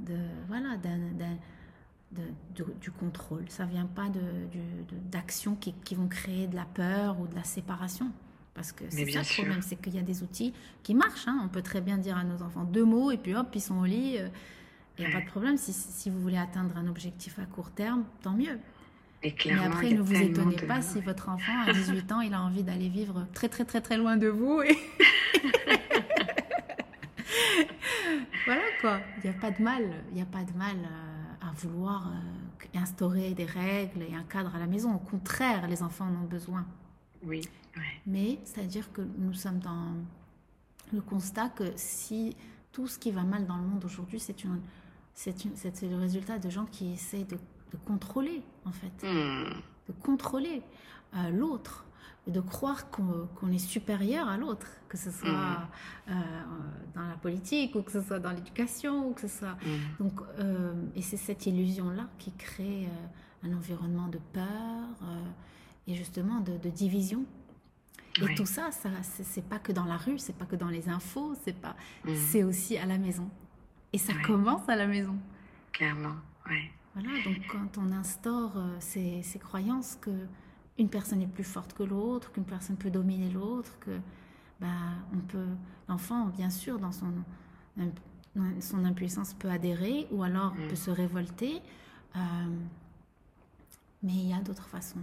de 0.00 0.16
voilà, 0.48 0.76
de- 0.76 2.22
de- 2.54 2.74
du 2.80 2.90
contrôle. 2.90 3.44
Ça 3.48 3.66
ne 3.66 3.70
vient 3.70 3.86
pas 3.86 4.08
de- 4.08 4.20
d'actions 5.10 5.54
qui, 5.54 5.72
qui 5.84 5.94
vont 5.94 6.08
créer 6.08 6.46
de 6.48 6.56
la 6.56 6.64
peur 6.64 7.18
ou 7.20 7.26
de 7.26 7.34
la 7.34 7.44
séparation. 7.44 8.10
Parce 8.54 8.72
que 8.72 8.84
c'est 8.88 9.10
ça 9.10 9.20
le 9.20 9.34
problème, 9.42 9.62
c'est 9.62 9.76
qu'il 9.76 9.94
y 9.94 9.98
a 9.98 10.02
des 10.02 10.22
outils 10.22 10.52
qui 10.82 10.94
marchent. 10.94 11.28
hein. 11.28 11.40
On 11.44 11.48
peut 11.48 11.62
très 11.62 11.80
bien 11.82 11.98
dire 11.98 12.16
à 12.16 12.24
nos 12.24 12.42
enfants 12.42 12.64
deux 12.64 12.84
mots 12.84 13.10
et 13.10 13.18
puis 13.18 13.34
hop, 13.34 13.48
ils 13.54 13.60
sont 13.60 13.76
au 13.78 13.84
lit. 13.84 14.16
euh, 14.18 14.28
Il 14.98 15.04
n'y 15.06 15.12
a 15.12 15.18
pas 15.18 15.22
de 15.24 15.30
problème. 15.30 15.58
Si, 15.58 15.72
si 15.74 16.08
vous 16.08 16.18
voulez 16.20 16.38
atteindre 16.38 16.74
un 16.78 16.86
objectif 16.86 17.38
à 17.38 17.44
court 17.44 17.70
terme, 17.70 18.04
tant 18.22 18.32
mieux. 18.32 18.58
Et 19.26 19.52
après, 19.52 19.90
ne 19.92 20.00
vous 20.00 20.14
étonnez 20.14 20.56
de- 20.56 20.66
pas 20.66 20.80
si 20.82 21.00
votre 21.00 21.28
enfant, 21.28 21.62
à 21.66 21.72
18 21.74 22.12
ans, 22.12 22.20
il 22.20 22.32
a 22.34 22.40
envie 22.42 22.62
d'aller 22.62 22.88
vivre 22.88 23.26
très, 23.34 23.48
très, 23.48 23.64
très, 23.64 23.80
très 23.80 23.96
loin 23.96 24.16
de 24.16 24.28
vous. 24.28 24.62
Et... 24.62 24.76
voilà 28.46 28.62
quoi. 28.80 29.00
Il 29.24 29.30
n'y 29.30 29.36
a 29.36 29.40
pas 29.40 29.50
de 29.50 29.62
mal. 29.62 29.82
Il 30.10 30.14
n'y 30.16 30.22
a 30.22 30.26
pas 30.26 30.44
de 30.44 30.52
mal 30.56 30.76
euh, 30.76 31.46
à 31.48 31.52
vouloir 31.56 32.08
euh, 32.08 32.78
instaurer 32.78 33.34
des 33.34 33.44
règles 33.46 34.02
et 34.02 34.14
un 34.14 34.22
cadre 34.24 34.54
à 34.54 34.58
la 34.58 34.66
maison. 34.66 34.94
Au 34.94 34.98
contraire, 34.98 35.66
les 35.68 35.82
enfants 35.82 36.06
en 36.06 36.22
ont 36.22 36.26
besoin. 36.28 36.64
Oui, 37.24 37.40
ouais. 37.76 37.82
Mais 38.06 38.38
c'est-à-dire 38.44 38.92
que 38.92 39.02
nous 39.18 39.34
sommes 39.34 39.58
dans 39.58 39.94
le 40.92 41.00
constat 41.00 41.48
que 41.48 41.72
si 41.74 42.36
tout 42.70 42.86
ce 42.86 42.98
qui 42.98 43.10
va 43.10 43.22
mal 43.22 43.46
dans 43.46 43.56
le 43.56 43.64
monde 43.64 43.84
aujourd'hui, 43.84 44.22
une, 44.44 44.60
c'est 45.14 45.34
c'est 45.54 45.88
le 45.88 45.96
résultat 45.96 46.38
de 46.38 46.50
gens 46.50 46.66
qui 46.66 46.92
essaient 46.92 47.24
de, 47.24 47.38
de 47.72 47.76
contrôler, 47.84 48.42
en 48.64 48.72
fait 48.72 48.92
Hmm, 49.02 49.60
de 49.88 49.92
contrôler 50.02 50.62
euh, 51.14 51.30
l'autre, 51.30 51.84
de 52.26 52.40
croire 52.40 52.90
qu'on 52.90 53.52
est 53.52 53.58
supérieur 53.58 54.28
à 54.28 54.36
l'autre, 54.36 54.66
que 54.88 54.96
ce 54.96 55.10
soit 55.12 55.28
Mhm. 55.28 55.68
euh, 56.08 56.12
dans 56.94 57.06
la 57.06 57.14
politique 57.16 57.74
ou 57.76 57.82
que 57.82 57.92
ce 57.92 58.02
soit 58.02 58.18
dans 58.18 58.32
l'éducation 58.32 59.08
ou 59.08 59.12
que 59.14 59.20
ce 59.22 59.28
soit. 59.28 59.56
hmm. 59.64 59.78
Donc, 60.04 60.20
euh, 60.38 60.72
et 60.96 61.02
c'est 61.02 61.16
cette 61.16 61.46
illusion-là 61.46 62.08
qui 62.18 62.32
crée 62.32 62.86
euh, 62.86 63.46
un 63.48 63.52
environnement 63.56 64.08
de 64.08 64.18
peur 64.32 64.42
euh, 65.02 65.20
et 65.86 65.94
justement 65.94 66.40
de, 66.40 66.56
de 66.56 66.68
division. 66.70 67.24
Et 68.22 68.34
tout 68.34 68.46
ça, 68.46 68.72
ça 68.72 68.88
c'est 69.02 69.44
pas 69.46 69.58
que 69.58 69.72
dans 69.72 69.84
la 69.84 69.98
rue, 69.98 70.18
c'est 70.18 70.32
pas 70.34 70.46
que 70.46 70.56
dans 70.56 70.70
les 70.70 70.88
infos, 70.88 71.34
c'est 71.44 71.52
pas, 71.52 71.76
c'est 72.30 72.42
aussi 72.44 72.78
à 72.78 72.86
la 72.86 72.96
maison. 72.96 73.28
Et 73.92 73.98
ça 73.98 74.14
Ouais. 74.14 74.22
commence 74.22 74.66
à 74.68 74.74
la 74.74 74.86
maison. 74.86 75.16
Clairement, 75.70 76.16
ouais. 76.48 76.70
Voilà, 76.96 77.20
donc 77.24 77.36
quand 77.46 77.76
on 77.78 77.92
instaure 77.92 78.56
euh, 78.56 78.76
ces, 78.80 79.22
ces 79.22 79.38
croyances 79.38 79.98
que 80.00 80.10
une 80.78 80.88
personne 80.88 81.20
est 81.22 81.26
plus 81.26 81.44
forte 81.44 81.74
que 81.74 81.82
l'autre, 81.82 82.32
qu'une 82.32 82.44
personne 82.44 82.76
peut 82.76 82.90
dominer 82.90 83.30
l'autre, 83.30 83.78
que 83.80 83.98
bah, 84.60 84.66
on 85.14 85.18
peut, 85.18 85.46
l'enfant, 85.88 86.26
bien 86.26 86.48
sûr, 86.50 86.78
dans 86.78 86.92
son, 86.92 87.12
son 88.60 88.84
impuissance 88.84 89.34
peut 89.34 89.50
adhérer 89.50 90.06
ou 90.10 90.22
alors 90.22 90.54
Mm. 90.54 90.68
peut 90.68 90.76
se 90.76 90.90
révolter, 90.90 91.60
euh, 92.16 92.20
mais 94.02 94.12
il 94.14 94.28
y 94.28 94.34
a 94.34 94.40
d'autres 94.40 94.68
façons 94.68 95.02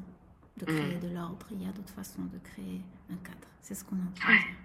de 0.58 0.66
créer 0.66 0.98
de 1.00 1.08
l'ordre, 1.14 1.46
il 1.52 1.64
y 1.64 1.68
a 1.68 1.72
d'autres 1.72 1.94
façons 1.94 2.24
de 2.26 2.38
créer 2.40 2.82
un 3.12 3.16
cadre. 3.18 3.48
C'est 3.62 3.74
ce 3.76 3.84
qu'on 3.84 3.96
est 3.98 4.02
en 4.08 4.12
train 4.16 4.34
de 4.34 4.38
Ouais. 4.40 4.44
dire. 4.46 4.58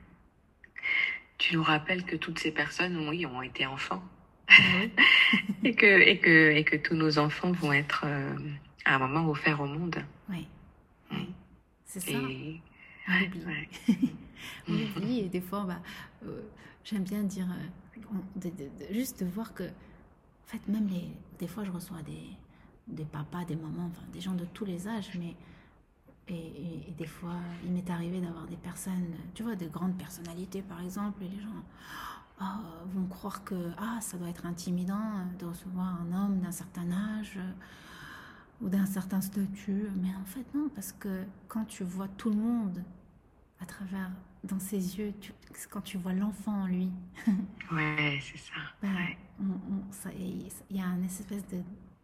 Tu 1.39 1.57
nous 1.57 1.63
rappelles 1.63 2.05
que 2.05 2.17
toutes 2.17 2.39
ces 2.39 2.53
personnes, 2.53 3.09
oui, 3.09 3.25
ont 3.27 3.43
été 3.43 3.65
enfants. 3.67 4.03
Et 5.65 5.75
que, 5.75 5.87
et 5.87 6.19
que, 6.19 6.51
et 6.53 6.65
que 6.65 6.77
tous 6.77 6.95
nos 6.95 7.19
enfants 7.19 7.53
vont 7.53 7.73
être, 7.73 8.03
euh, 8.07 8.35
à 8.85 8.95
un 8.95 8.99
moment, 8.99 9.29
offerts 9.29 9.61
au 9.61 9.67
monde. 9.67 9.97
oui, 10.31 10.47
oui. 11.13 11.29
c'est 11.85 12.01
ça. 12.01 12.11
Et, 12.13 12.61
On 13.09 13.19
l'oublie. 13.21 13.45
ouais. 13.47 13.69
on 14.69 14.73
l'oublie 14.73 15.21
et 15.21 15.29
des 15.29 15.41
fois 15.41 15.65
bah, 15.65 15.81
euh, 16.27 16.43
j'aime 16.85 17.05
bien 17.05 17.23
dire 17.25 17.47
euh, 17.51 18.01
on- 18.13 18.39
de- 18.41 18.51
de- 18.51 18.71
de- 18.89 18.95
juste 18.95 19.23
de 19.23 19.29
voir 19.29 19.53
que 19.55 19.65
en 19.65 20.47
fait 20.47 20.67
même 20.69 20.87
les 20.89 21.09
des 21.39 21.47
fois 21.49 21.65
je 21.65 21.71
reçois 21.71 22.03
des 22.03 22.23
des 22.87 23.05
papas 23.05 23.45
des 23.45 23.57
mamans 23.57 23.91
enfin 23.91 24.07
des 24.13 24.21
gens 24.21 24.35
de 24.35 24.45
tous 24.47 24.65
les 24.65 24.87
âges 24.89 25.11
mais 25.19 25.35
et, 26.29 26.35
et- 26.35 26.89
et 26.89 26.93
des 26.97 27.07
fois 27.07 27.37
il 27.65 27.73
m'est 27.73 27.89
arrivé 27.91 28.21
d'avoir 28.21 28.47
des 28.47 28.57
personnes 28.57 29.15
tu 29.35 29.43
vois 29.43 29.57
de 29.57 29.67
grandes 29.67 29.97
personnalités 29.99 30.63
par 30.63 30.81
exemple 30.83 31.23
et 31.25 31.29
les 31.29 31.41
gens 31.43 31.65
ah, 32.41 32.61
vont 32.95 33.07
croire 33.07 33.43
que 33.45 33.71
ah 33.79 33.99
ça 34.01 34.17
doit 34.19 34.29
être 34.29 34.47
intimidant 34.47 34.95
euh, 35.01 35.39
de 35.39 35.47
recevoir 35.47 36.01
un 36.03 36.13
homme 36.13 36.41
d'un 36.41 36.53
certain 36.53 36.91
âge 36.93 37.35
euh, 37.39 37.51
ou 38.61 38.69
d'un 38.69 38.87
certain 38.87 39.21
statut 39.21 39.89
mais 39.97 40.15
en 40.21 40.25
fait 40.25 40.45
non 40.55 40.69
parce 40.75 40.93
que 40.93 41.25
quand 41.49 41.65
tu 41.65 41.85
vois 41.85 42.09
tout 42.09 42.31
le 42.31 42.37
monde 42.37 42.83
à 43.61 43.67
travers 43.67 44.11
dans 44.45 44.61
ses 44.61 44.97
yeux, 44.99 45.13
tu- 45.21 45.33
quand 45.69 45.81
tu 45.81 45.99
vois 45.99 46.13
l'enfant 46.13 46.63
en 46.63 46.67
lui, 46.69 46.91
Ouais, 47.73 48.21
c'est 48.23 48.39
ça. 48.39 48.55
ben, 48.81 48.95
Ouais. 48.95 49.19
on- 49.41 49.83
il 50.17 50.77
y 50.77 50.81
a 50.81 50.87
une 50.87 51.05
espèce 51.05 51.45
de 51.49 51.61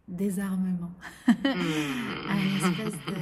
désarmement, 0.08 0.90
Hmm. 1.28 2.28
une 2.28 2.56
espèce 2.56 2.92
de 3.06 3.12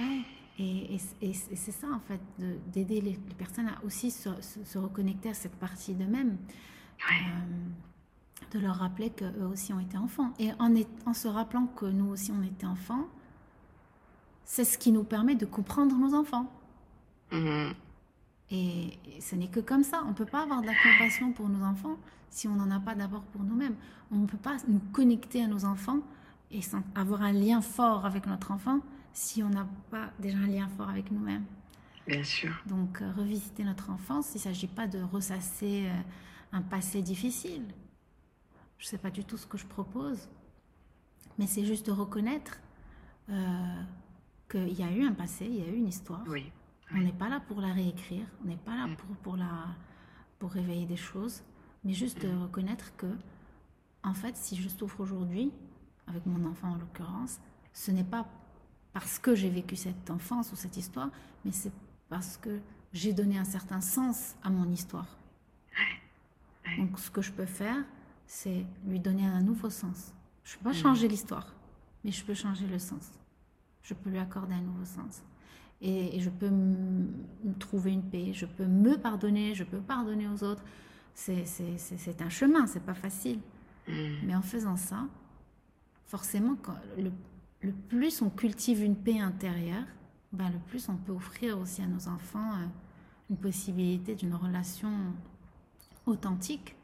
ouais. 0.00 0.22
Et, 0.58 0.94
et- 0.94 1.00
et- 1.20 1.30
et 1.30 1.56
c'est 1.56 1.72
ça 1.72 1.86
en 1.92 2.00
fait, 2.00 2.20
de- 2.38 2.56
d'aider 2.72 3.00
les, 3.02 3.12
les 3.12 3.34
personnes 3.36 3.68
à 3.68 3.84
aussi 3.84 4.10
se, 4.10 4.30
se- 4.40 4.64
se 4.64 4.78
reconnecter 4.78 5.28
à 5.30 5.34
cette 5.34 5.54
partie 5.56 5.92
d'eux-mêmes, 5.94 6.38
Ouais. 7.10 7.26
euh, 7.28 8.52
de 8.52 8.58
leur 8.60 8.76
rappeler 8.76 9.10
qu'eux 9.10 9.44
aussi 9.52 9.72
ont 9.74 9.80
été 9.80 9.98
enfants. 9.98 10.32
Et 10.38 10.50
en, 10.58 10.74
est- 10.74 10.88
en 11.06 11.12
se 11.12 11.28
rappelant 11.28 11.66
que 11.66 11.84
nous 11.86 12.06
aussi 12.06 12.32
on 12.32 12.42
était 12.42 12.66
enfants, 12.66 13.06
c'est 14.44 14.64
ce 14.64 14.78
qui 14.78 14.92
nous 14.92 15.04
permet 15.04 15.34
de 15.34 15.44
comprendre 15.44 15.94
nos 15.96 16.14
enfants. 16.14 16.50
Hmm. 17.32 17.72
Et, 18.50 18.98
et 19.16 19.20
ce 19.20 19.34
n'est 19.34 19.48
que 19.48 19.60
comme 19.60 19.82
ça. 19.82 20.02
On 20.06 20.10
ne 20.10 20.14
peut 20.14 20.24
pas 20.24 20.42
avoir 20.44 20.60
de 20.62 20.66
la 20.66 20.74
compassion 20.74 21.32
pour 21.32 21.48
nos 21.48 21.64
enfants 21.64 21.96
si 22.30 22.46
on 22.48 22.54
n'en 22.54 22.70
a 22.70 22.78
pas 22.78 22.94
d'abord 22.94 23.22
pour 23.24 23.42
nous-mêmes. 23.42 23.74
On 24.12 24.16
ne 24.18 24.26
peut 24.26 24.36
pas 24.38 24.56
nous 24.68 24.78
connecter 24.92 25.42
à 25.42 25.48
nos 25.48 25.64
enfants 25.64 25.98
et 26.52 26.62
sans- 26.62 26.82
avoir 26.94 27.22
un 27.22 27.32
lien 27.32 27.60
fort 27.60 28.06
avec 28.06 28.26
notre 28.26 28.52
enfant 28.52 28.78
si 29.16 29.42
on 29.42 29.48
n'a 29.48 29.66
pas 29.90 30.10
déjà 30.18 30.36
un 30.36 30.46
lien 30.46 30.68
fort 30.68 30.90
avec 30.90 31.10
nous-mêmes. 31.10 31.46
Bien 32.06 32.22
sûr. 32.22 32.52
Donc, 32.66 33.00
euh, 33.00 33.10
revisiter 33.16 33.64
notre 33.64 33.88
enfance, 33.90 34.30
il 34.34 34.36
ne 34.36 34.42
s'agit 34.42 34.66
pas 34.66 34.86
de 34.86 35.00
ressasser 35.02 35.86
euh, 35.86 36.00
un 36.52 36.60
passé 36.60 37.00
difficile. 37.00 37.64
Je 38.78 38.84
ne 38.84 38.88
sais 38.90 38.98
pas 38.98 39.10
du 39.10 39.24
tout 39.24 39.38
ce 39.38 39.46
que 39.46 39.56
je 39.56 39.64
propose, 39.66 40.28
mais 41.38 41.46
c'est 41.46 41.64
juste 41.64 41.86
de 41.86 41.92
reconnaître 41.92 42.60
euh, 43.30 43.82
qu'il 44.50 44.74
y 44.78 44.82
a 44.82 44.92
eu 44.92 45.02
un 45.02 45.14
passé, 45.14 45.46
il 45.46 45.56
y 45.56 45.62
a 45.62 45.66
eu 45.66 45.76
une 45.76 45.88
histoire. 45.88 46.22
Oui. 46.28 46.52
On 46.92 46.98
n'est 46.98 47.12
pas 47.12 47.30
là 47.30 47.40
pour 47.40 47.60
la 47.62 47.72
réécrire, 47.72 48.26
on 48.44 48.48
n'est 48.48 48.56
pas 48.56 48.76
là 48.76 48.86
Mm. 48.86 48.96
pour, 48.96 49.16
pour, 49.16 49.36
la, 49.38 49.66
pour 50.38 50.50
réveiller 50.52 50.84
des 50.86 50.96
choses, 50.96 51.42
mais 51.84 51.94
juste 51.94 52.20
de 52.20 52.28
reconnaître 52.36 52.94
que, 52.96 53.06
en 54.04 54.12
fait, 54.14 54.36
si 54.36 54.56
je 54.56 54.68
souffre 54.68 55.00
aujourd'hui, 55.00 55.52
avec 56.06 56.24
mon 56.26 56.48
enfant 56.48 56.68
en 56.72 56.76
l'occurrence, 56.76 57.40
ce 57.72 57.90
n'est 57.90 58.04
pas 58.04 58.28
parce 58.98 59.18
que 59.18 59.34
j'ai 59.34 59.50
vécu 59.50 59.76
cette 59.76 60.10
enfance 60.10 60.50
ou 60.52 60.56
cette 60.56 60.78
histoire, 60.78 61.10
mais 61.44 61.52
c'est 61.52 61.70
parce 62.08 62.38
que 62.38 62.60
j'ai 62.94 63.12
donné 63.12 63.36
un 63.36 63.44
certain 63.44 63.82
sens 63.82 64.34
à 64.42 64.48
mon 64.48 64.72
histoire. 64.72 65.18
Donc, 66.78 66.98
ce 66.98 67.10
que 67.10 67.20
je 67.20 67.30
peux 67.30 67.44
faire, 67.44 67.84
c'est 68.26 68.64
lui 68.86 68.98
donner 68.98 69.26
un 69.26 69.42
nouveau 69.42 69.68
sens. 69.68 70.14
Je 70.44 70.54
ne 70.54 70.58
peux 70.60 70.70
pas 70.70 70.72
changer 70.72 71.08
l'histoire, 71.08 71.52
mais 72.04 72.10
je 72.10 72.24
peux 72.24 72.32
changer 72.32 72.66
le 72.66 72.78
sens. 72.78 73.10
Je 73.82 73.92
peux 73.92 74.08
lui 74.08 74.18
accorder 74.18 74.54
un 74.54 74.62
nouveau 74.62 74.86
sens. 74.86 75.20
Et, 75.82 76.16
et 76.16 76.20
je 76.20 76.30
peux 76.30 76.48
me 76.48 77.52
trouver 77.58 77.92
une 77.92 78.02
paix, 78.02 78.32
je 78.32 78.46
peux 78.46 78.64
me 78.64 78.96
pardonner, 78.96 79.54
je 79.54 79.64
peux 79.64 79.80
pardonner 79.80 80.26
aux 80.26 80.42
autres. 80.42 80.64
C'est 81.12 82.22
un 82.22 82.30
chemin, 82.30 82.66
c'est 82.66 82.80
pas 82.82 82.94
facile. 82.94 83.40
Hmm. 83.86 84.14
Mais 84.22 84.34
en 84.34 84.40
faisant 84.40 84.76
ça, 84.76 85.04
forcément, 86.06 86.56
quand 86.62 86.76
le, 86.96 87.12
le 87.60 87.72
plus 87.72 88.22
on 88.22 88.30
cultive 88.30 88.82
une 88.82 88.96
paix 88.96 89.18
intérieure, 89.18 89.84
ben, 90.32 90.50
le 90.50 90.58
plus 90.58 90.88
on 90.88 90.96
peut 90.96 91.12
offrir 91.12 91.58
aussi 91.58 91.82
à 91.82 91.86
nos 91.86 92.08
enfants 92.08 92.54
euh, 92.54 92.66
une 93.30 93.36
possibilité 93.36 94.14
d'une 94.14 94.34
relation 94.34 94.90
authentique 96.04 96.74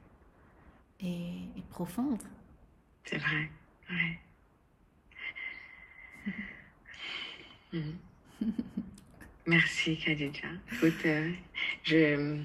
et, 1.01 1.35
profonde. 1.70 2.23
C'est 3.05 3.18
vrai, 3.18 3.51
ouais. 3.91 4.18
Mhm. 7.73 7.97
Merci 9.47 9.97
Khadija. 9.97 10.49
Écoute, 10.73 11.07
euh, 11.07 11.33
je, 11.85 12.39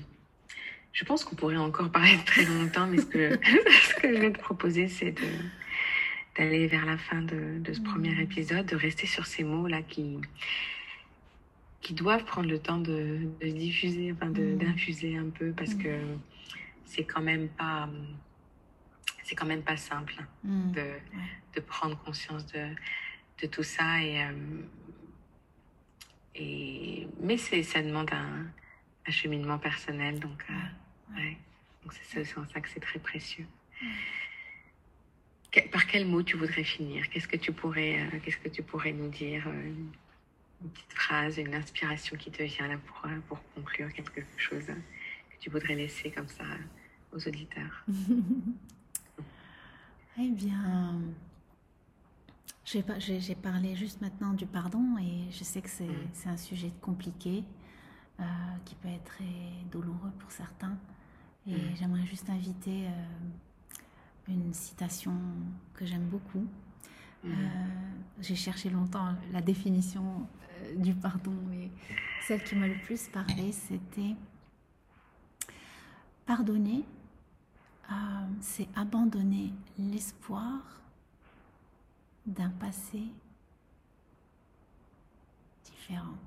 je 0.93 1.03
pense 1.03 1.25
qu'on 1.25 1.35
pourrait 1.35 1.57
encore 1.57 1.91
parler 1.91 2.17
très 2.25 2.45
longtemps, 2.45 2.87
mais 2.87 2.97
ce 2.97 3.05
que, 3.05 3.39
ce 3.43 3.95
que 3.95 4.15
je 4.15 4.21
vais 4.21 4.31
te 4.31 4.39
proposer, 4.39 4.87
c'est 4.87 5.11
de, 5.11 5.27
d'aller 6.37 6.67
vers 6.67 6.85
la 6.85 6.97
fin 6.97 7.21
de, 7.21 7.59
de 7.59 7.73
ce 7.73 7.81
premier 7.81 8.11
Mhm. 8.11 8.21
épisode, 8.21 8.65
de 8.67 8.75
rester 8.75 9.07
sur 9.07 9.25
ces 9.25 9.43
mots-là 9.43 9.81
qui, 9.81 10.17
qui 11.81 11.93
doivent 11.93 12.25
prendre 12.25 12.49
le 12.49 12.59
temps 12.59 12.77
de, 12.79 13.27
de 13.41 13.47
diffuser, 13.47 14.11
enfin 14.13 14.27
Mhm. 14.27 14.57
d'infuser 14.57 15.17
un 15.17 15.29
peu, 15.29 15.51
parce 15.51 15.73
Mhm. 15.75 15.81
que 15.83 15.99
c'est 16.85 17.03
quand 17.05 17.21
même 17.21 17.49
pas, 17.49 17.89
c'est 19.23 19.35
quand 19.35 19.45
même 19.47 19.63
pas 19.63 19.77
simple 19.77 20.15
Mm. 20.43 20.71
de, 20.71 20.85
de 21.55 21.59
prendre 21.59 21.97
conscience 22.03 22.45
de, 22.47 22.69
de 23.41 23.47
tout 23.47 23.63
ça 23.63 24.01
et, 24.01 24.23
euh, 24.23 24.61
et 26.35 27.07
mais 27.19 27.37
ça 27.37 27.81
demande 27.81 28.09
un, 28.13 28.45
un 29.07 29.11
cheminement 29.11 29.57
personnel 29.57 30.19
donc 30.19 30.45
euh, 30.49 31.15
ouais. 31.17 31.37
donc 31.83 31.93
c'est 31.93 32.21
en 32.37 32.45
ça 32.47 32.61
que 32.61 32.69
c'est 32.69 32.79
très 32.79 32.99
précieux 32.99 33.47
par 35.61 35.87
quel 35.87 36.05
mot 36.05 36.23
tu 36.23 36.37
voudrais 36.37 36.63
finir? 36.63 37.09
Qu'est-ce 37.09 37.27
que 37.27 37.37
tu 37.37 37.51
pourrais 37.51 38.01
euh, 38.01 38.19
qu'est-ce 38.23 38.37
que 38.37 38.49
tu 38.49 38.63
pourrais 38.63 38.91
nous 38.93 39.09
dire 39.09 39.43
euh, 39.47 39.73
une 40.63 40.69
petite 40.69 40.93
phrase 40.93 41.37
une 41.37 41.53
inspiration 41.55 42.17
qui 42.17 42.31
te 42.31 42.43
vient 42.43 42.67
là 42.67 42.77
pour 42.85 43.05
euh, 43.05 43.19
pour 43.27 43.39
conclure 43.55 43.91
quelque 43.93 44.21
chose 44.37 44.65
que 44.65 45.35
tu 45.39 45.49
voudrais 45.49 45.75
laisser 45.75 46.11
comme 46.11 46.27
ça 46.27 46.43
aux 47.13 47.27
auditeurs? 47.27 47.85
Eh 50.19 50.29
bien, 50.31 50.99
j'ai 52.65 52.81
parlé 53.35 53.75
juste 53.75 54.01
maintenant 54.01 54.33
du 54.33 54.47
pardon 54.47 54.97
et 54.99 55.31
je 55.31 55.43
sais 55.43 55.61
que 55.61 55.69
c'est 55.69 55.83
Mm. 55.83 56.09
c'est 56.13 56.29
un 56.29 56.37
sujet 56.37 56.71
compliqué 56.81 57.43
euh, 58.19 58.23
qui 58.65 58.73
peut 58.75 58.87
être 58.87 59.03
très 59.03 59.25
douloureux 59.71 60.11
pour 60.19 60.31
certains. 60.31 60.75
Et 61.47 61.53
Mm. 61.53 61.75
j'aimerais 61.77 62.05
juste 62.07 62.27
inviter 62.31 62.87
une 64.27 64.53
citation 64.53 65.13
que 65.73 65.85
j'aime 65.85 66.07
beaucoup. 66.07 66.45
Mhm. 67.23 67.31
Euh, 67.31 67.65
j'ai 68.19 68.35
cherché 68.35 68.69
longtemps 68.69 69.15
la 69.31 69.41
définition 69.41 70.27
euh, 70.61 70.75
du 70.75 70.93
pardon, 70.93 71.33
mais 71.49 71.69
celle 72.25 72.43
qui 72.43 72.55
m'a 72.55 72.67
le 72.67 72.77
plus 72.83 73.07
parlé, 73.09 73.51
c'était 73.51 74.15
pardonner, 76.25 76.83
euh, 77.91 77.93
c'est 78.41 78.67
abandonner 78.75 79.53
l'espoir 79.77 80.59
d'un 82.25 82.49
passé 82.49 83.03
différent. 85.63 86.17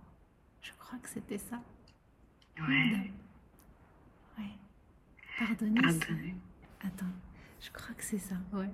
Je 0.62 0.72
crois 0.78 0.98
que 0.98 1.08
c'était 1.08 1.38
ça. 1.38 1.60
ouais 2.60 3.12
Ouais. 4.38 4.44
Pardonner. 5.38 5.80
c'est- 5.92 5.98
pardonner 5.98 6.34
Attends, 6.82 7.06
je 7.62 7.70
crois 7.70 7.94
que 7.94 8.04
c'est 8.04 8.18
ça. 8.18 8.34
Ouais. 8.52 8.68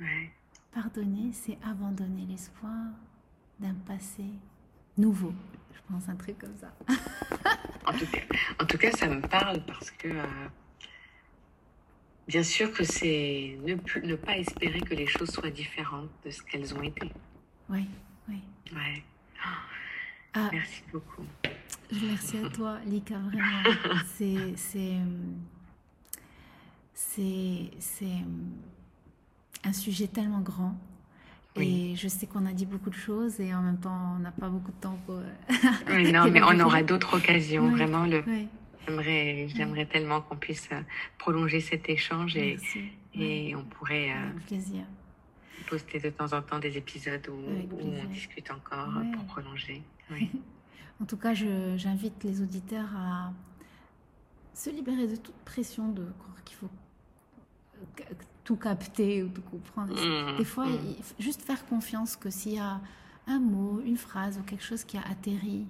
ouais 0.00 0.30
Pardonner, 0.72 1.32
c'est 1.32 1.58
abandonner 1.64 2.26
l'espoir 2.28 2.74
d'un 3.58 3.74
passé 3.86 4.24
nouveau. 4.96 5.34
Je 5.74 5.80
pense 5.92 6.08
un 6.08 6.16
truc 6.16 6.38
comme 6.38 6.56
ça. 6.56 6.72
En 7.86 7.92
tout, 7.98 8.06
cas, 8.06 8.20
en 8.60 8.66
tout 8.66 8.78
cas, 8.78 8.92
ça 8.92 9.08
me 9.08 9.20
parle 9.20 9.64
parce 9.66 9.90
que, 9.90 10.06
euh, 10.06 10.24
bien 12.28 12.42
sûr 12.44 12.72
que 12.72 12.84
c'est 12.84 13.58
ne, 13.66 13.74
plus- 13.74 14.02
ne 14.06 14.14
pas 14.14 14.36
espérer 14.38 14.80
que 14.80 14.94
les 14.94 15.06
choses 15.08 15.30
soient 15.30 15.50
différentes 15.50 16.10
de 16.24 16.30
ce 16.30 16.40
qu'elles 16.42 16.72
ont 16.74 16.82
été. 16.82 17.10
Oui, 17.68 17.88
oui. 18.28 18.40
Ouais. 18.72 19.02
Ah, 20.34 20.48
Merci 20.52 20.84
beaucoup. 20.92 21.24
merci 21.90 22.38
à 22.38 22.48
toi, 22.50 22.78
Lika, 22.86 23.18
vraiment. 23.18 23.62
C'est, 24.16 24.54
c'est, 26.94 27.70
euh, 28.02 28.06
un 29.64 29.72
sujet 29.72 30.06
tellement 30.06 30.40
grand. 30.40 30.76
Oui. 31.56 31.92
Et 31.92 31.96
je 31.96 32.06
sais 32.08 32.26
qu'on 32.26 32.46
a 32.46 32.52
dit 32.52 32.66
beaucoup 32.66 32.90
de 32.90 32.94
choses 32.94 33.40
et 33.40 33.52
en 33.54 33.60
même 33.62 33.78
temps, 33.78 34.14
on 34.16 34.20
n'a 34.20 34.30
pas 34.30 34.48
beaucoup 34.48 34.70
de 34.70 34.76
temps 34.80 34.96
pour. 35.06 35.20
Oui, 35.88 36.12
non, 36.12 36.30
mais 36.30 36.42
on 36.42 36.58
aura 36.60 36.82
d'autres 36.82 37.16
occasions. 37.16 37.68
Vraiment, 37.70 38.04
le, 38.06 38.22
j'aimerais, 38.86 39.48
j'aimerais 39.48 39.86
tellement 39.86 40.20
qu'on 40.20 40.36
puisse 40.36 40.68
euh, 40.72 40.80
prolonger 41.18 41.60
cet 41.60 41.88
échange 41.88 42.36
et, 42.36 42.56
et 43.14 43.54
on 43.56 43.64
pourrait 43.64 44.10
euh, 44.10 44.30
Avec 44.30 44.46
plaisir. 44.46 44.84
poster 45.68 45.98
de 45.98 46.10
temps 46.10 46.32
en 46.32 46.40
temps 46.40 46.60
des 46.60 46.76
épisodes 46.76 47.26
où, 47.28 47.32
où 47.74 47.78
on 47.80 48.04
discute 48.08 48.50
encore 48.50 48.92
pour 49.14 49.24
prolonger. 49.24 49.82
Oui. 50.12 50.28
En 51.00 51.04
tout 51.04 51.16
cas, 51.16 51.34
je- 51.34 51.74
j'invite 51.76 52.22
les 52.24 52.42
auditeurs 52.42 52.88
à 52.96 53.32
se 54.60 54.70
libérer 54.70 55.06
de 55.06 55.16
toute 55.16 55.34
pression 55.44 55.88
de 55.90 56.04
croire 56.18 56.44
qu'il 56.44 56.56
faut 56.56 56.68
tout 58.44 58.56
capter 58.56 59.22
ou 59.22 59.28
tout 59.28 59.42
comprendre. 59.42 59.94
Mm, 59.94 60.36
Des 60.38 60.44
fois, 60.44 60.66
mm. 60.66 60.78
il 60.98 61.02
faut 61.02 61.14
juste 61.18 61.42
faire 61.42 61.64
confiance 61.66 62.16
que 62.16 62.30
s'il 62.30 62.54
y 62.54 62.58
a 62.58 62.80
un 63.26 63.38
mot, 63.38 63.80
une 63.84 63.96
phrase 63.96 64.38
ou 64.38 64.42
quelque 64.42 64.64
chose 64.64 64.84
qui 64.84 64.96
a 64.98 65.02
atterri 65.02 65.66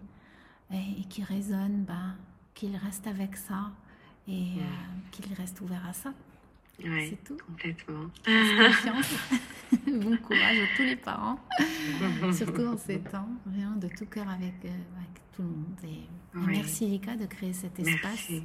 et, 0.72 1.01
et 1.01 1.05
qui 1.09 1.22
résonne, 1.22 1.84
ben, 1.84 2.16
qu'il 2.55 2.74
reste 2.76 3.07
avec 3.07 3.36
ça 3.36 3.70
et 4.28 4.32
Mm. 4.32 4.59
euh, 4.59 4.62
qu'il 5.12 5.32
reste 5.34 5.61
ouvert 5.61 5.84
à 5.88 5.93
ça. 5.93 6.12
Ouais, 6.82 7.09
C'est 7.11 7.22
tout. 7.24 7.36
complètement. 7.47 8.07
Confiance. 8.24 9.14
bon 9.86 10.16
courage 10.18 10.59
à 10.59 10.76
tous 10.76 10.82
les 10.82 10.97
parents, 10.97 11.38
surtout 12.32 12.64
en 12.66 12.76
ces 12.78 12.99
temps, 13.01 13.28
vraiment 13.47 13.76
de 13.76 13.88
tout 13.88 14.07
cœur 14.07 14.28
avec, 14.30 14.55
euh, 14.64 14.68
avec 14.97 15.14
tout 15.36 15.43
le 15.43 15.49
monde. 15.49 15.76
Et, 15.84 16.09
merci 16.34 16.86
Lika 16.86 17.16
de 17.16 17.26
créer 17.26 17.53
cet 17.53 17.78
espace 17.78 18.30
Merci. 18.30 18.43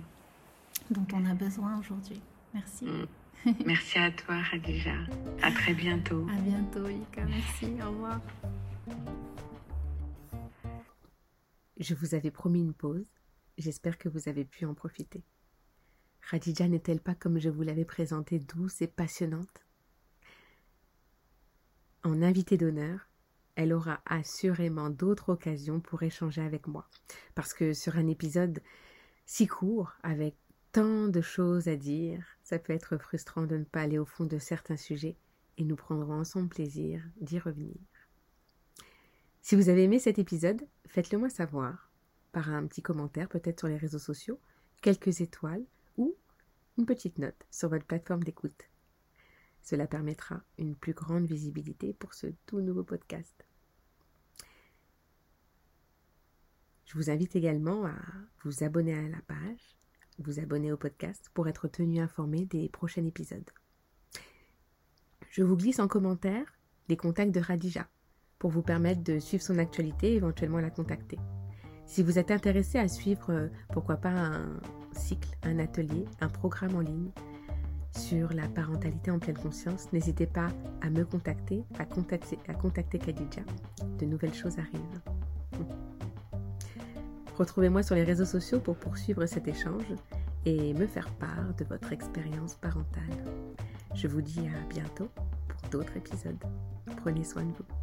Dont 0.90 1.08
on 1.14 1.26
a 1.26 1.34
besoin 1.34 1.80
aujourd'hui. 1.80 2.22
Merci. 2.54 2.86
Mm. 2.86 3.08
Merci 3.66 4.00
à 4.00 4.12
toi, 4.12 4.42
Khadija. 4.50 4.96
À 5.42 5.52
très 5.52 5.74
bientôt. 5.74 6.26
À 6.30 6.42
bientôt 6.42 6.88
Lika, 6.88 7.26
merci, 7.26 7.68
au 7.84 7.92
revoir. 7.92 8.22
Je 11.78 11.94
vous 11.94 12.16
avais 12.16 12.32
promis 12.32 12.62
une 12.62 12.74
pause. 12.74 13.12
J'espère 13.58 13.98
que 13.98 14.10
vous 14.10 14.30
avez 14.30 14.46
pu 14.46 14.66
en 14.66 14.74
profiter. 14.74 15.24
Khadija 16.30 16.68
n'est-elle 16.68 17.02
pas 17.02 17.14
comme 17.14 17.40
je 17.40 17.50
vous 17.50 17.62
l'avais 17.62 17.86
présentée 17.86 18.40
douce 18.40 18.82
et 18.82 18.88
passionnante? 18.88 19.64
En 22.04 22.22
invitée 22.22 22.58
d'honneur, 22.58 23.08
elle 23.56 23.74
aura 23.74 24.02
assurément 24.06 24.90
d'autres 24.90 25.30
occasions 25.30 25.80
pour 25.80 26.04
échanger 26.04 26.42
avec 26.42 26.68
moi. 26.68 26.88
Parce 27.36 27.54
que 27.54 27.74
sur 27.74 27.98
un 27.98 28.08
épisode 28.08 28.62
si 29.26 29.48
court, 29.48 29.94
avec 30.04 30.36
tant 30.76 31.08
de 31.08 31.22
choses 31.22 31.70
à 31.70 31.78
dire, 31.78 32.22
ça 32.44 32.60
peut 32.60 32.74
être 32.74 32.98
frustrant 32.98 33.46
de 33.46 33.56
ne 33.56 33.64
pas 33.64 33.80
aller 33.80 33.98
au 33.98 34.04
fond 34.04 34.26
de 34.26 34.38
certains 34.38 34.76
sujets 34.76 35.16
et 35.58 35.64
nous 35.64 35.78
prendrons 35.78 36.20
ensemble 36.20 36.50
plaisir 36.50 37.02
d'y 37.22 37.40
revenir. 37.40 37.78
Si 39.42 39.56
vous 39.56 39.70
avez 39.70 39.84
aimé 39.84 40.00
cet 40.00 40.20
épisode, 40.20 40.68
faites-le 40.86 41.18
moi 41.18 41.30
savoir 41.30 41.90
par 42.34 42.50
un 42.50 42.68
petit 42.68 42.82
commentaire 42.82 43.30
peut-être 43.30 43.60
sur 43.60 43.70
les 43.70 43.78
réseaux 43.78 44.00
sociaux, 44.00 44.38
quelques 44.82 45.22
étoiles 45.22 45.64
ou 45.96 46.14
une 46.78 46.86
petite 46.86 47.20
note 47.20 47.46
sur 47.50 47.70
votre 47.70 47.86
plateforme 47.86 48.26
d'écoute. 48.26 48.70
Cela 49.64 49.88
permettra 49.88 50.44
une 50.58 50.76
plus 50.76 50.94
grande 50.94 51.26
visibilité 51.26 51.94
pour 51.94 52.14
ce 52.14 52.28
tout 52.48 52.60
nouveau 52.60 52.84
podcast. 52.84 53.46
Je 56.86 56.96
vous 56.96 57.10
invite 57.10 57.38
également 57.38 57.86
à 57.86 57.96
vous 58.44 58.66
abonner 58.66 58.94
à 58.94 59.08
la 59.08 59.22
page, 59.22 59.78
vous 60.20 60.40
abonner 60.40 60.72
au 60.72 60.78
podcast 60.78 61.30
pour 61.34 61.48
être 61.48 61.68
tenu 61.68 62.00
informé 62.00 62.46
des 62.46 62.70
prochains 62.70 63.06
épisodes. 63.06 63.50
Je 65.30 65.44
vous 65.44 65.58
glisse 65.58 65.80
en 65.80 65.88
commentaire 65.88 66.46
les 66.88 66.98
contacts 66.98 67.34
de 67.34 67.40
Radija 67.40 67.88
pour 68.40 68.52
vous 68.52 68.62
permettre 68.62 69.04
de 69.04 69.20
suivre 69.20 69.44
son 69.44 69.58
actualité 69.58 70.14
et 70.14 70.16
éventuellement 70.16 70.60
la 70.60 70.70
contacter. 70.70 71.18
Si 71.86 72.04
vous 72.04 72.18
êtes 72.18 72.32
intéressé 72.32 72.80
à 72.80 72.88
suivre, 72.88 73.32
euh, 73.32 73.48
pourquoi 73.72 73.98
pas, 73.98 74.10
un 74.10 74.60
cycle, 74.94 75.30
un 75.44 75.60
atelier, 75.60 76.06
un 76.22 76.30
programme 76.30 76.76
en 76.76 76.80
ligne 76.80 77.12
sur 77.92 78.34
la 78.34 78.48
parentalité 78.48 79.12
en 79.12 79.20
pleine 79.20 79.38
conscience, 79.38 79.92
n'hésitez 79.94 80.28
pas 80.28 80.50
à 80.82 80.90
me 80.90 81.06
contacter, 81.06 81.64
à 81.80 81.86
contacter, 81.86 82.38
à 82.48 82.54
contacter 82.54 83.00
Khadija. 83.00 83.42
De 84.00 84.06
nouvelles 84.06 84.34
choses 84.34 84.58
arrivent. 84.60 85.02
Retrouvez-moi 87.38 87.84
sur 87.84 87.96
les 87.96 88.04
réseaux 88.04 88.26
sociaux 88.26 88.60
pour 88.60 88.78
poursuivre 88.78 89.26
cet 89.26 89.48
échange 89.48 89.94
et 90.46 90.74
me 90.74 90.88
faire 90.88 91.10
part 91.16 91.54
de 91.58 91.66
votre 91.66 91.92
expérience 91.92 92.56
parentale. 92.56 93.04
Je 93.94 94.08
vous 94.08 94.22
dis 94.22 94.48
à 94.48 94.68
bientôt 94.70 95.10
pour 95.48 95.70
d'autres 95.70 95.98
épisodes. 95.98 96.42
Prenez 96.98 97.24
soin 97.26 97.44
de 97.44 97.52
vous. 97.52 97.75